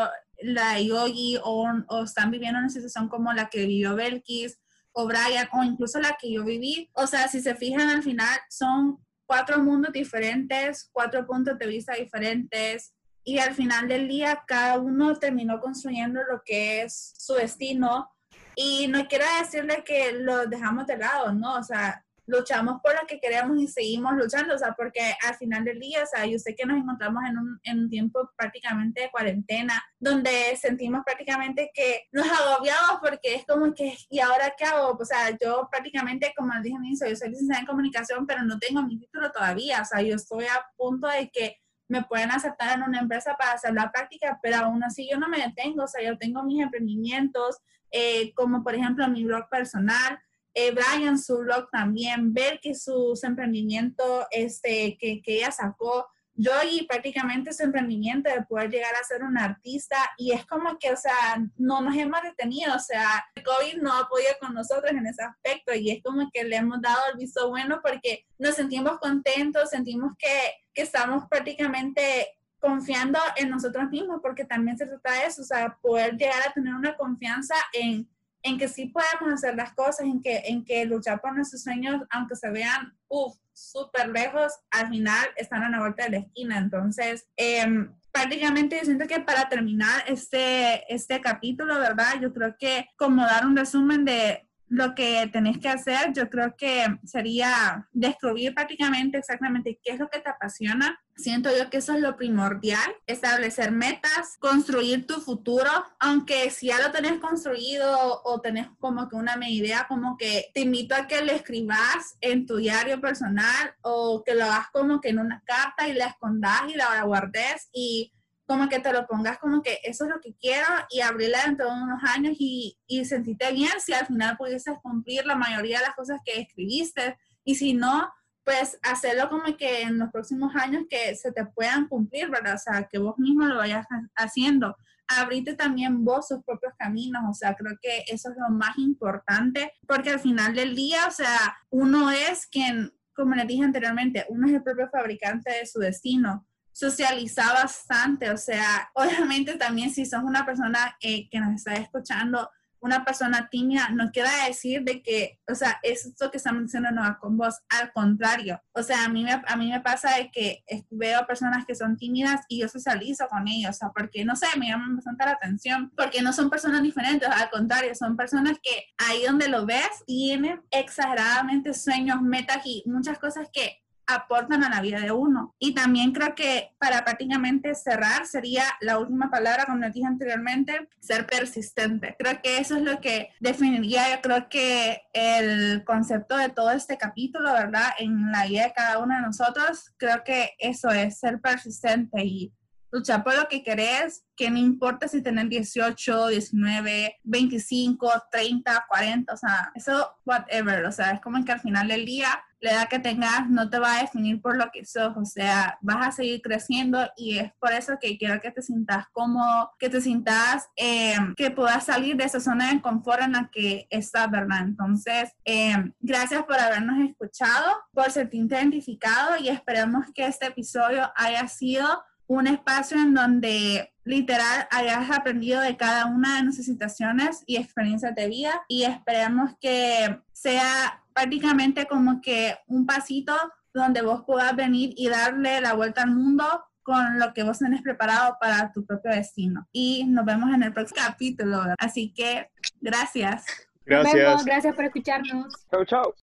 la 0.43 0.81
Yogi 0.81 1.39
o, 1.43 1.67
o 1.89 2.05
están 2.05 2.31
viviendo 2.31 2.59
una 2.59 2.71
situación 2.71 3.09
como 3.09 3.33
la 3.33 3.49
que 3.49 3.67
vivió 3.67 3.95
Belkis 3.95 4.59
o 4.93 5.07
Brian 5.07 5.49
o 5.53 5.63
incluso 5.63 5.99
la 5.99 6.17
que 6.21 6.33
yo 6.33 6.45
viví, 6.45 6.91
o 6.95 7.07
sea, 7.07 7.29
si 7.29 7.41
se 7.41 7.55
fijan 7.55 7.89
al 7.89 8.03
final 8.03 8.39
son 8.49 9.04
cuatro 9.27 9.59
mundos 9.59 9.93
diferentes, 9.93 10.89
cuatro 10.93 11.27
puntos 11.27 11.59
de 11.59 11.67
vista 11.67 11.95
diferentes 11.95 12.95
y 13.25 13.39
al 13.39 13.55
final 13.55 13.89
del 13.89 14.07
día 14.09 14.45
cada 14.47 14.79
uno 14.79 15.17
terminó 15.17 15.61
construyendo 15.61 16.21
lo 16.31 16.43
que 16.45 16.83
es 16.83 17.15
su 17.17 17.35
destino 17.35 18.11
y 18.55 18.87
no 18.89 19.07
quiero 19.09 19.25
decirle 19.41 19.83
que 19.85 20.13
lo 20.13 20.47
dejamos 20.47 20.87
de 20.87 20.99
lado, 20.99 21.33
¿no? 21.33 21.57
O 21.57 21.63
sea, 21.63 22.04
luchamos 22.27 22.81
por 22.83 22.95
lo 22.95 23.07
que 23.07 23.21
queremos 23.21 23.59
y 23.59 23.69
seguimos 23.69 24.15
luchando, 24.15 24.55
o 24.55 24.59
sea, 24.59 24.75
porque 24.77 25.15
al 25.23 25.35
final 25.37 25.65
del 25.65 25.79
día, 25.79 26.03
o 26.03 26.07
sea, 26.07 26.27
yo 26.27 26.39
sé 26.39 26.55
que 26.55 26.65
nos 26.65 26.79
encontramos 26.79 27.23
en 27.29 27.39
un, 27.39 27.61
en 27.65 27.79
un 27.81 27.91
tiempo 27.91 28.31
prácticamente 28.37 29.03
de 29.03 29.11
cuarentena, 29.11 29.83
donde 29.99 30.57
sentimos 30.57 31.03
prácticamente 31.05 31.71
que 31.75 32.09
nos 32.13 32.27
agobiamos 32.27 33.01
porque 33.01 33.35
es 33.35 33.45
como 33.47 33.73
que, 33.75 33.97
¿y 34.09 34.21
ahora 34.21 34.55
qué 34.57 34.65
hago? 34.65 34.97
O 34.99 35.05
sea, 35.05 35.37
yo 35.41 35.69
prácticamente, 35.71 36.33
como 36.37 36.53
dije 36.63 36.77
al 36.77 36.85
inicio, 36.85 37.09
yo 37.09 37.17
soy 37.17 37.31
licenciada 37.31 37.61
en 37.61 37.67
comunicación, 37.67 38.27
pero 38.27 38.43
no 38.43 38.59
tengo 38.59 38.83
mi 38.83 38.99
título 38.99 39.31
todavía, 39.31 39.83
o 39.83 39.85
sea, 39.85 40.01
yo 40.03 40.17
estoy 40.17 40.45
a 40.47 40.65
punto 40.77 41.09
de 41.09 41.31
que 41.31 41.59
me 41.89 42.03
pueden 42.05 42.31
aceptar 42.31 42.77
en 42.77 42.83
una 42.83 43.01
empresa 43.01 43.37
para 43.39 43.53
hacer 43.53 43.75
la 43.75 43.93
práctica, 43.93 44.39
pero 44.43 44.57
aún 44.57 44.83
así 44.83 45.09
yo 45.11 45.19
no 45.19 45.29
me 45.29 45.39
detengo, 45.39 45.85
o 45.85 45.89
sea, 45.89 46.03
yo 46.03 46.17
tengo 46.17 46.43
mis 46.43 46.63
emprendimientos, 46.63 47.59
eh, 47.91 48.33
como 48.35 48.63
por 48.65 48.75
ejemplo 48.75 49.07
mi 49.09 49.25
blog 49.25 49.49
personal, 49.51 50.19
eh, 50.55 50.71
Brian 50.73 51.19
su 51.19 51.39
blog 51.39 51.69
también, 51.71 52.33
ver 52.33 52.61
que 52.61 52.75
sus 52.75 53.25
emprendimientos 53.25 54.25
este, 54.31 54.97
que, 54.99 55.21
que 55.21 55.37
ella 55.37 55.51
sacó, 55.51 56.07
yo 56.37 56.51
y 56.69 56.85
prácticamente 56.87 57.53
su 57.53 57.63
emprendimiento 57.63 58.29
de 58.29 58.43
poder 58.43 58.71
llegar 58.71 58.93
a 58.95 59.05
ser 59.05 59.23
una 59.23 59.45
artista 59.45 59.97
y 60.17 60.33
es 60.33 60.45
como 60.47 60.79
que, 60.79 60.93
o 60.93 60.97
sea, 60.97 61.41
no 61.57 61.81
nos 61.81 61.97
hemos 61.97 62.23
detenido, 62.23 62.75
o 62.75 62.81
sea, 62.81 63.25
el 63.37 63.45
COVID 63.45 63.81
no 63.81 63.93
ha 63.93 64.09
podido 64.09 64.31
con 64.41 64.53
nosotros 64.53 64.91
en 64.91 65.07
ese 65.07 65.23
aspecto 65.23 65.75
y 65.75 65.91
es 65.91 66.03
como 66.03 66.29
que 66.33 66.45
le 66.45 66.57
hemos 66.57 66.81
dado 66.83 67.01
el 67.13 67.19
visto 67.19 67.49
bueno 67.51 67.81
porque 67.83 68.27
nos 68.39 68.57
sentimos 68.57 68.99
contentos, 68.99 69.71
sentimos 69.71 70.13
que, 70.19 70.55
que 70.73 70.83
estamos 70.83 71.25
prácticamente 71.31 72.27
confiando 72.59 73.21
en 73.37 73.51
nosotros 73.51 73.89
mismos 73.91 74.21
porque 74.21 74.45
también 74.45 74.77
se 74.77 74.87
trata 74.87 75.13
de 75.13 75.27
eso, 75.27 75.43
o 75.43 75.45
sea, 75.45 75.79
poder 75.81 76.17
llegar 76.17 76.49
a 76.49 76.53
tener 76.53 76.75
una 76.75 76.97
confianza 76.97 77.55
en 77.73 78.09
en 78.45 78.59
que 78.59 78.69
sí 78.69 78.87
podemos 78.87 79.35
hacer 79.35 79.57
las 79.57 79.73
cosas, 79.73 80.01
en 80.01 80.21
que, 80.21 80.43
en 80.45 80.65
que 80.65 80.85
luchar 80.85 81.21
por 81.21 81.35
nuestros 81.35 81.63
sueños, 81.63 82.03
aunque 82.11 82.37
se 82.37 82.51
vean, 82.51 82.97
uff, 83.09 83.35
súper 83.55 84.11
lejos, 84.11 84.53
al 84.71 84.89
final 84.89 85.27
están 85.37 85.63
a 85.63 85.71
la 85.71 85.81
vuelta 85.81 86.05
de 86.05 86.11
la 86.11 86.19
esquina. 86.19 86.59
Entonces, 86.59 87.27
em, 87.37 87.91
prácticamente 88.13 88.77
yo 88.79 88.85
siento 88.85 89.07
que 89.07 89.21
para 89.21 89.49
terminar 89.49 90.05
este, 90.07 90.93
este 90.93 91.21
capítulo, 91.21 91.79
¿verdad? 91.79 92.21
Yo 92.21 92.33
creo 92.33 92.55
que 92.59 92.87
como 92.97 93.23
dar 93.23 93.47
un 93.47 93.57
resumen 93.57 94.05
de 94.05 94.44
lo 94.69 94.95
que 94.95 95.29
tenés 95.33 95.59
que 95.59 95.69
hacer, 95.69 96.13
yo 96.15 96.29
creo 96.31 96.57
que 96.57 96.85
sería 97.05 97.89
descubrir 97.93 98.55
prácticamente 98.55 99.19
exactamente 99.19 99.79
qué 99.83 99.93
es 99.93 99.99
lo 99.99 100.09
que 100.09 100.21
te 100.21 100.31
apasiona. 100.31 101.01
Siento 101.17 101.51
yo 101.57 101.71
que 101.71 101.77
eso 101.77 101.93
es 101.93 102.01
lo 102.01 102.17
primordial, 102.17 102.97
establecer 103.07 103.71
metas, 103.71 104.37
construir 104.41 105.07
tu 105.07 105.21
futuro, 105.21 105.71
aunque 106.01 106.51
si 106.51 106.69
ya 106.69 106.81
lo 106.81 106.91
tenés 106.91 107.21
construido 107.21 108.23
o 108.25 108.41
tenés 108.41 108.67
como 108.81 109.09
que 109.09 109.17
una 109.17 109.39
idea, 109.49 109.87
como 109.89 110.17
que 110.17 110.51
te 110.55 110.61
invito 110.63 110.95
a 110.95 111.07
que 111.07 111.25
lo 111.25 111.33
escribas 111.33 112.17
en 112.21 112.47
tu 112.47 112.57
diario 112.57 113.01
personal 113.01 113.75
o 113.83 114.25
que 114.25 114.35
lo 114.35 114.45
hagas 114.45 114.71
como 114.73 115.01
que 115.01 115.11
en 115.11 115.21
una 115.21 115.43
carta 115.45 115.87
y 115.87 115.93
la 115.93 116.07
escondas 116.07 116.63
y 116.69 116.75
la 116.75 117.03
guardes 117.03 117.69
y 117.73 118.13
como 118.47 118.69
que 118.69 118.79
te 118.79 118.93
lo 118.93 119.07
pongas 119.07 119.39
como 119.39 119.63
que 119.63 119.79
eso 119.85 120.05
es 120.05 120.11
lo 120.11 120.21
que 120.21 120.35
quiero 120.35 120.67
y 120.91 121.01
abrirla 121.01 121.45
dentro 121.47 121.67
de 121.67 121.83
unos 121.83 122.03
años 122.05 122.37
y, 122.39 122.79
y 122.87 123.05
sentirte 123.05 123.53
bien 123.53 123.73
si 123.79 123.93
al 123.95 124.07
final 124.07 124.37
pudieses 124.37 124.75
cumplir 124.83 125.25
la 125.25 125.35
mayoría 125.35 125.79
de 125.79 125.87
las 125.87 125.95
cosas 125.95 126.21
que 126.25 126.41
escribiste 126.41 127.19
y 127.45 127.55
si 127.55 127.75
no, 127.75 128.11
pues 128.45 128.79
hacerlo 128.83 129.29
como 129.31 129.57
que 129.57 129.83
en 129.83 129.99
los 129.99 130.11
próximos 130.11 130.55
años 130.55 130.85
que 130.89 131.15
se 131.17 131.33
te 131.33 131.47
puedan 131.47 131.89
cumplir, 131.89 132.31
¿verdad? 132.31 132.55
O 132.55 132.59
sea, 132.59 132.89
que 132.91 132.99
vos 132.99 133.19
mismo 133.19 133.45
lo 133.45 133.57
vayas 133.57 133.87
haciendo. 134.17 134.77
Abrirte 135.09 135.55
también 135.55 136.05
vos 136.05 136.29
sus 136.29 136.43
propios 136.45 136.73
caminos, 136.79 137.23
o 137.29 137.35
sea, 137.35 137.55
creo 137.55 137.77
que 137.81 138.05
eso 138.07 138.31
es 138.31 138.37
lo 138.37 138.55
más 138.55 138.79
importante, 138.79 139.73
porque 139.87 140.11
al 140.11 140.21
final 140.21 140.55
del 140.55 140.75
día, 140.75 141.07
o 141.07 141.11
sea, 141.11 141.57
uno 141.71 142.11
es 142.11 142.47
quien, 142.47 142.93
como 143.15 143.35
les 143.35 143.47
dije 143.47 143.65
anteriormente, 143.65 144.25
uno 144.29 144.47
es 144.47 144.55
el 144.55 144.63
propio 144.63 144.89
fabricante 144.91 145.51
de 145.51 145.67
su 145.67 145.79
destino 145.79 146.47
socializa 146.75 147.53
bastante, 147.53 148.31
o 148.31 148.37
sea, 148.37 148.91
obviamente 148.95 149.55
también 149.57 149.91
si 149.91 150.05
sos 150.05 150.23
una 150.23 150.45
persona 150.45 150.97
eh, 151.01 151.29
que 151.31 151.41
nos 151.41 151.55
está 151.55 151.75
escuchando, 151.75 152.51
una 152.81 153.03
persona 153.03 153.49
tímida, 153.51 153.89
no 153.95 154.11
quiere 154.11 154.29
decir 154.47 154.83
de 154.83 155.03
que, 155.03 155.41
o 155.51 155.55
sea, 155.55 155.81
esto 155.83 156.31
que 156.31 156.37
estamos 156.37 156.65
diciendo 156.65 156.91
no 156.91 157.01
va 157.01 157.19
con 157.19 157.39
vos, 157.39 157.55
al 157.71 157.91
contrario, 157.95 158.63
o 158.73 158.83
sea, 158.83 159.07
a 159.07 159.09
mí, 159.09 159.25
me, 159.25 159.43
a 159.47 159.57
mí 159.57 159.71
me 159.71 159.81
pasa 159.81 160.19
de 160.19 160.31
que 160.31 160.63
veo 160.91 161.27
personas 161.27 161.65
que 161.65 161.75
son 161.75 161.97
tímidas 161.97 162.43
y 162.47 162.61
yo 162.61 162.69
socializo 162.69 163.27
con 163.29 163.49
ellos, 163.49 163.71
o 163.71 163.73
sea, 163.73 163.89
porque, 163.89 164.27
no 164.27 164.37
sé, 164.37 164.49
me 164.59 164.69
llaman 164.69 164.97
bastante 164.97 165.25
la 165.25 165.31
atención, 165.31 165.93
porque 165.97 166.21
no 166.21 166.35
son 166.35 166.51
personas 166.51 166.83
diferentes, 166.83 167.27
al 167.27 167.49
contrario, 167.49 167.95
son 167.95 168.19
personas 168.19 168.59
que 168.63 168.89
ahí 168.99 169.25
donde 169.25 169.49
lo 169.49 169.65
ves 169.65 170.05
tienen 170.07 170.61
exageradamente 170.71 171.73
sueños, 171.73 172.21
metas 172.21 172.67
y 172.67 172.83
muchas 172.85 173.19
cosas 173.19 173.49
que 173.51 173.84
aportan 174.07 174.65
a 174.65 174.71
la 174.71 174.81
vida 174.81 175.01
de 175.01 175.13
uno. 175.13 175.55
Y 175.59 175.75
también 175.75 176.13
creo 176.13 176.35
que 176.35 176.75
para 176.79 177.05
prácticamente 177.05 177.75
cerrar 177.75 178.27
sería 178.27 178.65
la 178.81 178.99
última 178.99 179.31
palabra, 179.31 179.67
como 179.67 179.79
les 179.79 179.95
dije 179.95 180.07
anteriormente, 180.07 180.89
ser 181.01 181.27
persistente. 181.27 182.17
Creo 182.19 182.41
que 182.43 182.59
eso 182.59 182.77
es 182.77 182.83
lo 182.83 183.01
que 183.01 183.31
definiría, 183.41 184.15
yo 184.15 184.23
creo 184.23 184.49
que 184.49 185.03
el 185.13 185.85
concepto 185.85 186.37
de 186.37 186.49
todo 186.49 186.71
este 186.71 186.97
capítulo, 186.99 187.53
¿verdad? 187.53 187.91
En 187.99 188.33
la 188.33 188.47
vida 188.47 188.65
de 188.65 188.73
cada 188.73 188.99
uno 188.99 189.15
de 189.15 189.23
nosotros, 189.23 189.93
creo 189.97 190.23
que 190.25 190.51
eso 190.59 190.91
es 190.91 191.19
ser 191.19 191.41
persistente 191.41 192.25
y 192.25 192.53
luchar 192.95 193.25
por 193.25 193.37
lo 193.37 193.49
que 193.49 193.65
querés, 193.65 194.25
que 194.37 194.51
no 194.51 194.59
importa 194.59 195.09
si 195.09 195.21
tenés 195.21 195.49
18, 195.49 196.29
19, 196.29 197.17
25, 197.25 198.13
30, 198.31 198.87
40, 198.89 199.33
o 199.33 199.37
sea, 199.37 199.73
eso, 199.75 200.17
whatever, 200.25 200.85
o 200.87 200.93
sea, 200.93 201.11
es 201.11 201.21
como 201.21 201.45
que 201.45 201.53
al 201.53 201.61
final 201.61 201.89
del 201.89 202.07
día, 202.07 202.29
la 202.61 202.71
edad 202.71 202.89
que 202.89 203.01
tengas 203.01 203.51
no 203.51 203.69
te 203.69 203.79
va 203.79 203.97
a 203.97 204.01
definir 204.01 204.41
por 204.41 204.57
lo 204.57 204.71
que 204.73 204.87
sos, 204.87 205.15
o 205.17 205.25
sea, 205.25 205.77
vas 205.83 206.07
a 206.07 206.13
seguir 206.13 206.41
creciendo 206.41 207.11
y 207.17 207.39
es 207.39 207.53
por 207.59 207.73
eso 207.73 207.99
que 208.01 208.17
quiero 208.17 208.41
que 208.41 208.53
te 208.53 208.63
sientas 208.63 209.07
cómodo, 209.13 209.73
que 209.79 209.91
te 209.91 210.01
sientas, 210.01 210.69
eh, 210.77 211.17
que 211.37 211.51
puedas 211.51 211.85
salir 211.85 212.17
de 212.17 212.25
esa 212.25 212.41
zona 212.41 212.73
de 212.73 212.81
confort 212.81 213.23
en 213.23 213.33
la 213.33 213.51
que 213.53 213.87
estás, 213.91 214.31
¿verdad? 214.31 214.61
Entonces, 214.63 215.33
eh, 215.45 215.75
gracias 216.01 216.45
por 216.45 216.59
habernos 216.59 217.07
escuchado, 217.07 217.83
por 217.93 218.11
sentirte 218.11 218.55
identificado 218.55 219.37
y 219.39 219.49
esperemos 219.49 220.07
que 220.15 220.27
este 220.27 220.47
episodio 220.47 221.13
haya 221.17 221.47
sido 221.49 221.87
un 222.27 222.47
espacio 222.47 222.97
en 222.97 223.15
donde 223.15 223.93
literal 224.05 224.67
hayas 224.71 225.11
aprendido 225.11 225.61
de 225.61 225.77
cada 225.77 226.07
una 226.07 226.37
de 226.37 226.45
nuestras 226.45 226.67
situaciones 226.67 227.43
y 227.47 227.57
experiencias 227.57 228.15
de 228.15 228.29
vida 228.29 228.65
y 228.69 228.85
esperemos 228.85 229.53
que 229.61 230.21
sea 230.33 231.03
prácticamente 231.15 231.87
como 231.87 232.21
que 232.21 232.57
un 232.67 232.87
pasito 232.87 233.35
donde 233.73 234.03
vos 234.03 234.23
puedas 234.27 234.55
venir 234.55 234.95
y 234.97 235.09
darle 235.09 235.61
la 235.61 235.75
vuelta 235.75 236.03
al 236.03 236.11
mundo 236.11 236.45
con 236.83 237.19
lo 237.19 237.33
que 237.33 237.43
vos 237.43 237.59
tenés 237.59 237.83
preparado 237.83 238.37
para 238.41 238.71
tu 238.73 238.85
propio 238.85 239.11
destino. 239.11 239.67
Y 239.73 240.05
nos 240.05 240.25
vemos 240.25 240.53
en 240.55 240.63
el 240.63 240.73
próximo 240.73 241.01
capítulo. 241.05 241.63
Así 241.79 242.13
que 242.13 242.51
gracias. 242.81 243.47
Gracias. 243.87 244.45
Gracias 244.45 244.75
por 244.75 244.85
escucharnos. 244.85 245.67
Chao, 245.71 245.85
chao. 245.85 246.15